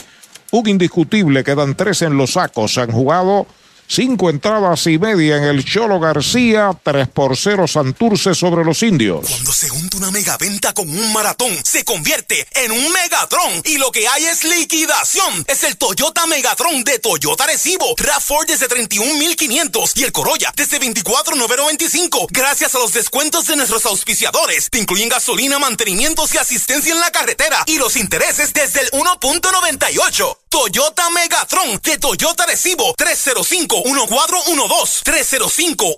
[0.52, 2.78] Un indiscutible, quedan tres en los sacos.
[2.80, 3.46] Han jugado
[3.88, 9.26] Cinco entradas y media en el Cholo García, 3 por 0 Santurce sobre los indios.
[9.30, 13.92] Cuando se junta una megaventa con un maratón, se convierte en un megatron y lo
[13.92, 15.46] que hay es liquidación.
[15.48, 17.96] Es el Toyota Megatron de Toyota Recibo.
[17.96, 22.28] RAV4 desde 31,500 y el Corolla desde 24,995.
[22.32, 24.70] Gracias a los descuentos de nuestros auspiciadores.
[24.70, 30.43] Te incluyen gasolina, mantenimientos y asistencia en la carretera y los intereses desde el 1.98.
[30.54, 35.02] Toyota Megatron de Toyota Recibo 305-1412.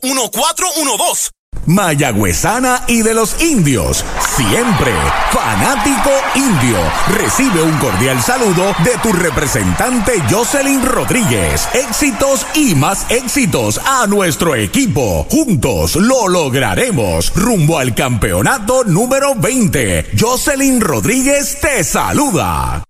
[0.01, 1.29] 305-1412.
[1.65, 4.05] Mayagüezana y de los indios.
[4.37, 4.93] Siempre
[5.31, 6.77] fanático indio.
[7.17, 11.67] Recibe un cordial saludo de tu representante Jocelyn Rodríguez.
[11.73, 15.27] Éxitos y más éxitos a nuestro equipo.
[15.29, 17.33] Juntos lo lograremos.
[17.35, 20.11] Rumbo al campeonato número 20.
[20.17, 22.85] Jocelyn Rodríguez te saluda.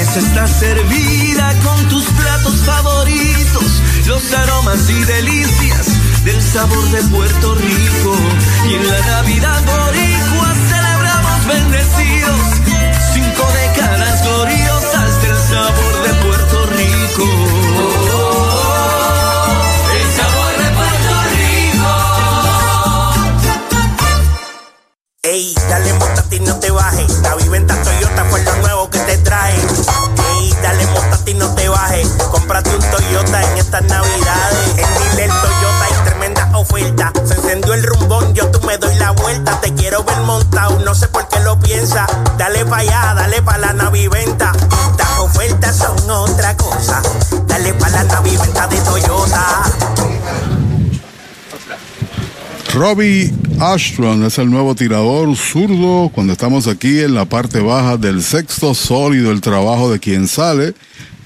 [0.00, 5.88] Mesa servida con tus platos favoritos, los aromas y delicias
[6.24, 8.16] del sabor de Puerto Rico.
[8.70, 12.59] Y en la Navidad boricua celebramos bendecidos,
[25.22, 29.18] Ey, dale montate y no te bajes, la viventa Toyota fue lo nuevo que te
[29.18, 29.54] trae.
[29.54, 34.68] Ey, dale montate y no te bajes, cómprate un Toyota en estas navidades.
[34.78, 39.10] En Dile Toyota hay tremenda oferta, se encendió el rumbón, yo tú me doy la
[39.10, 39.60] vuelta.
[39.60, 42.06] Te quiero ver montado, no sé por qué lo piensa.
[42.38, 44.52] Dale pa' allá, dale pa' la naviventa.
[44.92, 47.02] Estas ofertas son otra cosa.
[47.46, 49.64] Dale pa' la naviventa de Toyota.
[52.72, 58.22] Robbie Ashton es el nuevo tirador zurdo cuando estamos aquí en la parte baja del
[58.22, 60.72] sexto sólido el trabajo de quien sale.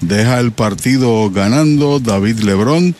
[0.01, 2.93] Deja el partido ganando David Lebrón.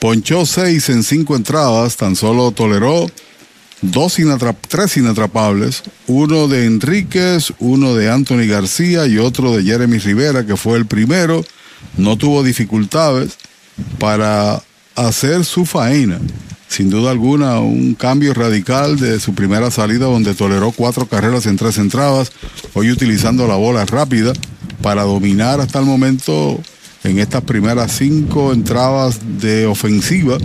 [0.00, 3.06] Ponchó seis en cinco entradas, tan solo toleró
[3.82, 4.16] dos
[4.66, 10.56] tres inatrapables, uno de Enríquez, uno de Anthony García y otro de Jeremy Rivera, que
[10.56, 11.44] fue el primero.
[11.96, 13.38] No tuvo dificultades
[14.00, 14.60] para
[14.96, 16.18] hacer su faena
[16.72, 21.58] sin duda alguna un cambio radical de su primera salida donde toleró cuatro carreras en
[21.58, 22.32] tres entradas,
[22.72, 24.32] hoy utilizando la bola rápida
[24.80, 26.58] para dominar hasta el momento
[27.04, 30.38] en estas primeras cinco entradas de ofensiva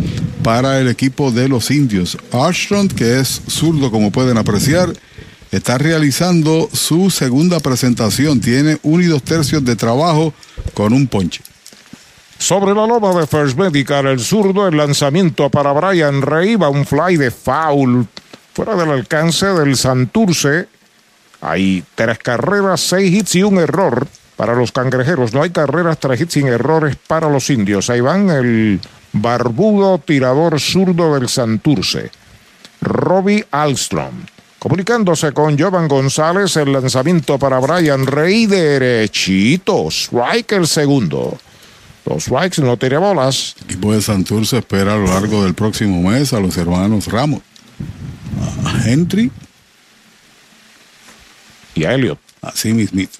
[0.43, 2.17] para el equipo de los indios.
[2.33, 4.91] Armstrong, que es zurdo como pueden apreciar,
[5.51, 10.33] está realizando su segunda presentación, tiene un y dos tercios de trabajo
[10.73, 11.41] con un ponche.
[12.39, 16.85] Sobre la loma de First Medical, el zurdo, el lanzamiento para Brian Rey, va un
[16.85, 18.07] fly de foul
[18.53, 20.67] fuera del alcance del Santurce.
[21.41, 25.33] Hay tres carreras, seis hits y un error para los cangrejeros.
[25.33, 27.89] No hay carreras, tres hits sin errores para los indios.
[27.89, 28.79] Ahí van el
[29.13, 32.11] barbudo tirador zurdo del Santurce,
[32.81, 34.13] Robbie Alstrom.
[34.59, 39.87] Comunicándose con Jovan González, el lanzamiento para Brian Rey derechito.
[39.89, 41.37] Strike el segundo.
[42.07, 43.55] Los strikes no tiene bolas.
[43.59, 47.41] El equipo de Santurce espera a lo largo del próximo mes a los hermanos Ramos,
[48.65, 49.29] a Henry
[51.75, 52.19] y a Elliot.
[52.41, 53.17] Así mismito.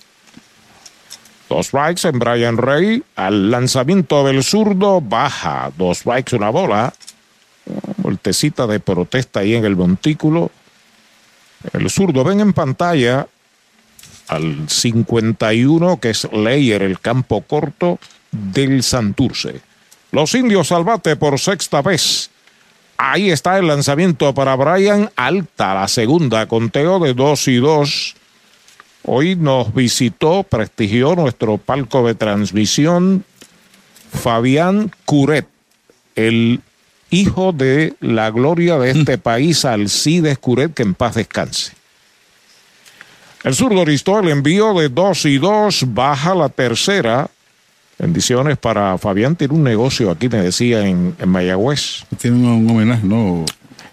[1.49, 3.03] Dos strikes en Brian Rey.
[3.15, 5.69] Al lanzamiento del zurdo baja.
[5.77, 6.93] Dos strikes, una bola.
[7.97, 10.49] Voltecita de protesta ahí en el montículo.
[11.73, 13.27] El zurdo ven en pantalla
[14.29, 17.99] al 51 que es Leyer, el campo corto
[18.31, 19.61] del Santurce.
[20.11, 22.29] Los indios al bate por sexta vez.
[22.97, 28.15] Ahí está el lanzamiento para Brian Alta, la segunda, conteo de 2 y 2.
[29.03, 33.23] Hoy nos visitó, prestigió nuestro palco de transmisión
[34.11, 35.47] Fabián Curet,
[36.15, 36.61] el
[37.09, 41.73] hijo de la gloria de este país, Alcides Curet, que en paz descanse.
[43.43, 47.29] El zurdo listó el envío de 2 y 2, baja la tercera.
[47.99, 49.35] Bendiciones para Fabián.
[49.35, 52.05] Tiene un negocio aquí, me decía, en, en Mayagüez.
[52.19, 53.45] Tiene un, homenaje, ¿no?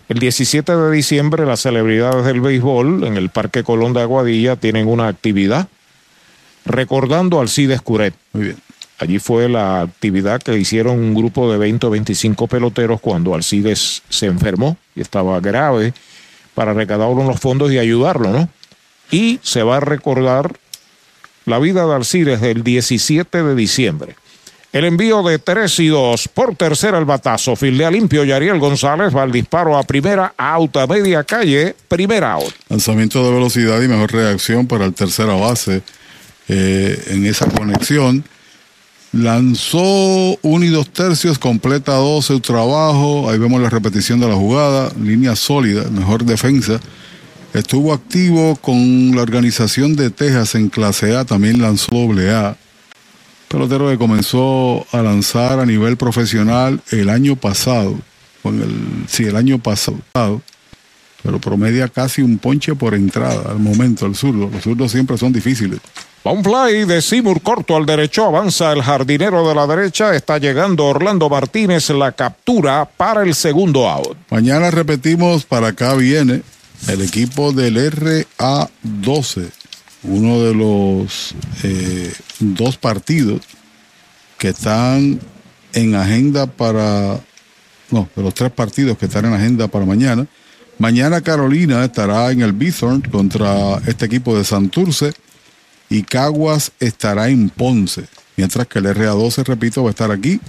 [0.09, 4.87] El 17 de diciembre, las celebridades del béisbol en el Parque Colón de Aguadilla tienen
[4.87, 5.69] una actividad
[6.67, 8.15] recordando al Cides Curet.
[8.33, 8.57] Muy bien.
[8.99, 14.03] Allí fue la actividad que hicieron un grupo de 20 o 25 peloteros cuando Alcides
[14.09, 15.93] se enfermó y estaba grave
[16.55, 18.49] para recaudar unos fondos y ayudarlo, ¿no?
[19.11, 20.53] Y se va a recordar
[21.47, 24.17] la vida de Alcides del 17 de diciembre.
[24.73, 27.55] El envío de 3 y 2 por tercera el batazo.
[27.55, 32.33] Fildea limpio y Ariel González va al disparo a primera, out a media calle, primera
[32.33, 32.53] out.
[32.69, 35.83] Lanzamiento de velocidad y mejor reacción para el tercera base
[36.49, 38.25] eh, en esa conexión.
[39.13, 43.31] Lanzó uno y dos tercios, completa 12 su trabajo.
[43.31, 44.91] Ahí vemos la repetición de la jugada.
[45.01, 46.81] Línea sólida, mejor defensa.
[47.55, 52.57] Estuvo activo con la organización de Texas en clase A, también lanzó doble A.
[53.47, 57.97] Pelotero que comenzó a lanzar a nivel profesional el año pasado.
[58.43, 60.43] Con el, sí, el año pasado.
[61.23, 64.51] Pero promedia casi un ponche por entrada al momento, el zurdo.
[64.53, 65.79] Los zurdos siempre son difíciles.
[66.27, 70.39] Va un fly de Seymour corto al derecho, avanza el jardinero de la derecha, está
[70.39, 74.17] llegando Orlando Martínez, la captura para el segundo out.
[74.29, 76.43] Mañana repetimos, para acá viene
[76.89, 79.51] el equipo del RA12,
[80.05, 83.43] uno de los eh, dos partidos
[84.39, 85.21] que están
[85.73, 87.21] en agenda para,
[87.91, 90.27] no, de los tres partidos que están en agenda para mañana.
[90.79, 95.13] Mañana Carolina estará en el Bithorn contra este equipo de Santurce
[95.89, 98.07] y Caguas estará en Ponce.
[98.37, 100.41] Mientras que el RA12, repito, va a estar aquí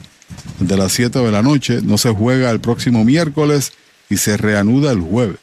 [0.60, 1.82] desde las 7 de la noche.
[1.84, 3.74] No se juega el próximo miércoles
[4.10, 5.40] y se reanuda el jueves.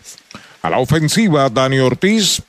[0.62, 2.42] A la ofensiva, Dani Ortiz.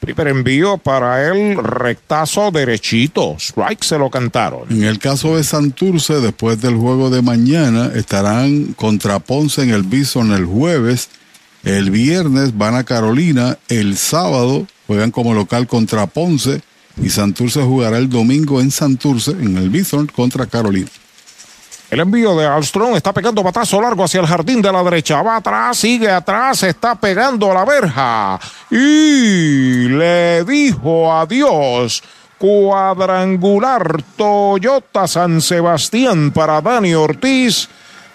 [0.00, 3.36] Primer envío para el rectazo derechito.
[3.38, 4.70] Strike se lo cantaron.
[4.70, 9.82] En el caso de Santurce, después del juego de mañana, estarán contra Ponce en el
[9.82, 11.10] Bison el jueves.
[11.64, 13.58] El viernes van a Carolina.
[13.68, 16.62] El sábado juegan como local contra Ponce
[17.02, 20.88] y Santurce jugará el domingo en Santurce, en el Bithorn, contra Carolina.
[21.90, 25.22] El envío de Armstrong está pegando batazo largo hacia el jardín de la derecha.
[25.22, 28.38] Va atrás, sigue atrás, está pegando a la verja.
[28.70, 32.02] Y le dijo adiós.
[32.36, 37.68] Cuadrangular Toyota San Sebastián para Dani Ortiz.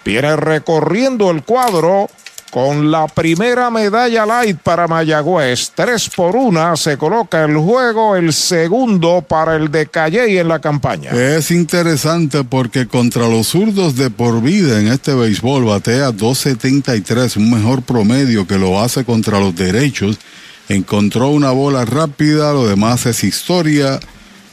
[0.04, 2.08] Viene recorriendo el cuadro
[2.54, 5.72] con la primera medalla light para Mayagüez.
[5.74, 10.60] Tres por una se coloca el juego, el segundo para el de Calle en la
[10.60, 11.10] campaña.
[11.10, 17.50] Es interesante porque contra los zurdos de por vida en este béisbol batea 2.73, un
[17.50, 20.20] mejor promedio que lo hace contra los derechos.
[20.68, 23.98] Encontró una bola rápida, lo demás es historia.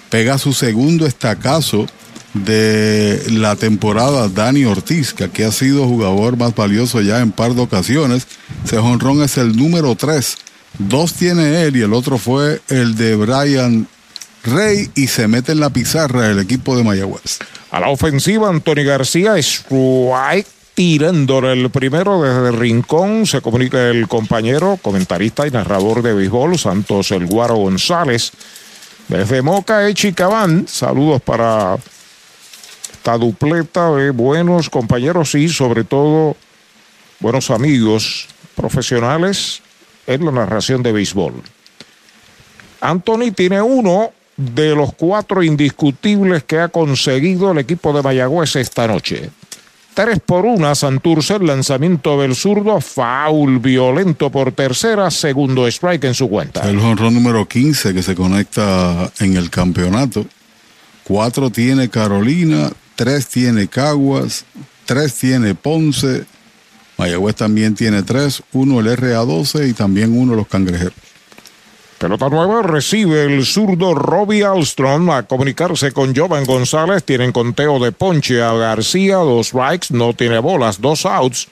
[0.09, 1.85] Pega su segundo estacazo
[2.33, 7.61] de la temporada Dani Ortiz, que ha sido jugador más valioso ya en par de
[7.61, 8.27] ocasiones.
[8.63, 10.37] Ese jonrón es el número 3.
[10.79, 13.87] Dos tiene él y el otro fue el de Brian
[14.43, 17.39] Rey y se mete en la pizarra el equipo de Mayagüez.
[17.71, 23.27] A la ofensiva, Anthony García, strike tirándole el primero desde el rincón.
[23.27, 28.31] Se comunica el compañero, comentarista y narrador de béisbol, Santos El Guaro González.
[29.07, 31.77] Desde Moca, Echicabán, saludos para
[33.01, 36.37] esta dupleta de buenos compañeros y sobre todo
[37.19, 39.63] buenos amigos profesionales
[40.05, 41.33] en la narración de béisbol.
[42.79, 48.85] Anthony tiene uno de los cuatro indiscutibles que ha conseguido el equipo de Mayagüez esta
[48.85, 49.31] noche.
[49.95, 56.13] Tres por una, Santurce, el lanzamiento del zurdo, foul violento por tercera, segundo strike en
[56.13, 56.69] su cuenta.
[56.69, 60.23] El honrón número 15 que se conecta en el campeonato.
[61.03, 64.45] Cuatro tiene Carolina, tres tiene Caguas,
[64.85, 66.25] tres tiene Ponce,
[66.97, 70.93] Mayagüez también tiene tres, uno el RA12 y también uno los Cangrejeros.
[72.01, 77.03] Pelota nueva recibe el zurdo Robbie Alstrom a comunicarse con Jovan González.
[77.03, 81.47] Tienen conteo de ponche a García, dos strikes, no tiene bolas, dos outs.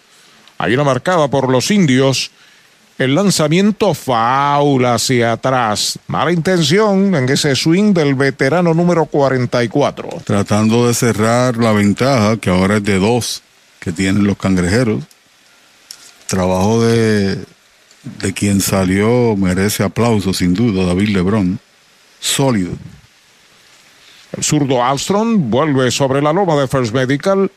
[0.58, 2.32] Hay una marcada por los indios.
[2.99, 5.97] El lanzamiento faula hacia atrás.
[6.07, 10.09] Mala intención en ese swing del veterano número 44.
[10.25, 13.41] Tratando de cerrar la ventaja, que ahora es de dos,
[13.79, 15.05] que tienen los cangrejeros.
[16.27, 17.37] Trabajo de,
[18.21, 21.57] de quien salió merece aplauso, sin duda, David Lebrón.
[22.19, 22.71] Sólido.
[24.35, 27.49] El zurdo Armstrong vuelve sobre la loma de First Medical.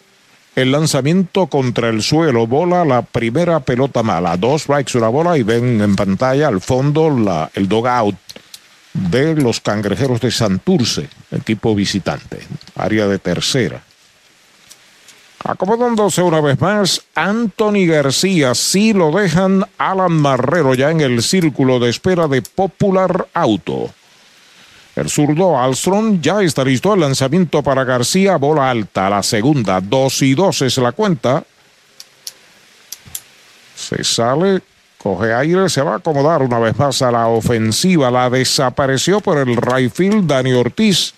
[0.54, 4.36] El lanzamiento contra el suelo, bola la primera pelota mala.
[4.36, 8.16] Dos strikes, una bola y ven en pantalla al fondo la, el dog out
[8.92, 12.40] de los cangrejeros de Santurce, equipo visitante,
[12.76, 13.82] área de tercera.
[15.44, 21.80] Acomodándose una vez más, Anthony García, si lo dejan Alan Marrero ya en el círculo
[21.80, 23.90] de espera de Popular Auto.
[24.94, 30.20] El zurdo Alstrom ya está listo el lanzamiento para García, bola alta, la segunda, dos
[30.20, 31.42] y dos es la cuenta.
[33.74, 34.60] Se sale,
[34.98, 39.38] coge aire, se va a acomodar una vez más a la ofensiva, la desapareció por
[39.38, 41.14] el right field Dani Ortiz.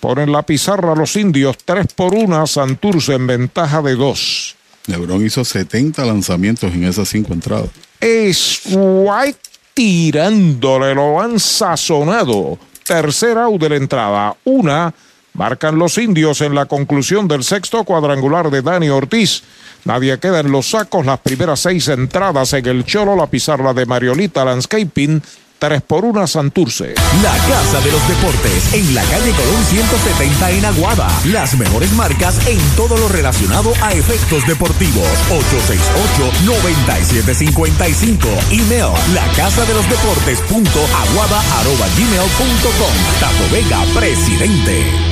[0.00, 4.56] Ponen la pizarra los indios, 3 por 1, Santurce en ventaja de 2.
[4.86, 7.70] Lebron hizo 70 lanzamientos en esas cinco entradas.
[8.00, 9.38] Es White
[9.74, 12.58] tirándole, lo han sazonado.
[12.84, 14.92] Tercera out de la entrada, una.
[15.34, 19.42] Marcan los indios en la conclusión del sexto cuadrangular de Dani Ortiz.
[19.84, 21.06] Nadie queda en los sacos.
[21.06, 25.22] Las primeras seis entradas en el Cholo, la pizarra de Mariolita Landscaping
[25.62, 26.94] 3 por 1 Santurce.
[27.22, 31.08] La Casa de los Deportes en la calle Colón 170 en Aguada.
[31.26, 35.06] Las mejores marcas en todo lo relacionado a efectos deportivos.
[35.30, 38.26] 868-9755.
[38.50, 42.92] Email la casa de los deportes punto aguada arroba gmail punto com.
[43.20, 45.11] Tato Vega, presidente.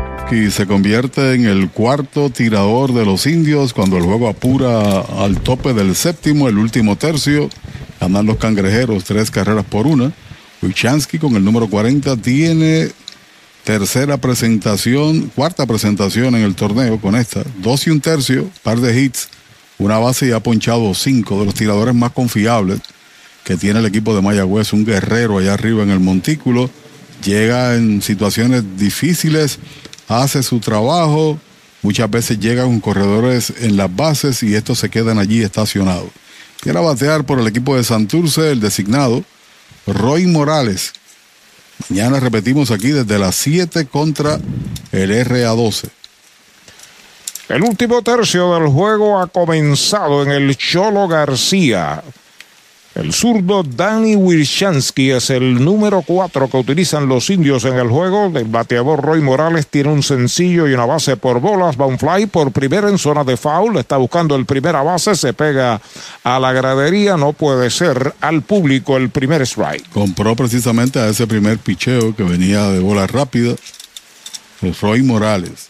[0.31, 5.41] y se convierte en el cuarto tirador de los indios cuando el juego apura al
[5.41, 7.49] tope del séptimo, el último tercio.
[7.99, 10.13] Ganan los cangrejeros tres carreras por una.
[10.61, 12.91] Wichansky con el número 40 tiene
[13.65, 17.43] tercera presentación, cuarta presentación en el torneo con esta.
[17.57, 19.27] Dos y un tercio, par de hits,
[19.77, 22.79] una base y ha ponchado cinco de los tiradores más confiables
[23.43, 24.71] que tiene el equipo de Mayagüez.
[24.71, 26.69] Un guerrero allá arriba en el montículo.
[27.23, 29.59] Llega en situaciones difíciles
[30.07, 31.39] hace su trabajo,
[31.81, 36.09] muchas veces llega con corredores en las bases y estos se quedan allí estacionados.
[36.59, 39.23] Quiere batear por el equipo de Santurce, el designado
[39.87, 40.93] Roy Morales.
[41.89, 44.39] Mañana repetimos aquí desde las 7 contra
[44.91, 45.89] el RA12.
[47.49, 52.01] El último tercio del juego ha comenzado en el Cholo García.
[52.93, 58.25] El zurdo Danny Wilshansky es el número 4 que utilizan los indios en el juego.
[58.37, 61.79] El bateador Roy Morales tiene un sencillo y una base por bolas.
[61.79, 63.77] Va un fly por primera en zona de foul.
[63.77, 65.15] Está buscando el primera base.
[65.15, 65.81] Se pega
[66.25, 67.15] a la gradería.
[67.15, 69.89] No puede ser al público el primer strike.
[69.91, 73.55] Compró precisamente a ese primer picheo que venía de bola rápida.
[74.61, 75.69] El Roy Morales.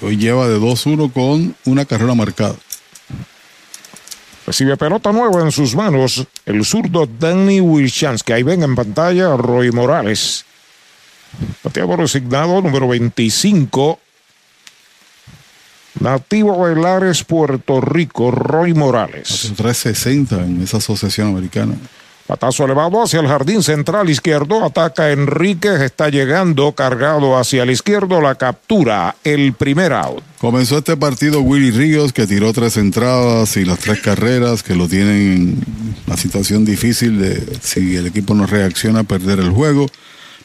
[0.00, 2.56] Hoy lleva de 2-1 con una carrera marcada.
[4.50, 7.60] Recibe pelota nueva en sus manos el zurdo Danny
[8.24, 10.44] que Ahí ven en pantalla Roy Morales.
[11.62, 14.00] Bateador resignado número 25.
[16.00, 19.52] Nativo de Lares, Puerto Rico, Roy Morales.
[19.56, 21.76] 360 en esa asociación americana.
[22.30, 24.64] Patazo elevado hacia el jardín central izquierdo.
[24.64, 25.80] Ataca Enríquez.
[25.80, 28.20] Está llegando cargado hacia el izquierdo.
[28.20, 29.16] La captura.
[29.24, 30.22] El primer out.
[30.38, 34.86] Comenzó este partido Willy Ríos, que tiró tres entradas y las tres carreras, que lo
[34.86, 39.88] tienen en una situación difícil de si el equipo no reacciona a perder el juego.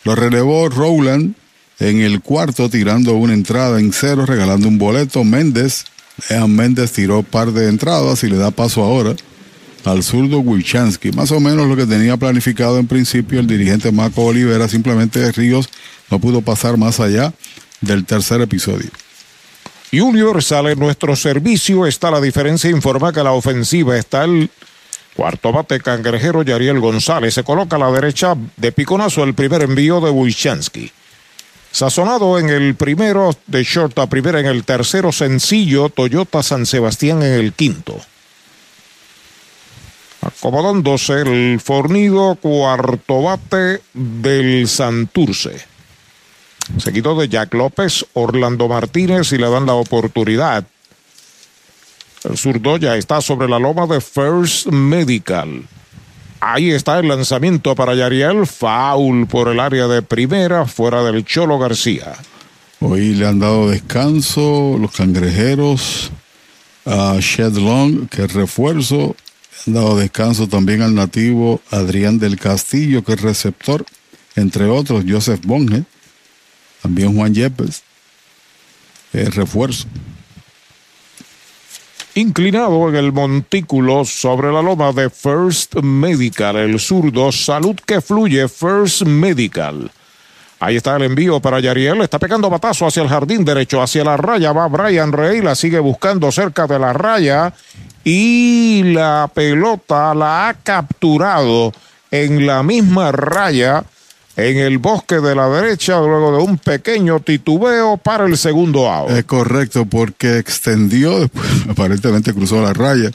[0.05, 1.35] Lo relevó Rowland
[1.77, 5.23] en el cuarto, tirando una entrada en cero, regalando un boleto.
[5.23, 5.85] Méndez.
[6.47, 9.15] Méndez tiró par de entradas y le da paso ahora
[9.85, 11.11] al zurdo Wilchansky.
[11.11, 15.69] Más o menos lo que tenía planificado en principio el dirigente Marco Olivera, simplemente Ríos
[16.09, 17.33] no pudo pasar más allá
[17.81, 18.89] del tercer episodio.
[19.91, 22.69] Universal en nuestro servicio está la diferencia.
[22.69, 24.49] Informa que la ofensiva está el
[25.15, 27.33] cuarto bate cangrejero Yariel González.
[27.33, 30.91] Se coloca a la derecha de piconazo el primer envío de Wilchansky.
[31.71, 37.21] Sazonado en el primero de short a primera en el tercero sencillo, Toyota San Sebastián
[37.21, 37.99] en el quinto.
[40.25, 45.63] Acomodándose el fornido cuarto bate del Santurce.
[46.77, 50.65] Seguido de Jack López, Orlando Martínez y le dan la oportunidad.
[52.23, 55.67] El zurdo ya está sobre la loma de First Medical.
[56.39, 58.47] Ahí está el lanzamiento para Yariel.
[58.47, 62.13] Foul por el área de primera, fuera del Cholo García.
[62.79, 66.11] Hoy le han dado descanso los cangrejeros
[66.85, 67.53] a Shed
[68.09, 69.15] que es refuerzo.
[69.65, 73.85] Dado descanso también al nativo Adrián del Castillo, que es receptor.
[74.35, 75.83] Entre otros, Joseph Bonge.
[76.81, 77.83] También Juan Yepes.
[79.13, 79.87] Es refuerzo
[82.15, 88.47] inclinado en el montículo sobre la loma de First Medical, el zurdo, salud que fluye
[88.47, 89.91] First Medical.
[90.65, 94.17] Ahí está el envío para Yariel, está pegando batazo hacia el jardín derecho, hacia la
[94.17, 97.53] raya, va Brian Rey, la sigue buscando cerca de la raya
[98.03, 101.71] y la pelota la ha capturado
[102.09, 103.83] en la misma raya
[104.37, 109.11] en el bosque de la derecha luego de un pequeño titubeo para el segundo out.
[109.11, 111.29] Es correcto, porque extendió,
[111.69, 113.11] aparentemente cruzó la raya,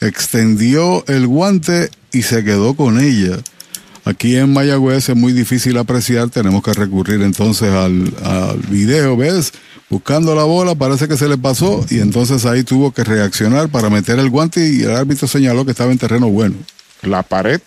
[0.00, 3.36] extendió el guante y se quedó con ella.
[4.04, 9.52] Aquí en Mayagüez es muy difícil apreciar, tenemos que recurrir entonces al, al video, ¿ves?
[9.88, 13.88] Buscando la bola, parece que se le pasó y entonces ahí tuvo que reaccionar para
[13.88, 16.56] meter el guante y el árbitro señaló que estaba en terreno bueno.
[17.02, 17.60] La pared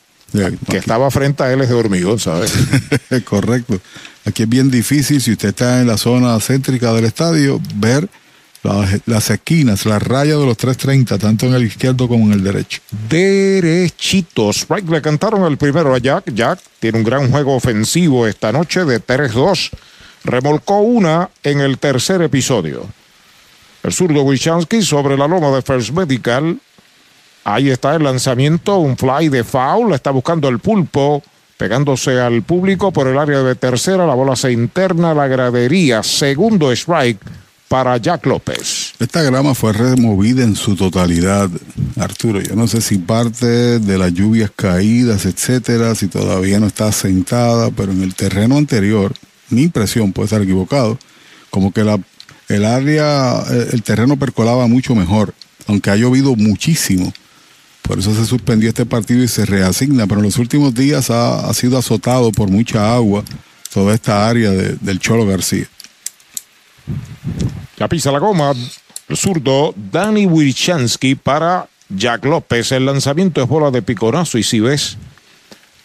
[0.69, 2.53] que estaba frente a él es de hormigón, ¿sabes?
[3.25, 3.80] Correcto.
[4.25, 8.09] Aquí es bien difícil, si usted está en la zona céntrica del estadio, ver
[8.64, 12.82] las, esquinas, las rayas de los 330, tanto en el izquierdo como en el derecho.
[13.10, 14.66] Derechitos.
[14.69, 16.34] Right, le cantaron el primero a Jack.
[16.34, 19.72] Jack tiene un gran juego ofensivo esta noche de 3-2.
[20.24, 22.86] Remolcó una en el tercer episodio.
[23.84, 26.60] El zurdo Wichansky sobre la loma de First Medical
[27.50, 31.24] Ahí está el lanzamiento, un fly de foul, está buscando el pulpo,
[31.56, 36.03] pegándose al público por el área de tercera, la bola se interna a la gradería,
[36.03, 37.22] segundo strike
[37.68, 38.94] para Jack López.
[39.00, 41.50] Esta grama fue removida en su totalidad,
[41.98, 42.42] Arturo.
[42.42, 47.70] Yo no sé si parte de las lluvias caídas, etcétera, si todavía no está sentada,
[47.72, 49.14] pero en el terreno anterior,
[49.50, 50.98] mi impresión puede estar equivocado,
[51.50, 52.00] como que la,
[52.48, 55.34] el área, el terreno percolaba mucho mejor,
[55.68, 57.12] aunque ha llovido muchísimo.
[57.82, 61.54] Por eso se suspendió este partido y se reasigna, pero en los últimos días ha,
[61.54, 63.24] sido azotado por mucha agua
[63.74, 65.68] toda esta área del Cholo García.
[67.77, 68.53] Ya pisa la goma,
[69.07, 72.72] el zurdo Dani Wilchansky para Jack López.
[72.72, 74.98] El lanzamiento es bola de piconazo y si ves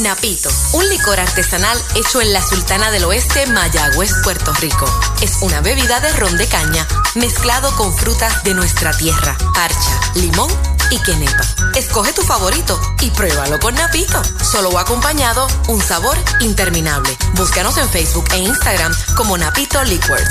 [0.00, 4.86] Napito, un licor artesanal hecho en la Sultana del Oeste, Mayagüez, Puerto Rico.
[5.22, 10.50] Es una bebida de ron de caña mezclado con frutas de nuestra tierra, parcha, limón
[10.92, 11.42] y quenepa.
[11.74, 14.22] Escoge tu favorito y pruébalo con Napito.
[14.44, 17.10] Solo o acompañado, un sabor interminable.
[17.34, 20.30] Búscanos en Facebook e Instagram como Napito Liquors.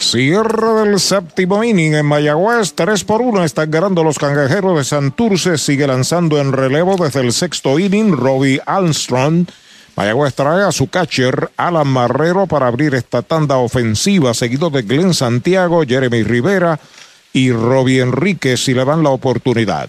[0.00, 5.56] Cierre del séptimo inning en Mayagüez, 3 por 1 están ganando los cangrejeros de Santurce,
[5.56, 9.46] sigue lanzando en relevo desde el sexto inning Robbie Armstrong.
[9.96, 15.12] Mayagüez trae a su catcher Alan Marrero para abrir esta tanda ofensiva, seguido de Glenn
[15.12, 16.80] Santiago, Jeremy Rivera
[17.32, 19.88] y Robbie Enríquez si le dan la oportunidad.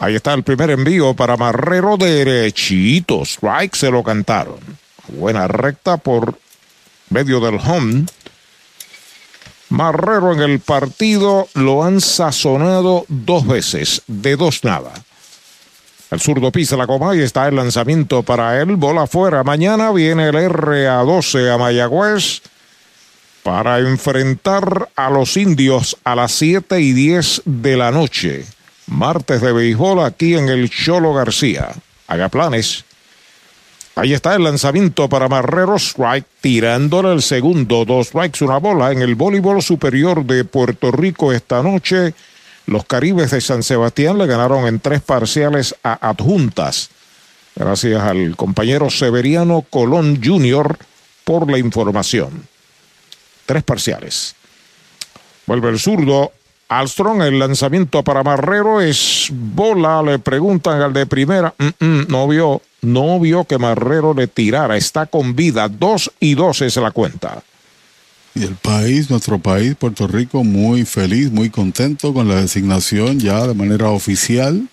[0.00, 4.58] Ahí está el primer envío para Marrero derechito, strike se lo cantaron.
[5.08, 6.38] Buena recta por
[7.10, 8.06] medio del home.
[9.70, 14.92] Marrero en el partido lo han sazonado dos veces, de dos nada.
[16.10, 18.76] El zurdo pisa la coma y está el lanzamiento para él.
[18.76, 19.44] Bola afuera.
[19.44, 22.40] Mañana viene el RA12 a Mayagüez
[23.42, 28.46] para enfrentar a los indios a las 7 y 10 de la noche.
[28.86, 31.68] Martes de béisbol aquí en el Cholo García.
[32.06, 32.84] Haga planes.
[33.94, 37.84] Ahí está el lanzamiento para Marrero Strike, tirándole el segundo.
[37.84, 42.14] Dos strikes, una bola en el voleibol superior de Puerto Rico esta noche.
[42.68, 46.90] Los Caribes de San Sebastián le ganaron en tres parciales a adjuntas.
[47.56, 50.76] Gracias al compañero Severiano Colón Jr.
[51.24, 52.46] por la información.
[53.46, 54.36] Tres parciales.
[55.46, 56.30] Vuelve el zurdo.
[56.68, 60.02] Alstrom, el lanzamiento para Marrero es bola.
[60.02, 61.54] Le preguntan al de primera.
[61.56, 64.76] Mm, mm, no vio, no vio que Marrero le tirara.
[64.76, 65.70] Está con vida.
[65.70, 67.42] Dos y dos es la cuenta.
[68.38, 73.44] Y el país, nuestro país, Puerto Rico, muy feliz, muy contento con la designación ya
[73.46, 74.68] de manera oficial,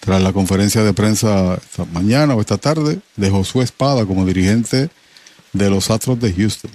[0.00, 4.88] tras la conferencia de prensa esta mañana o esta tarde, de Josué Espada como dirigente
[5.52, 6.70] de los Astros de Houston.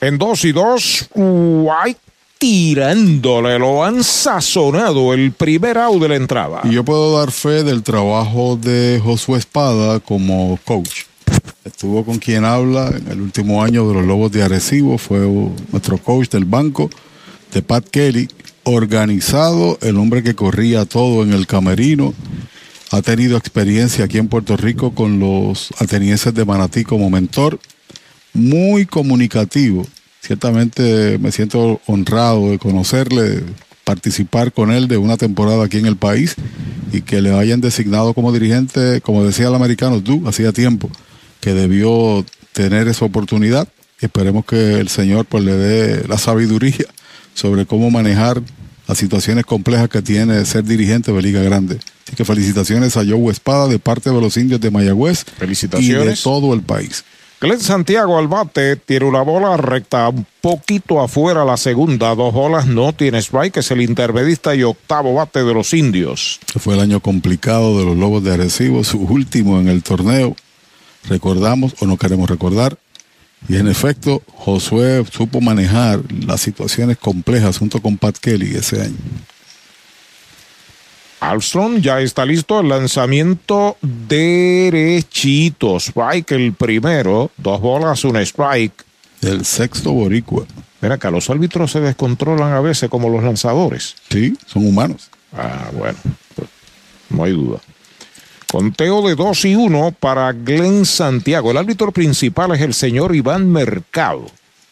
[0.00, 2.00] En dos y dos, White
[2.38, 6.60] tirándole, lo han sazonado el primer out de la entrada.
[6.64, 11.06] Y yo puedo dar fe del trabajo de Josué Espada como coach.
[11.64, 15.18] Estuvo con quien habla en el último año de los Lobos de Arecibo, fue
[15.72, 16.88] nuestro coach del banco,
[17.52, 18.28] de Pat Kelly,
[18.62, 22.14] organizado, el hombre que corría todo en el camerino,
[22.92, 27.58] ha tenido experiencia aquí en Puerto Rico con los atenienses de Manatí como mentor,
[28.32, 29.86] muy comunicativo.
[30.20, 33.42] Ciertamente me siento honrado de conocerle,
[33.84, 36.36] participar con él de una temporada aquí en el país
[36.92, 40.90] y que le hayan designado como dirigente, como decía el americano, Du, hacía tiempo
[41.46, 43.68] que debió tener esa oportunidad.
[44.00, 46.86] Esperemos que el Señor pues le dé la sabiduría
[47.34, 48.42] sobre cómo manejar
[48.88, 51.78] las situaciones complejas que tiene ser dirigente de Liga Grande.
[52.04, 56.04] Así que felicitaciones a Joe Espada de parte de los indios de Mayagüez Felicitaciones.
[56.04, 57.04] y de todo el país.
[57.40, 62.66] Glenn Santiago al bate, tiene una bola recta un poquito afuera la segunda, dos bolas,
[62.66, 66.40] no tiene strike, es el intermedista y octavo bate de los indios.
[66.58, 70.34] Fue el año complicado de los Lobos de Arecibo, su último en el torneo.
[71.08, 72.78] Recordamos o no queremos recordar.
[73.48, 78.96] Y en efecto, Josué supo manejar las situaciones complejas junto con Pat Kelly ese año.
[81.20, 85.76] Armstrong ya está listo el lanzamiento derechito.
[85.76, 88.84] Strike el primero, dos bolas, un strike.
[89.22, 90.46] El sexto boricua.
[90.80, 93.96] Mira que los árbitros se descontrolan a veces como los lanzadores.
[94.10, 95.10] Sí, son humanos.
[95.32, 95.98] Ah, bueno,
[96.34, 96.48] pues,
[97.10, 97.60] no hay duda.
[98.60, 101.50] Conteo de 2 y 1 para Glenn Santiago.
[101.50, 104.24] El árbitro principal es el señor Iván Mercado.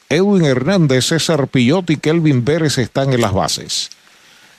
[0.08, 3.90] Edwin Hernández, César Pillotti y Kelvin Pérez están en las bases.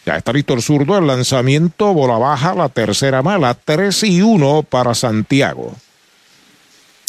[0.06, 4.62] Ya está listo el zurdo, el lanzamiento, bola baja, la tercera mala, 3 y 1
[4.62, 5.76] para Santiago.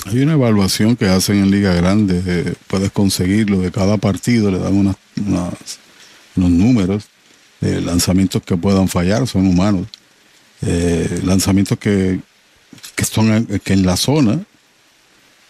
[0.07, 4.59] Hay una evaluación que hacen en Liga Grande, eh, puedes conseguirlo de cada partido, le
[4.59, 5.79] dan unas, unas-
[6.35, 7.05] unos números
[7.61, 9.87] de lanzamientos que puedan fallar, son humanos.
[10.63, 12.21] Eh, lanzamientos que,
[12.95, 14.41] que son en, que en la zona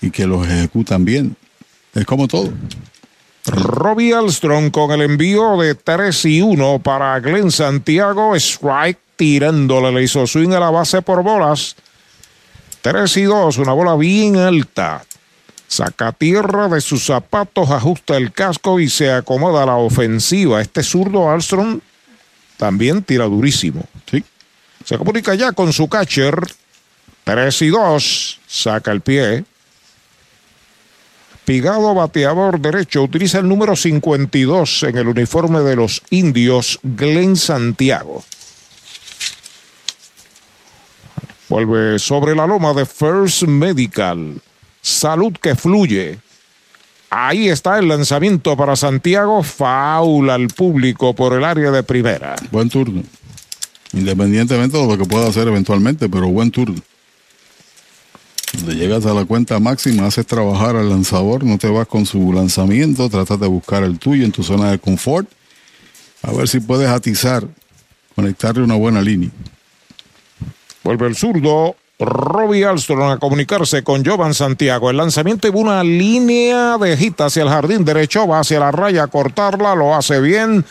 [0.00, 1.36] y que los ejecutan bien.
[1.94, 2.52] Es como todo.
[3.46, 8.34] Robbie Alstrom con el envío de 3 y 1 para Glenn Santiago.
[8.34, 11.76] Strike tirándole, le hizo swing a la base por bolas.
[12.82, 15.04] 3 y 2, una bola bien alta.
[15.68, 20.60] Saca tierra de sus zapatos, ajusta el casco y se acomoda a la ofensiva.
[20.60, 21.80] Este zurdo Alstrom
[22.56, 23.84] también tira durísimo.
[24.10, 24.24] Sí.
[24.86, 26.40] Se comunica ya con su catcher.
[27.24, 29.44] 3 y 2, saca el pie.
[31.44, 38.24] Pigado bateador derecho, utiliza el número 52 en el uniforme de los indios, Glenn Santiago.
[41.48, 44.40] Vuelve sobre la loma de First Medical.
[44.80, 46.20] Salud que fluye.
[47.10, 49.42] Ahí está el lanzamiento para Santiago.
[49.42, 52.36] Faula al público por el área de primera.
[52.52, 53.02] Buen turno.
[53.92, 56.80] Independientemente de lo que pueda hacer eventualmente, pero buen turno.
[58.52, 62.32] Cuando llegas a la cuenta máxima, haces trabajar al lanzador, no te vas con su
[62.32, 65.28] lanzamiento, tratas de buscar el tuyo en tu zona de confort,
[66.22, 67.46] a ver si puedes atizar,
[68.14, 69.30] conectarle una buena línea.
[70.82, 71.76] Vuelve el zurdo.
[71.98, 74.90] Robbie Alstrom a comunicarse con Jovan Santiago.
[74.90, 79.04] El lanzamiento y una línea de gita hacia el jardín derecho, va hacia la raya
[79.04, 80.64] a cortarla, lo hace bien.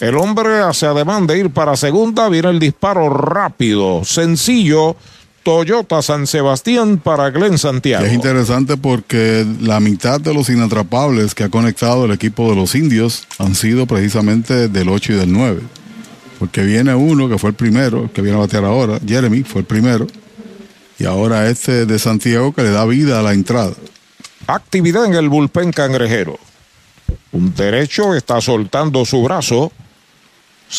[0.00, 4.96] El hombre hace ademán de ir para segunda, viene el disparo rápido, sencillo.
[5.42, 8.04] Toyota San Sebastián para Glenn Santiago.
[8.04, 12.74] Es interesante porque la mitad de los inatrapables que ha conectado el equipo de los
[12.74, 15.62] indios han sido precisamente del 8 y del 9.
[16.38, 19.66] Porque viene uno que fue el primero, que viene a batear ahora, Jeremy fue el
[19.66, 20.06] primero,
[20.98, 23.72] y ahora este de Santiago que le da vida a la entrada.
[24.46, 26.38] Actividad en el bullpen cangrejero.
[27.32, 29.72] Un derecho está soltando su brazo.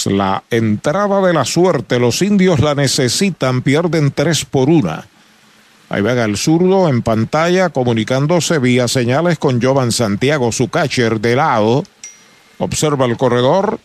[0.06, 5.08] La entrada de la suerte, los indios la necesitan, pierden tres por una.
[5.90, 11.36] Ahí venga el zurdo en pantalla comunicándose vía señales con Jovan Santiago, su catcher de
[11.36, 11.84] lado.
[12.60, 13.80] Observa el corredor.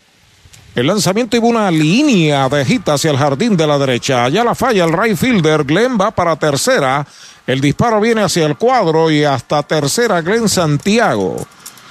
[0.75, 4.25] El lanzamiento y una línea de hit hacia el jardín de la derecha.
[4.25, 5.63] Allá la falla el right fielder.
[5.63, 7.07] Glenn va para tercera.
[7.47, 11.47] El disparo viene hacia el cuadro y hasta tercera Glenn Santiago.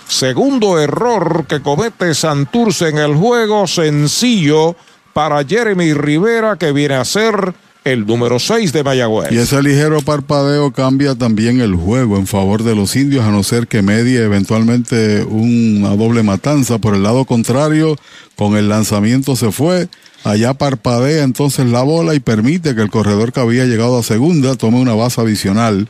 [0.09, 4.77] Segundo error que comete Santurce en el juego, sencillo
[5.13, 9.31] para Jeremy Rivera, que viene a ser el número 6 de Mayagüez.
[9.31, 13.43] Y ese ligero parpadeo cambia también el juego en favor de los indios, a no
[13.43, 16.79] ser que medie eventualmente una doble matanza.
[16.79, 17.97] Por el lado contrario,
[18.37, 19.89] con el lanzamiento se fue.
[20.25, 24.57] Allá parpadea entonces la bola y permite que el corredor que había llegado a segunda
[24.57, 25.89] tome una base adicional.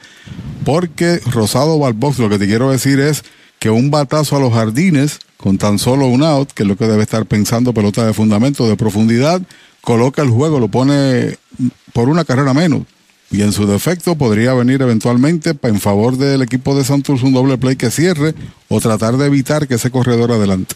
[0.64, 3.22] Porque Rosado Barbox, lo que te quiero decir es
[3.64, 6.86] que un batazo a los jardines con tan solo un out, que es lo que
[6.86, 9.40] debe estar pensando pelota de fundamento, de profundidad,
[9.80, 11.38] coloca el juego, lo pone
[11.94, 12.82] por una carrera menos.
[13.30, 17.56] Y en su defecto podría venir eventualmente en favor del equipo de Santos un doble
[17.56, 18.34] play que cierre
[18.68, 20.74] o tratar de evitar que ese corredor adelante.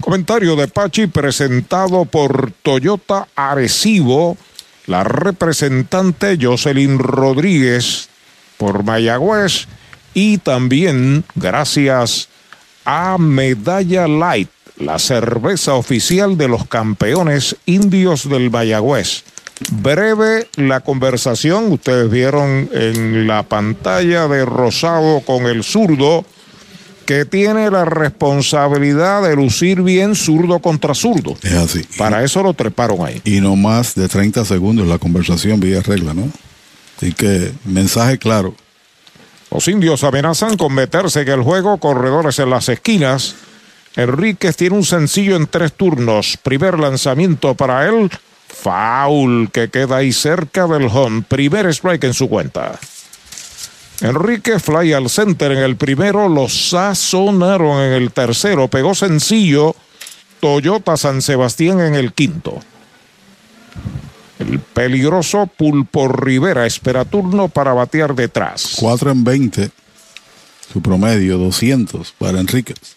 [0.00, 4.38] Comentario de Pachi presentado por Toyota Arecibo,
[4.86, 8.08] la representante Jocelyn Rodríguez
[8.56, 9.68] por Mayagüez
[10.14, 12.28] y también gracias
[12.84, 19.24] a Medalla Light, la cerveza oficial de los campeones indios del Mayagüez.
[19.70, 26.24] Breve la conversación, ustedes vieron en la pantalla de Rosado con el zurdo
[27.06, 31.36] que tiene la responsabilidad de lucir bien zurdo contra zurdo.
[31.42, 31.82] Es así.
[31.98, 33.20] Para eso lo treparon ahí.
[33.24, 36.30] Y no más de 30 segundos la conversación vía regla, ¿no?
[36.96, 38.54] Así que mensaje claro.
[39.52, 43.34] Los indios amenazan con meterse en el juego, corredores en las esquinas.
[43.96, 46.38] Enríquez tiene un sencillo en tres turnos.
[46.42, 48.10] Primer lanzamiento para él.
[48.48, 51.22] Foul que queda ahí cerca del home.
[51.28, 52.78] Primer strike en su cuenta.
[54.00, 59.76] Enrique fly al center en el primero, lo sazonaron en el tercero, pegó sencillo
[60.40, 62.58] Toyota San Sebastián en el quinto.
[64.42, 68.74] El peligroso Pulpo Rivera espera turno para batear detrás.
[68.80, 69.70] 4 en 20,
[70.72, 72.96] su promedio 200 para Enríquez.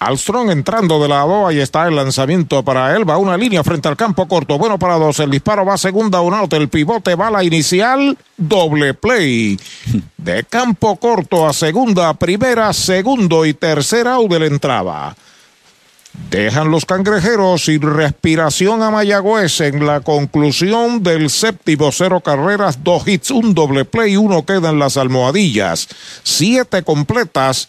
[0.00, 3.96] Alstrong entrando de lado, ahí está el lanzamiento para él, va una línea frente al
[3.96, 7.28] campo corto, bueno para dos, el disparo va a segunda, un out, el pivote va
[7.28, 9.58] a la inicial, doble play.
[10.18, 15.16] De campo corto a segunda, primera, segundo y tercera out de la entrada.
[16.30, 23.08] Dejan los cangrejeros sin respiración a Mayagüez en la conclusión del séptimo cero carreras, dos
[23.08, 25.88] hits, un doble play, uno queda en las almohadillas.
[26.22, 27.68] Siete completas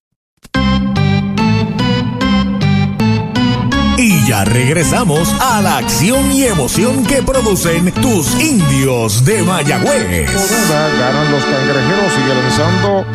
[4.31, 10.31] Ya regresamos a la acción y emoción que producen tus indios de Mayagüez.
[10.69, 13.05] Ganan los cangrejeros, sigue lanzando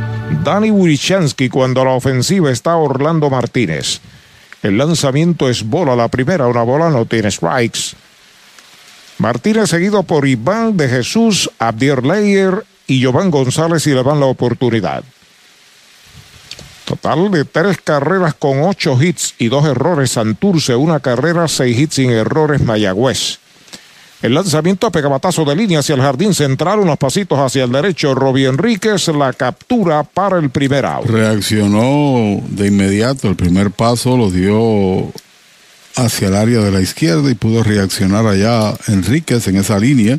[0.44, 4.02] Dani Wirichansky cuando la ofensiva está Orlando Martínez.
[4.62, 7.96] El lanzamiento es bola, la primera, una bola no tiene strikes.
[9.16, 14.26] Martínez seguido por Iván de Jesús, Abdier Leyer y Giovanni González y le dan la
[14.26, 15.02] oportunidad.
[16.86, 20.12] Total de tres carreras con ocho hits y dos errores.
[20.12, 22.62] Santurce, una carrera, seis hits sin errores.
[22.62, 23.40] Mayagüez.
[24.22, 28.14] El lanzamiento a pegabatazo de línea hacia el jardín central, unos pasitos hacia el derecho.
[28.14, 31.06] Robbie Enríquez, la captura para el primer out.
[31.06, 33.28] Reaccionó de inmediato.
[33.28, 35.12] El primer paso lo dio
[35.96, 40.18] hacia el área de la izquierda y pudo reaccionar allá Enríquez en esa línea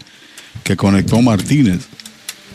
[0.63, 1.87] que conectó Martínez.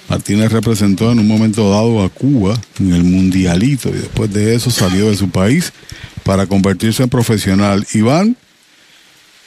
[0.08, 4.70] Martínez representó en un momento dado a Cuba en el Mundialito y después de eso
[4.70, 5.72] salió de su país
[6.22, 7.86] para convertirse en profesional.
[7.94, 8.36] Iván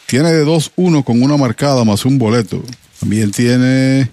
[0.06, 2.64] tiene de 2-1 con una marcada más un boleto.
[3.00, 4.09] También tiene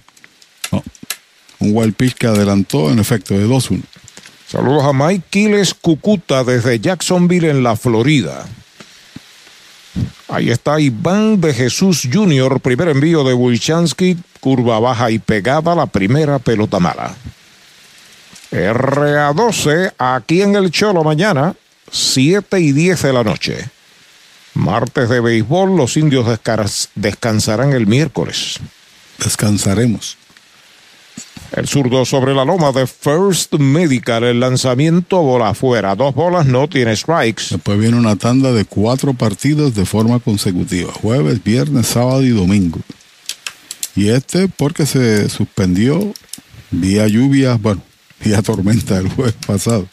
[1.59, 3.83] un wild pitch que adelantó en efecto de 2-1.
[4.49, 8.47] Saludos a Mike Quiles Cucuta desde Jacksonville en la Florida.
[10.29, 15.87] Ahí está Iván de Jesús Jr., primer envío de Wilchansky, curva baja y pegada, la
[15.87, 17.15] primera pelota mala.
[18.51, 21.55] RA12, aquí en el Cholo mañana,
[21.91, 23.71] 7 y 10 de la noche.
[24.55, 26.27] Martes de béisbol, los indios
[26.95, 28.61] descansarán el miércoles.
[29.19, 30.19] Descansaremos.
[31.53, 36.67] El zurdo sobre la loma de First Medical, el lanzamiento bola afuera, dos bolas, no
[36.67, 37.45] tiene strikes.
[37.51, 42.81] Después viene una tanda de cuatro partidos de forma consecutiva, jueves, viernes, sábado y domingo.
[43.95, 46.15] Y este porque se suspendió
[46.71, 47.83] vía lluvia, bueno,
[48.25, 49.87] vía tormenta el jueves pasado.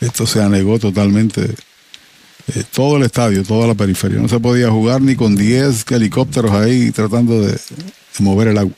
[0.00, 4.18] Esto se anegó totalmente eh, todo el estadio, toda la periferia.
[4.18, 7.56] No se podía jugar ni con 10 helicópteros ahí tratando de
[8.18, 8.72] mover el agua.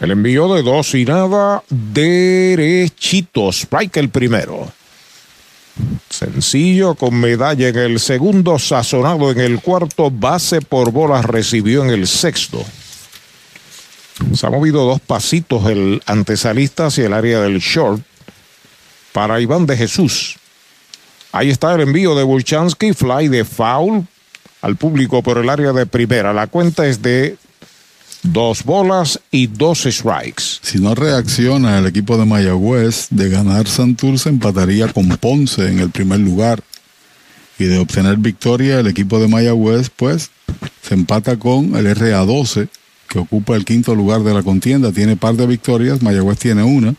[0.00, 3.50] El envío de dos y nada derechito.
[3.52, 4.72] Strike el primero.
[6.08, 11.90] Sencillo con medalla en el segundo, sazonado en el cuarto, base por bolas recibió en
[11.90, 12.64] el sexto.
[14.34, 18.02] Se ha movido dos pasitos el antesalista hacia el área del short
[19.12, 20.36] para Iván de Jesús.
[21.32, 24.06] Ahí está el envío de Bulchansky, fly de foul
[24.62, 26.32] al público por el área de primera.
[26.32, 27.36] La cuenta es de
[28.22, 30.42] Dos bolas y dos strikes.
[30.60, 35.90] Si no reacciona el equipo de Mayagüez de ganar Santurce, empataría con Ponce en el
[35.90, 36.62] primer lugar.
[37.58, 40.30] Y de obtener victoria, el equipo de Mayagüez, pues,
[40.82, 42.68] se empata con el RA12,
[43.08, 44.92] que ocupa el quinto lugar de la contienda.
[44.92, 46.94] Tiene par de victorias, Mayagüez tiene una.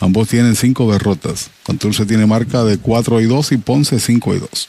[0.00, 1.50] Ambos tienen cinco derrotas.
[1.66, 4.68] Santurce tiene marca de 4 y 2 y Ponce 5 y 2.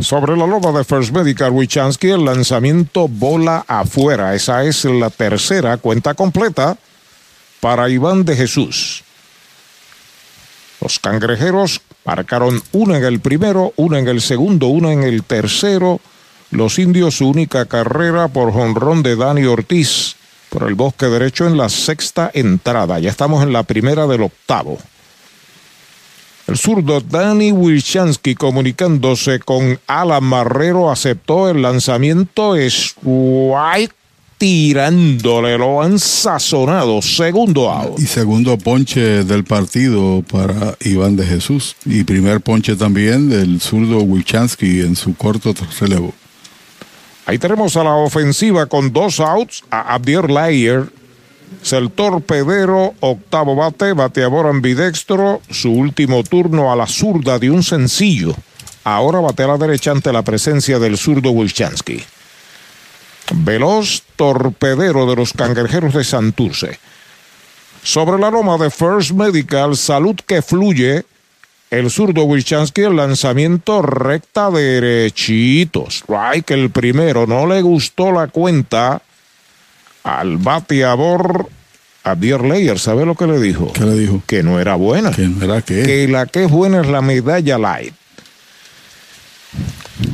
[0.00, 4.34] Sobre la loba de First Medical Wichansky, el lanzamiento bola afuera.
[4.34, 6.76] Esa es la tercera cuenta completa
[7.60, 9.04] para Iván de Jesús.
[10.80, 16.00] Los cangrejeros marcaron una en el primero, una en el segundo, una en el tercero.
[16.50, 20.16] Los indios su única carrera por jonrón de Dani Ortiz
[20.48, 22.98] por el bosque derecho en la sexta entrada.
[22.98, 24.78] Ya estamos en la primera del octavo.
[26.50, 32.54] El zurdo Danny Wilchansky comunicándose con Alan Marrero aceptó el lanzamiento
[33.04, 33.94] White
[34.36, 37.02] tirándole, lo han sazonado.
[37.02, 38.00] Segundo out.
[38.00, 41.76] Y segundo ponche del partido para Iván de Jesús.
[41.84, 46.12] Y primer ponche también del zurdo Wilchansky en su corto relevo.
[47.26, 50.90] Ahí tenemos a la ofensiva con dos outs a Abdier Layer
[51.62, 57.62] es el torpedero, octavo bate, bateador ambidextro, su último turno a la zurda de un
[57.62, 58.34] sencillo.
[58.84, 62.02] Ahora bate a la derecha ante la presencia del zurdo Wilchansky.
[63.34, 66.78] Veloz torpedero de los cangrejeros de Santurce.
[67.82, 71.04] Sobre la loma de First Medical, salud que fluye.
[71.70, 75.86] El zurdo Wilchansky, el lanzamiento recta derechito.
[75.88, 79.02] Strike el primero, no le gustó la cuenta
[80.02, 81.48] al bateador
[82.02, 83.72] Abdier Leyer, ¿sabe lo que le dijo?
[83.72, 84.22] ¿Qué le dijo?
[84.26, 85.10] Que no era buena.
[85.10, 85.82] Que no era qué.
[85.82, 87.94] Que la que es buena es la medalla light.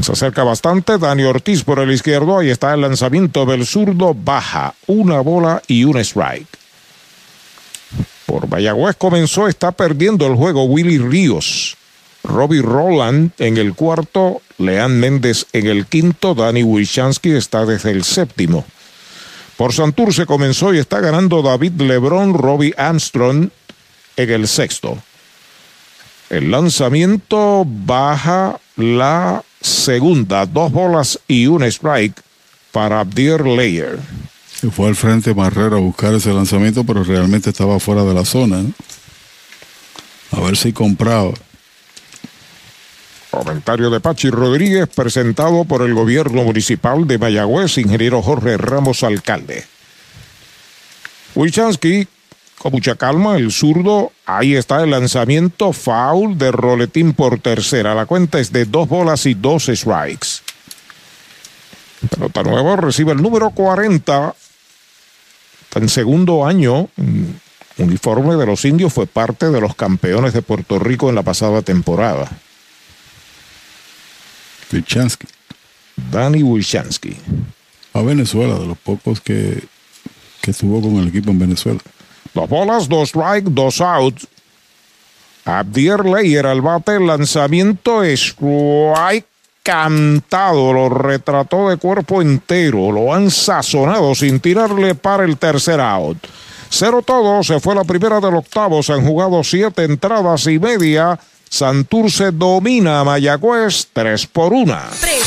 [0.03, 2.39] Se acerca bastante Dani Ortiz por el izquierdo.
[2.39, 4.15] Ahí está el lanzamiento del zurdo.
[4.15, 4.75] Baja.
[4.87, 6.49] Una bola y un strike.
[8.27, 11.77] Por Mayagüez comenzó, está perdiendo el juego Willy Ríos.
[12.25, 14.43] Robbie Roland en el cuarto.
[14.59, 16.35] Leán Méndez en el quinto.
[16.35, 18.65] Dani Wishansky está desde el séptimo.
[19.57, 23.49] Por Santurce comenzó y está ganando David Lebron, Robbie Armstrong
[24.17, 24.99] en el sexto.
[26.29, 32.21] El lanzamiento baja la segunda, dos bolas y un strike
[32.73, 33.99] para Abdir Layer.
[34.61, 38.25] Se fue al frente Marrero a buscar ese lanzamiento, pero realmente estaba fuera de la
[38.25, 38.65] zona.
[40.33, 41.33] A ver si compraba.
[43.37, 49.67] Comentario de Pachi Rodríguez presentado por el gobierno municipal de Mayagüez, ingeniero Jorge Ramos, alcalde.
[51.35, 52.09] Wilchansky,
[52.57, 57.95] con mucha calma, el zurdo, ahí está el lanzamiento foul de Roletín por tercera.
[57.95, 60.41] La cuenta es de dos bolas y dos strikes.
[62.09, 64.35] Pelota nueva recibe el número 40.
[65.65, 66.89] Está en segundo año.
[67.77, 71.61] Uniforme de los indios fue parte de los campeones de Puerto Rico en la pasada
[71.61, 72.31] temporada.
[74.73, 75.27] Wilchansky.
[76.11, 77.17] Danny Wilchansky.
[77.93, 79.63] A Venezuela, de los pocos que,
[80.43, 81.81] que estuvo con el equipo en Venezuela.
[82.35, 84.27] Dos bolas, dos strike, dos outs.
[85.45, 89.27] Abdier Leyer al bate, lanzamiento strike
[89.67, 96.19] cantado, lo retrató de cuerpo entero, lo han sazonado sin tirarle para el tercer out.
[96.69, 101.19] Cero todo, se fue la primera del octavo, se han jugado siete entradas y media.
[101.49, 105.26] Santurce domina a Mayagüez 3 por 1.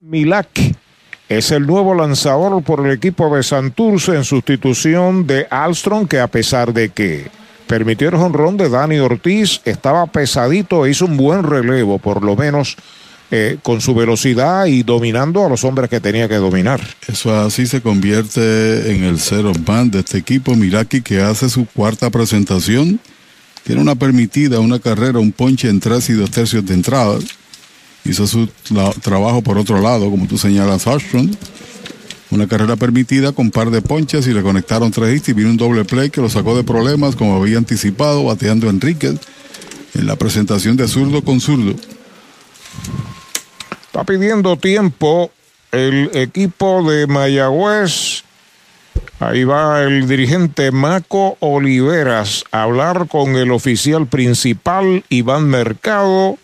[0.01, 0.84] Milak
[1.29, 6.29] es el nuevo lanzador por el equipo de Santurce en sustitución de Alstrom, que a
[6.29, 7.31] pesar de que
[7.67, 12.37] permitió el jonrón de Dani Ortiz, estaba pesadito e hizo un buen relevo, por lo
[12.37, 12.77] menos
[13.31, 16.81] eh, con su velocidad y dominando a los hombres que tenía que dominar.
[17.09, 21.67] Eso así se convierte en el cero man de este equipo Miraki que hace su
[21.67, 23.01] cuarta presentación.
[23.65, 27.19] Tiene una permitida, una carrera, un ponche en tres y dos tercios de entrada.
[28.05, 28.49] Hizo su
[29.03, 31.35] trabajo por otro lado, como tú señalas, Armstrong.
[32.31, 35.57] Una carrera permitida con par de ponches y le conectaron tres hits y vino un
[35.57, 39.21] doble play que lo sacó de problemas, como había anticipado, bateando Enríquez
[39.95, 41.75] en la presentación de zurdo con zurdo.
[43.87, 45.31] Está pidiendo tiempo
[45.71, 48.25] el equipo de Mayagüez.
[49.21, 56.39] Ahí va el dirigente Maco Oliveras a hablar con el oficial principal Iván Mercado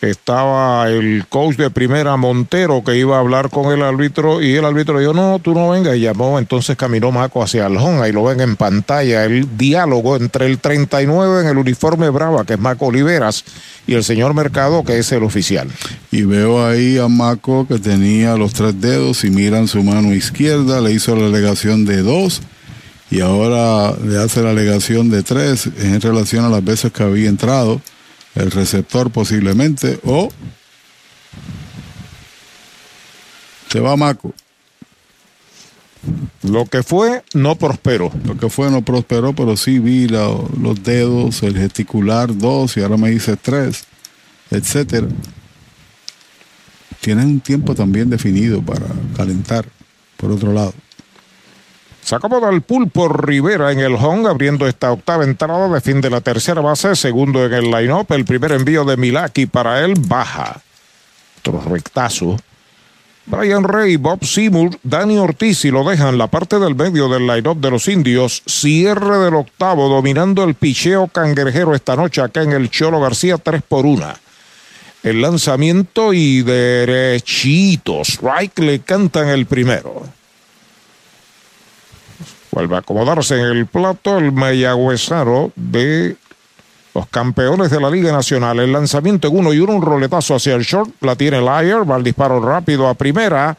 [0.00, 4.64] estaba el coach de primera Montero que iba a hablar con el árbitro y el
[4.64, 8.24] árbitro dijo, no, tú no vengas y llamó, entonces caminó Maco hacia home, ahí lo
[8.24, 12.86] ven en pantalla, el diálogo entre el 39 en el uniforme Brava, que es Maco
[12.86, 13.44] Oliveras,
[13.86, 15.68] y el señor Mercado, que es el oficial.
[16.10, 20.80] Y veo ahí a Maco que tenía los tres dedos y miran su mano izquierda,
[20.80, 22.42] le hizo la alegación de dos
[23.10, 27.28] y ahora le hace la alegación de tres en relación a las veces que había
[27.28, 27.80] entrado
[28.36, 30.28] el receptor posiblemente, o
[33.68, 34.32] se va Maco.
[36.42, 38.12] Lo que fue no prosperó.
[38.24, 42.96] Lo que fue no prosperó, pero sí vi los dedos, el gesticular dos y ahora
[42.96, 43.84] me dice tres,
[44.50, 45.08] etcétera.
[47.00, 49.66] Tienen un tiempo también definido para calentar,
[50.16, 50.74] por otro lado.
[52.06, 56.08] Se acomoda el pulpo Rivera en el home, abriendo esta octava entrada de fin de
[56.08, 58.06] la tercera base, segundo en el line-up.
[58.10, 60.60] El primer envío de Milaki para él baja.
[61.40, 62.36] Otro rectazo.
[63.24, 67.58] Brian Rey, Bob Seymour, Danny Ortiz y lo dejan la parte del medio del line-up
[67.58, 68.40] de los indios.
[68.46, 73.62] Cierre del octavo, dominando el picheo cangrejero esta noche acá en el Cholo García, 3
[73.66, 74.14] por 1.
[75.02, 78.10] El lanzamiento y derechitos.
[78.10, 80.04] Strike le cantan el primero.
[82.56, 86.16] Vuelve a acomodarse en el plato el mayagüezaro de
[86.94, 88.60] los campeones de la Liga Nacional.
[88.60, 90.90] El lanzamiento en uno y uno, un roletazo hacia el short.
[91.02, 93.58] La tiene Lyer, va el disparo rápido a primera.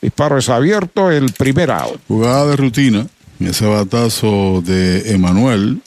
[0.00, 2.00] Disparo es abierto, el primer out.
[2.08, 3.06] Jugada de rutina.
[3.38, 5.82] Ese batazo de Emanuel.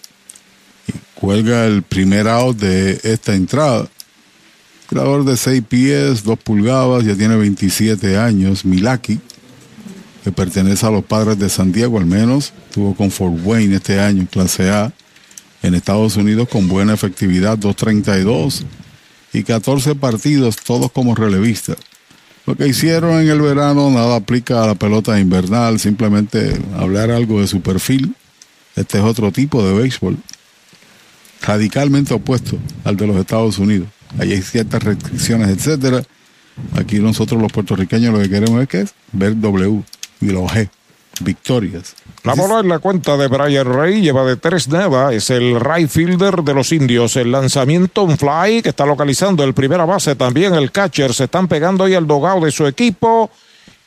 [1.16, 3.88] Cuelga el primer out de esta entrada.
[4.86, 8.66] Creador de 6 pies, 2 pulgadas, ya tiene 27 años.
[8.66, 9.20] Milaki
[10.24, 14.27] que pertenece a los padres de Santiago, al menos tuvo con Fort Wayne este año,
[14.30, 14.93] clase A,
[15.64, 18.64] en Estados Unidos con buena efectividad, 232
[19.33, 21.77] y 14 partidos, todos como relevistas.
[22.45, 27.41] Lo que hicieron en el verano nada aplica a la pelota invernal, simplemente hablar algo
[27.41, 28.16] de su perfil.
[28.75, 30.17] Este es otro tipo de béisbol,
[31.41, 33.88] radicalmente opuesto al de los Estados Unidos.
[34.17, 36.03] Ahí hay ciertas restricciones, etcétera.
[36.74, 39.83] Aquí nosotros los puertorriqueños lo que queremos es que es ver W
[40.22, 40.69] y G.
[41.19, 41.95] Victorias.
[42.24, 45.14] La bola en la cuenta de Brian Rey lleva de tres nada.
[45.14, 47.16] Es el right fielder de los indios.
[47.16, 50.16] El lanzamiento, un fly que está localizando el primera base.
[50.16, 51.14] También el catcher.
[51.14, 53.30] Se están pegando ahí al dogado de su equipo.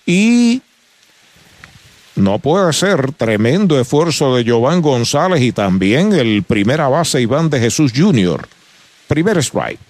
[0.07, 0.63] Y
[2.17, 7.59] no puede ser tremendo esfuerzo de Giovanni González y también el primera base Iván de
[7.59, 8.47] Jesús Jr.
[9.09, 9.81] Primer strike.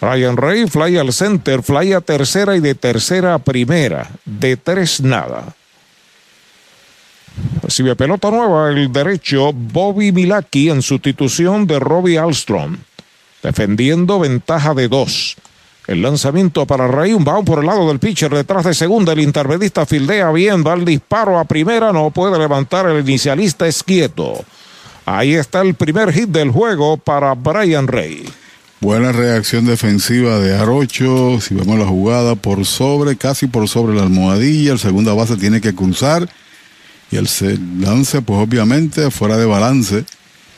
[0.00, 4.10] Ryan Rey, fly al center, fly a tercera y de tercera a primera.
[4.24, 5.54] De tres nada.
[7.62, 12.78] Recibe pelota nueva el derecho Bobby Milaki en sustitución de Robbie Alstrom.
[13.42, 15.36] Defendiendo ventaja de dos.
[15.86, 19.12] El lanzamiento para Rey, un bound por el lado del pitcher detrás de segunda.
[19.12, 22.86] El intermedista fildea bien, va el disparo a primera, no puede levantar.
[22.86, 24.44] El inicialista es quieto.
[25.06, 28.28] Ahí está el primer hit del juego para Brian Rey.
[28.80, 31.40] Buena reacción defensiva de Arocho.
[31.40, 34.70] Si vemos la jugada por sobre, casi por sobre la almohadilla.
[34.70, 36.28] El segunda base tiene que cruzar.
[37.10, 37.28] Y el
[37.80, 40.04] lance, pues obviamente, fuera de balance.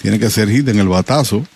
[0.02, 1.46] Tiene que ser hit en el batazo.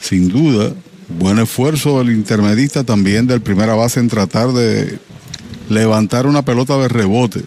[0.00, 0.72] Sin duda.
[1.18, 4.98] Buen esfuerzo del intermedista también del primera base en tratar de
[5.68, 7.42] levantar una pelota de rebote.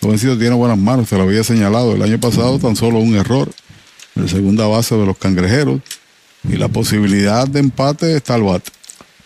[0.00, 1.96] vencido tiene buenas manos, se lo había señalado.
[1.96, 3.50] El año pasado tan solo un error.
[4.14, 5.80] En la segunda base de los cangrejeros
[6.48, 8.70] Y la posibilidad de empate está al bate.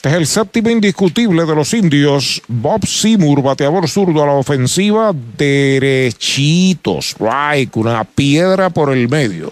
[0.06, 2.40] Este es el séptimo indiscutible de los indios.
[2.46, 7.06] Bob Seymour, bateador zurdo a la ofensiva, derechitos.
[7.10, 9.50] Strike, una piedra por el medio.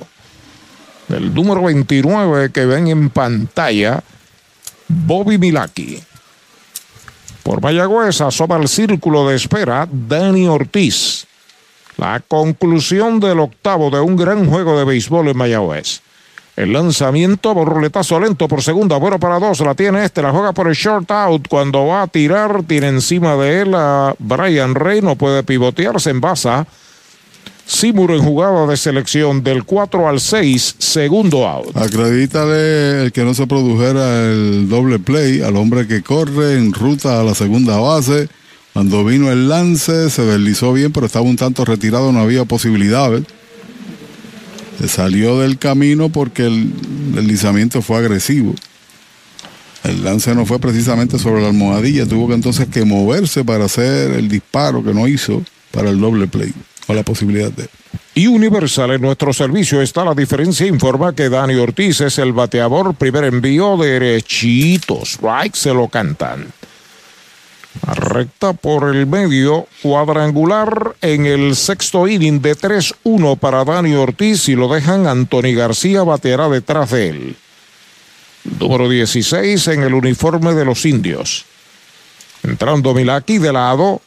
[1.09, 4.05] El número 29 que ven en pantalla,
[4.87, 5.99] Bobby Milaki.
[7.43, 11.27] Por Mayagüez asoma el círculo de espera Dani Ortiz.
[11.97, 16.01] La conclusión del octavo de un gran juego de béisbol en Mayagüez.
[16.57, 20.69] El lanzamiento, borroletazo lento por segunda, bueno para dos, la tiene este, la juega por
[20.69, 21.49] el short out.
[21.49, 26.21] Cuando va a tirar, tiene encima de él a Brian Rey, no puede pivotearse en
[26.21, 26.67] basa.
[27.67, 31.77] Seymour en jugada de selección del 4 al 6, segundo out.
[31.77, 37.21] Acredítale el que no se produjera el doble play al hombre que corre en ruta
[37.21, 38.29] a la segunda base.
[38.75, 43.25] Cuando vino el lance, se deslizó bien, pero estaba un tanto retirado, no había posibilidades.
[44.79, 46.73] Se salió del camino porque el
[47.15, 48.55] deslizamiento fue agresivo.
[49.85, 54.13] El lance no fue precisamente sobre la almohadilla, tuvo que entonces que moverse para hacer
[54.13, 56.53] el disparo que no hizo para el doble play,
[56.87, 57.69] o la posibilidad de.
[58.15, 60.67] Y Universal en nuestro servicio está la diferencia.
[60.67, 62.95] Informa que Dani Ortiz es el bateador.
[62.95, 65.15] Primer envío derechitos.
[65.15, 66.47] Strike se lo cantan.
[67.83, 74.55] Recta por el medio, cuadrangular en el sexto inning de 3-1 para Dani Ortiz y
[74.55, 77.37] lo dejan Anthony García bateará detrás de él.
[78.59, 81.45] Número 16 en el uniforme de los indios.
[82.43, 84.01] Entrando Milaki de lado.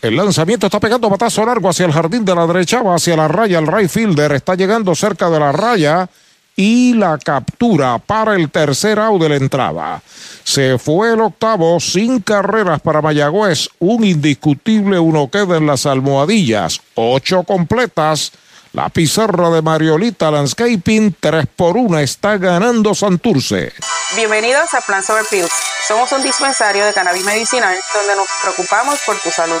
[0.00, 3.28] El lanzamiento está pegando batazo largo hacia el jardín de la derecha, va hacia la
[3.28, 3.58] raya.
[3.58, 6.08] El right fielder está llegando cerca de la raya
[6.56, 10.02] y la captura para el tercer out de la entrada.
[10.44, 13.68] Se fue el octavo sin carreras para Mayagüez.
[13.78, 16.80] Un indiscutible, uno queda en las almohadillas.
[16.94, 18.32] Ocho completas.
[18.72, 23.70] La pizarra de Mariolita Landscaping, 3 por 1 está ganando Santurce.
[24.16, 25.52] Bienvenidos a Plan Sober Pills.
[25.86, 29.60] Somos un dispensario de cannabis medicinal donde nos preocupamos por tu salud.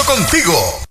[0.05, 0.90] contigo.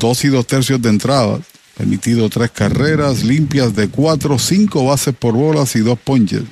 [0.00, 1.38] dos y dos tercios de entrada
[1.80, 6.42] permitido tres carreras limpias de cuatro, cinco bases por bolas y dos ponches.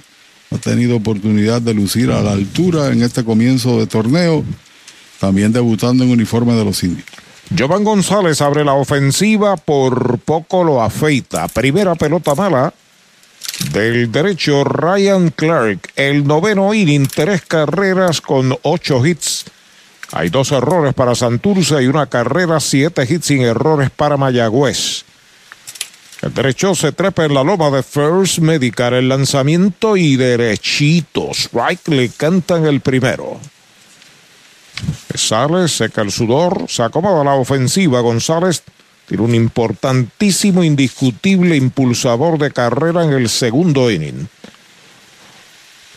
[0.51, 4.43] Ha tenido oportunidad de lucir a la altura en este comienzo de torneo,
[5.21, 7.05] también debutando en uniforme de los indios.
[7.57, 11.47] Jovan González abre la ofensiva, por poco lo afeita.
[11.49, 12.73] Primera pelota mala
[13.75, 15.93] del derecho Ryan Clark.
[15.95, 19.45] El noveno inning, tres carreras con ocho hits.
[20.13, 25.05] Hay dos errores para Santurce y una carrera, siete hits sin errores para Mayagüez.
[26.23, 28.95] El derecho se trepa en la loma de First Medical.
[28.95, 31.31] El lanzamiento y derechito.
[31.33, 33.39] Strike le cantan el primero.
[35.15, 38.01] Sale, seca el sudor, se acomoda la ofensiva.
[38.01, 38.63] González
[39.07, 44.29] tiene un importantísimo, indiscutible impulsador de carrera en el segundo inning.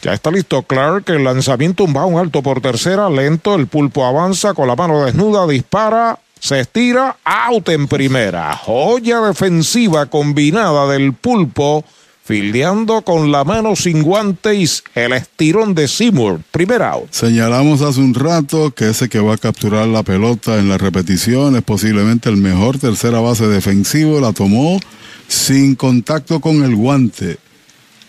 [0.01, 4.55] Ya está listo Clark, el lanzamiento un un alto por tercera, lento, el pulpo avanza
[4.55, 8.55] con la mano desnuda, dispara, Se estira out en primera.
[8.55, 11.85] Joya defensiva combinada del pulpo.
[12.23, 16.39] Fildeando con la mano sin guantes el estirón de Seymour.
[16.51, 17.11] Primer out.
[17.11, 21.55] Señalamos hace un rato que ese que va a capturar la pelota en la repetición
[21.55, 24.19] es posiblemente el mejor tercera base defensivo.
[24.19, 24.79] La tomó
[25.27, 27.37] sin contacto con el guante.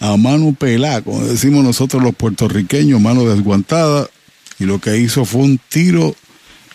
[0.02, 4.08] A mano pelada, como decimos nosotros los puertorriqueños, mano desguantada.
[4.58, 6.16] Y lo que hizo fue un tiro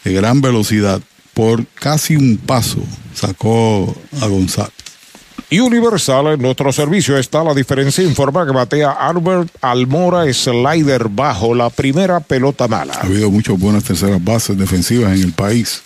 [0.06, 1.01] de gran velocidad
[1.33, 2.80] por casi un paso
[3.14, 4.72] sacó a González.
[5.49, 8.01] Y Universal, en nuestro servicio está la diferencia.
[8.01, 12.93] Informa que batea Albert Almora, slider bajo, la primera pelota mala.
[12.93, 15.81] Ha habido muchas buenas terceras bases defensivas en el país.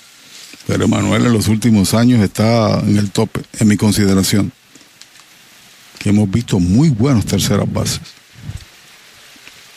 [0.67, 4.51] Pero Emanuel en los últimos años está en el tope, en mi consideración.
[6.01, 8.01] Que hemos visto muy buenas terceras bases.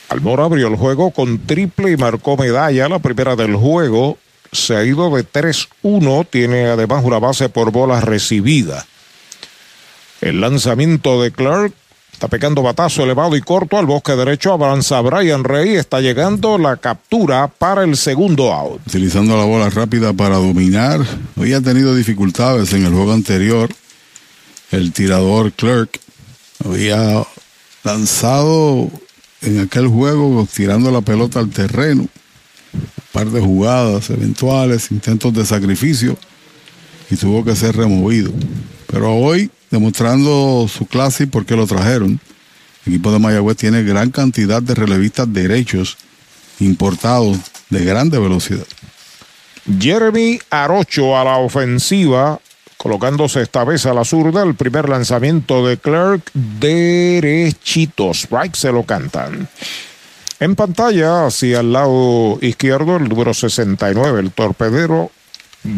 [0.09, 4.17] Almora abrió el juego con triple y marcó medalla, la primera del juego
[4.51, 8.87] se ha ido de 3-1, tiene además una base por bolas recibida.
[10.21, 11.73] El lanzamiento de Clark
[12.11, 16.77] está pegando batazo elevado y corto al bosque derecho, avanza Brian Rey, está llegando la
[16.77, 18.81] captura para el segundo out.
[18.87, 21.01] Utilizando la bola rápida para dominar,
[21.35, 23.69] hoy ha tenido dificultades en el juego anterior.
[24.71, 25.99] El tirador Clark
[26.63, 27.25] había
[27.83, 28.89] lanzado
[29.41, 32.07] en aquel juego tirando la pelota al terreno
[33.11, 36.17] par de jugadas eventuales, intentos de sacrificio
[37.09, 38.31] y tuvo que ser removido.
[38.87, 42.19] Pero hoy, demostrando su clase y por qué lo trajeron,
[42.85, 45.97] el equipo de Mayagüez tiene gran cantidad de relevistas derechos
[46.59, 47.37] importados
[47.69, 48.67] de grande velocidad.
[49.79, 52.39] Jeremy Arocho a la ofensiva,
[52.77, 54.43] colocándose esta vez a la zurda.
[54.43, 58.23] El primer lanzamiento de Clark, derechitos.
[58.23, 59.47] Strike se lo cantan.
[60.39, 65.11] En pantalla, hacia el lado izquierdo, el número 69, el torpedero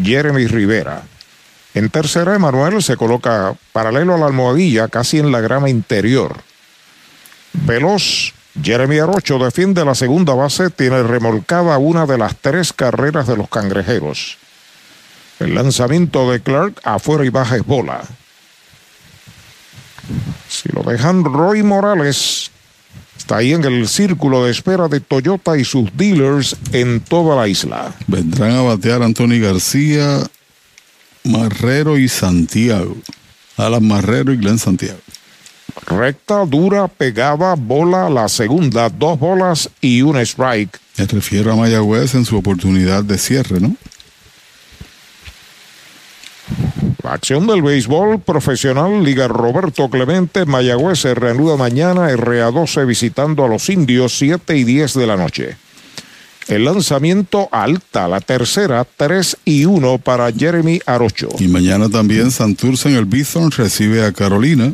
[0.02, 1.02] Jeremy Rivera.
[1.74, 6.38] En tercera, Emanuel se coloca paralelo a la almohadilla, casi en la grama interior.
[7.52, 13.36] Veloz, Jeremy Arocho defiende la segunda base, tiene remolcada una de las tres carreras de
[13.36, 14.38] los cangrejeros.
[15.40, 18.02] El lanzamiento de Clark afuera y baja es bola.
[20.48, 22.50] Si lo dejan Roy Morales,
[23.28, 27.46] Está ahí en el círculo de espera de Toyota y sus dealers en toda la
[27.46, 27.94] isla.
[28.06, 30.22] Vendrán a batear Anthony García,
[31.24, 32.96] Marrero y Santiago.
[33.58, 35.00] Alan Marrero y Glenn Santiago.
[35.88, 40.80] Recta, dura, pegada, bola, la segunda, dos bolas y un strike.
[40.96, 43.76] Me refiero a Mayagüez en su oportunidad de cierre, ¿no?
[47.02, 53.48] La acción del béisbol profesional, Liga Roberto Clemente, Mayagüez se reanuda mañana, RA12 visitando a
[53.48, 55.56] los indios 7 y 10 de la noche.
[56.48, 61.28] El lanzamiento alta, la tercera, 3 y 1 para Jeremy Arocho.
[61.38, 64.72] Y mañana también Santurce en el Bison recibe a Carolina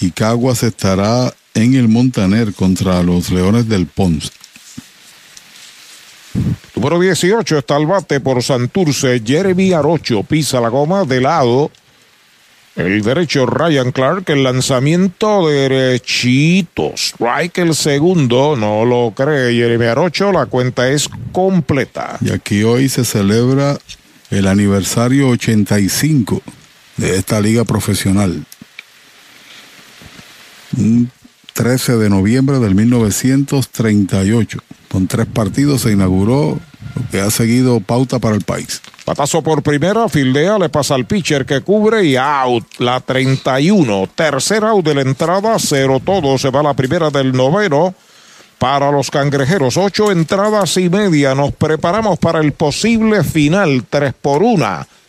[0.00, 4.30] y Caguas estará en el Montaner contra los Leones del Ponce.
[6.76, 9.22] Número 18 está al bate por Santurce.
[9.24, 11.70] Jeremy Arocho pisa la goma de lado.
[12.76, 16.92] El derecho Ryan Clark, el lanzamiento derechito.
[16.94, 22.18] Strike el segundo, no lo cree Jeremy Arocho, la cuenta es completa.
[22.20, 23.78] Y aquí hoy se celebra
[24.28, 26.42] el aniversario 85
[26.98, 28.44] de esta liga profesional.
[31.56, 34.58] 13 de noviembre del 1938.
[34.90, 36.60] Con tres partidos se inauguró
[36.94, 38.82] lo que ha seguido pauta para el país.
[39.06, 42.66] Patazo por primera, fildea, le pasa al pitcher que cubre y out.
[42.76, 44.06] La 31.
[44.14, 46.36] Tercer out de la entrada, cero todo.
[46.36, 47.94] Se va la primera del noveno.
[48.58, 51.34] Para los cangrejeros, ocho entradas y media.
[51.34, 54.86] Nos preparamos para el posible final, tres por una.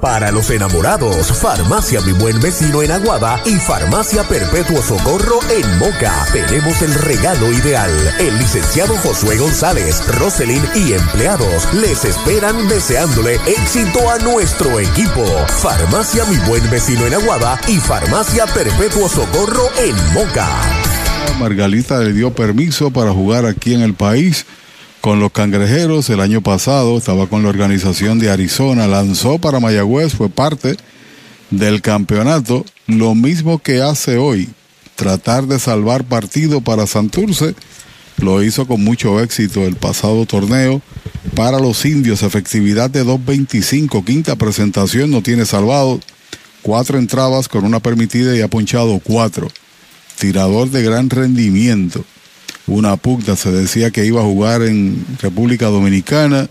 [0.00, 6.26] Para los enamorados, Farmacia Mi Buen Vecino en Aguada y Farmacia Perpetuo Socorro en Moca.
[6.32, 7.90] Tenemos el regalo ideal.
[8.18, 15.24] El licenciado Josué González, Roselyn y empleados les esperan deseándole éxito a nuestro equipo.
[15.60, 20.48] Farmacia Mi Buen Vecino en Aguada y Farmacia Perpetuo Socorro en Moca.
[21.38, 24.46] Margalita le dio permiso para jugar aquí en el país
[25.02, 30.14] con los cangrejeros el año pasado, estaba con la organización de Arizona, lanzó para Mayagüez,
[30.14, 30.76] fue parte
[31.50, 34.48] del campeonato, lo mismo que hace hoy,
[34.94, 37.56] tratar de salvar partido para Santurce,
[38.18, 40.80] lo hizo con mucho éxito el pasado torneo.
[41.34, 45.98] Para los indios, efectividad de 2.25, quinta presentación, no tiene salvado,
[46.62, 49.48] cuatro entradas con una permitida y ha ponchado cuatro,
[50.16, 52.04] tirador de gran rendimiento
[52.66, 56.48] una pugna, se decía que iba a jugar en República Dominicana.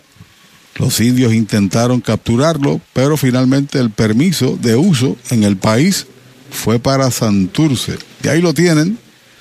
[0.75, 6.07] Los indios intentaron capturarlo, pero finalmente el permiso de uso en el país
[6.49, 7.97] fue para Santurce.
[8.23, 8.97] Y ahí lo tienen,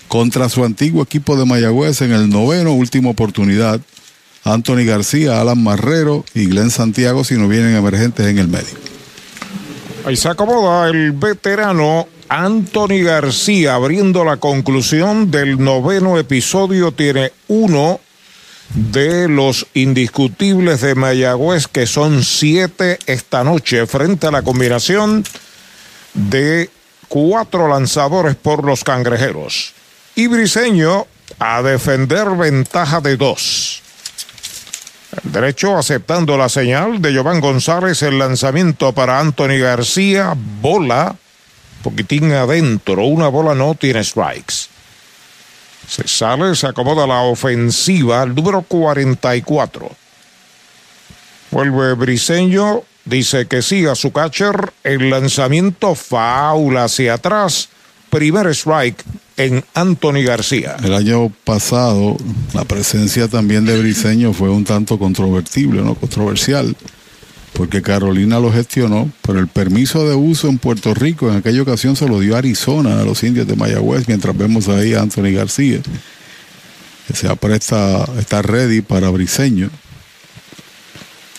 [0.08, 3.81] contra su antiguo equipo de Mayagüez en el noveno, última oportunidad.
[4.42, 8.90] Anthony García, Alan Marrero y Glenn Santiago si no vienen emergentes en el medio.
[10.05, 17.99] Ahí se acomoda el veterano Anthony García abriendo la conclusión del noveno episodio tiene uno
[18.73, 25.25] de los indiscutibles de Mayagüez que son siete esta noche frente a la combinación
[26.15, 26.70] de
[27.09, 29.73] cuatro lanzadores por los cangrejeros.
[30.15, 31.09] Y Briseño
[31.41, 33.83] a defender ventaja de dos.
[35.25, 41.17] El derecho aceptando la señal de Giovanni González, el lanzamiento para Anthony García, bola
[41.83, 44.68] poquitín adentro, una bola no tiene strikes.
[45.89, 49.91] Se sale, se acomoda la ofensiva, el número 44.
[51.50, 57.68] Vuelve Briseño, dice que siga su catcher, el lanzamiento faula hacia atrás,
[58.09, 59.02] primer strike
[59.36, 60.76] en Anthony García.
[60.84, 62.17] El año pasado
[62.52, 66.76] la presencia también de Briseño fue un tanto controvertible, no controversial
[67.61, 71.95] porque Carolina lo gestionó, pero el permiso de uso en Puerto Rico en aquella ocasión
[71.95, 75.83] se lo dio Arizona a los indios de Mayagüez, mientras vemos ahí a Anthony García,
[77.07, 79.69] que se apresta, está ready para Briseño.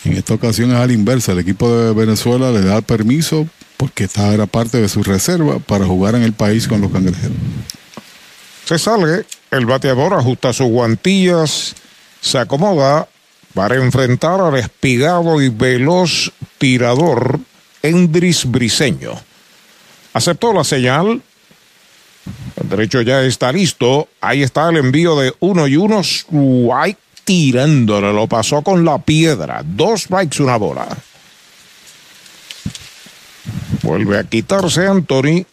[0.04, 3.48] En esta ocasión es a la inversa, el equipo de Venezuela le da el permiso
[3.76, 7.36] porque esta era parte de su reserva para jugar en el país con los cangrejeros.
[8.64, 11.74] Se sale, el bateador ajusta sus guantillas,
[12.20, 13.08] se acomoda
[13.54, 17.40] para enfrentar al espigado y veloz tirador
[17.82, 19.12] Endris Briseño.
[20.12, 21.22] Aceptó la señal.
[22.60, 24.08] El derecho ya está listo.
[24.20, 26.00] Ahí está el envío de uno y uno.
[26.00, 28.12] Strike tirándole.
[28.12, 29.62] Lo pasó con la piedra.
[29.64, 30.86] Dos strikes, una bola.
[33.82, 35.44] Vuelve a quitarse Anthony.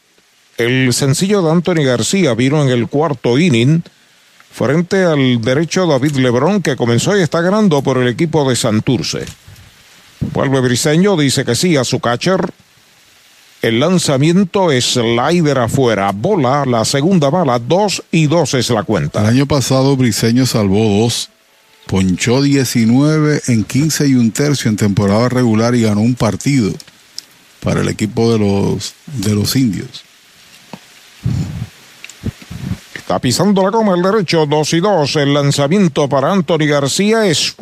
[0.58, 3.82] El sencillo de Anthony García vino en el cuarto inning
[4.52, 9.26] frente al derecho David Lebrón que comenzó y está ganando por el equipo de Santurce.
[10.34, 12.42] Vuelve Briseño, dice que sí a su catcher.
[13.62, 19.22] El lanzamiento es slider afuera, bola, la segunda bala, dos y dos es la cuenta.
[19.22, 21.30] El año pasado Briseño salvó dos,
[21.86, 26.72] ponchó 19 en 15 y un tercio en temporada regular y ganó un partido
[27.60, 30.04] para el equipo de los, de los indios.
[33.10, 35.16] Está pisando la coma el derecho, 2 y 2.
[35.16, 37.56] El lanzamiento para Anthony García es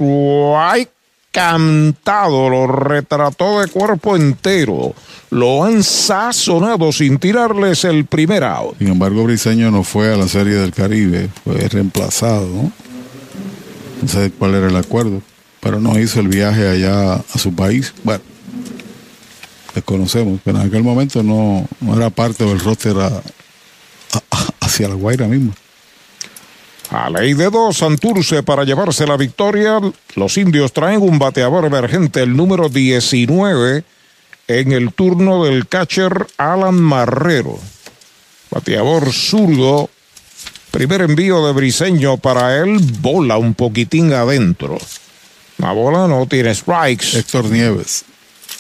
[1.32, 4.94] cantado, lo retrató de cuerpo entero.
[5.30, 8.78] Lo han sazonado sin tirarles el primer out.
[8.78, 12.50] Sin embargo, Briseño no fue a la Serie del Caribe, fue reemplazado.
[12.50, 12.72] ¿no?
[14.06, 15.22] sé cuál era el acuerdo,
[15.62, 17.94] pero no hizo el viaje allá a su país.
[18.04, 18.22] Bueno,
[19.74, 22.98] desconocemos, pero en aquel momento no, no era parte del roster
[24.78, 25.54] hacia la Guaira mismo.
[26.92, 29.82] A ley de dos, Santurce para llevarse la victoria.
[30.16, 33.84] Los indios traen un bateador emergente, el número 19,
[34.48, 37.60] en el turno del catcher Alan Marrero.
[38.52, 39.90] Bateador zurdo.
[40.72, 44.78] Primer envío de Briseño para él, bola un poquitín adentro.
[45.58, 47.18] La bola no tiene strikes.
[47.18, 48.06] Héctor Nieves.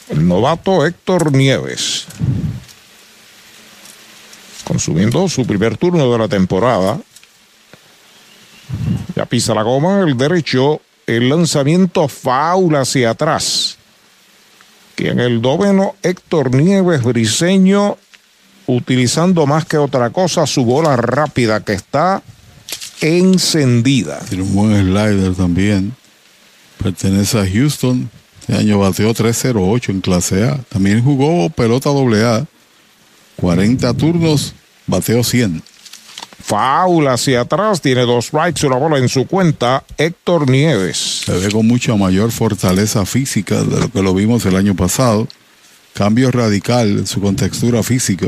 [0.09, 2.07] El novato Héctor Nieves
[4.67, 6.99] consumiendo su primer turno de la temporada.
[9.15, 13.77] Ya pisa la goma, el derecho El lanzamiento faula hacia atrás.
[14.95, 17.97] Que en el noveno Héctor Nieves Briseño,
[18.65, 22.21] utilizando más que otra cosa su bola rápida que está
[22.99, 24.19] encendida.
[24.27, 25.95] Tiene un buen slider también.
[26.83, 28.09] Pertenece a Houston.
[28.41, 30.57] Este año bateó 308 en clase A.
[30.69, 32.45] También jugó pelota doble A.
[33.37, 34.53] 40 turnos,
[34.85, 35.63] bateó 100.
[36.39, 41.23] Faula hacia atrás, tiene dos strikes, una bola en su cuenta, Héctor Nieves.
[41.25, 45.27] Se ve con mucha mayor fortaleza física de lo que lo vimos el año pasado.
[45.93, 48.27] Cambio radical en su contextura física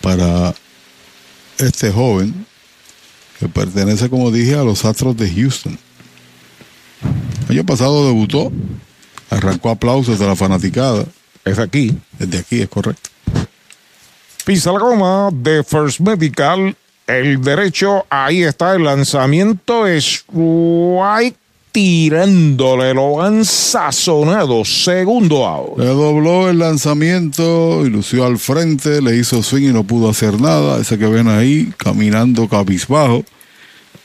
[0.00, 0.54] para
[1.58, 2.46] este joven
[3.38, 5.78] que pertenece, como dije, a los Astros de Houston.
[7.48, 8.52] El año pasado debutó,
[9.30, 11.04] arrancó aplausos de la fanaticada.
[11.44, 11.96] Es aquí.
[12.18, 13.10] Desde aquí, es correcto.
[14.44, 16.76] Pisa la goma de First Medical.
[17.06, 19.86] El derecho, ahí está el lanzamiento.
[19.86, 21.38] Es White
[21.72, 24.62] tirándole, lo han sazonado.
[24.66, 25.78] Segundo out.
[25.78, 30.38] Le dobló el lanzamiento y lució al frente, le hizo swing y no pudo hacer
[30.38, 30.78] nada.
[30.78, 33.24] Ese que ven ahí, caminando cabizbajo.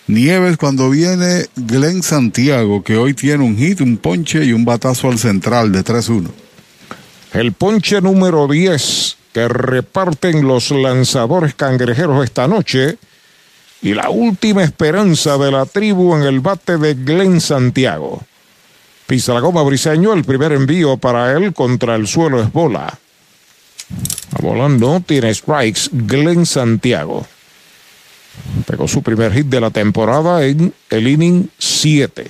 [0.08, 5.10] Nieves cuando viene Glenn Santiago, que hoy tiene un hit, un ponche y un batazo
[5.10, 6.30] al central de 3-1.
[7.34, 12.98] El ponche número 10 que reparten los lanzadores cangrejeros esta noche
[13.82, 18.22] y la última esperanza de la tribu en el bate de Glenn Santiago.
[19.08, 23.00] Pisa la goma Briseño, el primer envío para él contra el suelo es bola.
[24.34, 27.26] A volando, tiene strikes Glenn Santiago.
[28.68, 32.30] Pegó su primer hit de la temporada en el inning 7.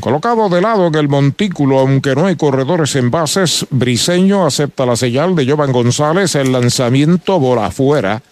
[0.00, 4.96] Colocado de lado en el montículo, aunque no hay corredores en bases, Briseño acepta la
[4.96, 8.22] señal de Jovan González, el lanzamiento bola afuera.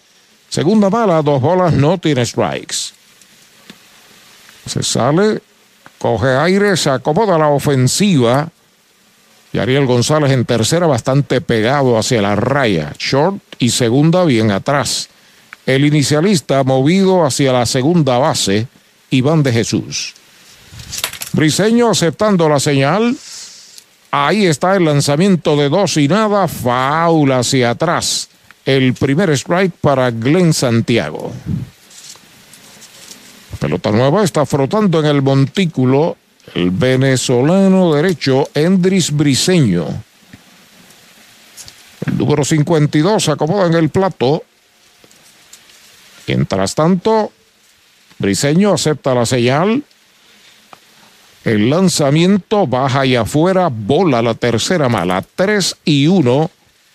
[0.49, 2.75] Segunda bala, dos bolas, no tiene strikes.
[4.65, 5.41] Se sale,
[5.97, 8.49] coge aire, se acomoda la ofensiva.
[9.53, 12.93] Y Ariel González en tercera, bastante pegado hacia la raya.
[12.99, 15.09] Short y segunda bien atrás.
[15.65, 18.67] El inicialista movido hacia la segunda base,
[19.09, 20.15] Iván de Jesús.
[21.33, 23.15] Briseño aceptando la señal.
[24.11, 26.47] Ahí está el lanzamiento de dos y nada.
[26.47, 28.29] Faula hacia atrás.
[28.65, 31.31] El primer strike para Glenn Santiago.
[33.59, 36.17] Pelota nueva está frotando en el montículo
[36.55, 39.87] el venezolano derecho Endris Briseño.
[42.05, 44.43] El número 52 se acomoda en el plato.
[46.27, 47.31] Mientras tanto,
[48.17, 49.83] Briseño acepta la señal.
[51.43, 56.51] El lanzamiento baja y afuera, bola la tercera mala, 3 y 1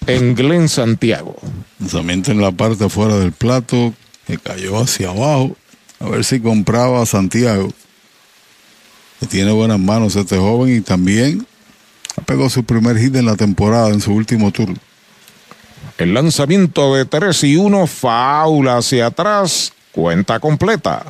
[0.06, 1.36] en Glen Santiago.
[1.80, 3.92] Lanzamiento en la parte afuera del plato,
[4.26, 5.56] que cayó hacia abajo.
[5.98, 7.72] A ver si compraba a Santiago.
[9.18, 11.46] Que tiene buenas manos este joven y también
[12.24, 14.76] pegó su primer hit en la temporada en su último turno.
[15.98, 21.04] El lanzamiento de 3 y 1, faula hacia atrás, cuenta completa.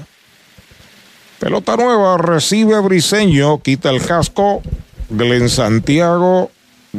[1.39, 4.62] Pelota nueva, recibe Briseño, quita el casco.
[5.10, 6.50] Glen Santiago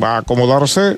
[0.02, 0.98] va a acomodarse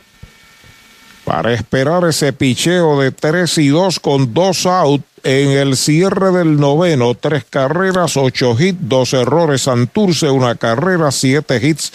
[1.24, 6.60] para esperar ese picheo de 3 y 2 con 2 out en el cierre del
[6.60, 7.16] noveno.
[7.16, 11.94] Tres carreras, 8 hits, dos errores Santurce, una carrera, 7 hits,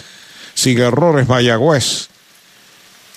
[0.55, 2.09] sin errores Mayagüez.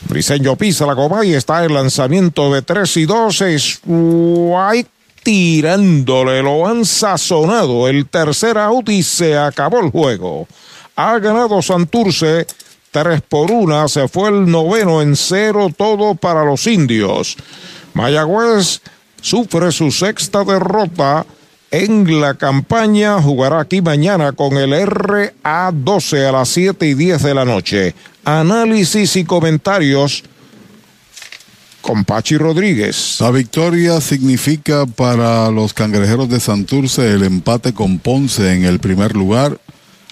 [0.08, 3.40] Briseño pisa la copa y está el lanzamiento de 3 y 2.
[3.42, 4.90] Es White
[5.28, 7.86] tirándole, lo han sazonado.
[7.86, 10.48] El tercer out y se acabó el juego.
[10.96, 12.46] Ha ganado Santurce
[12.92, 13.88] 3 por 1.
[13.88, 17.36] Se fue el noveno en cero, todo para los indios.
[17.92, 18.80] Mayagüez
[19.20, 21.26] sufre su sexta derrota
[21.70, 23.20] en la campaña.
[23.20, 27.94] Jugará aquí mañana con el RA12 a las 7 y 10 de la noche.
[28.24, 30.24] Análisis y comentarios
[31.88, 33.16] con Pachi Rodríguez.
[33.18, 39.16] La victoria significa para los cangrejeros de Santurce el empate con Ponce en el primer
[39.16, 39.58] lugar.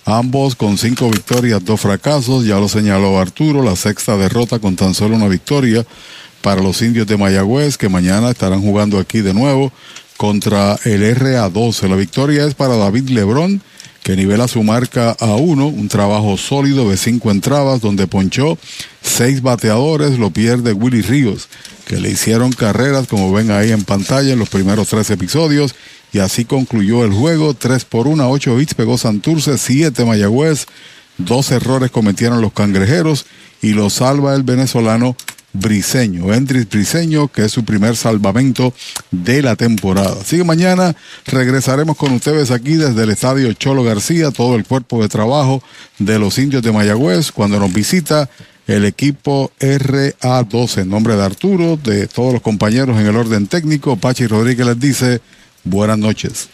[0.06, 4.94] Ambos con cinco victorias, dos fracasos, ya lo señaló Arturo, la sexta derrota con tan
[4.94, 5.84] solo una victoria
[6.40, 9.70] para los indios de Mayagüez, que mañana estarán jugando aquí de nuevo
[10.16, 11.90] contra el RA12.
[11.90, 13.60] La victoria es para David Lebrón,
[14.06, 18.56] que nivela su marca a uno, un trabajo sólido de cinco entradas, donde ponchó
[19.02, 21.48] seis bateadores, lo pierde Willy Ríos,
[21.88, 25.74] que le hicieron carreras, como ven ahí en pantalla, en los primeros tres episodios,
[26.12, 30.66] y así concluyó el juego, tres por una, ocho hits pegó Santurce, siete Mayagüez,
[31.18, 33.26] dos errores cometieron los cangrejeros,
[33.60, 35.16] y lo salva el venezolano
[35.58, 38.72] Briseño, Endris Briseño, que es su primer salvamento
[39.10, 40.16] de la temporada.
[40.20, 40.94] Así que mañana
[41.26, 45.62] regresaremos con ustedes aquí desde el Estadio Cholo García, todo el cuerpo de trabajo
[45.98, 48.28] de los indios de Mayagüez, cuando nos visita
[48.66, 53.96] el equipo RA12, en nombre de Arturo, de todos los compañeros en el orden técnico,
[53.96, 55.20] Pachi Rodríguez les dice
[55.64, 56.48] buenas noches.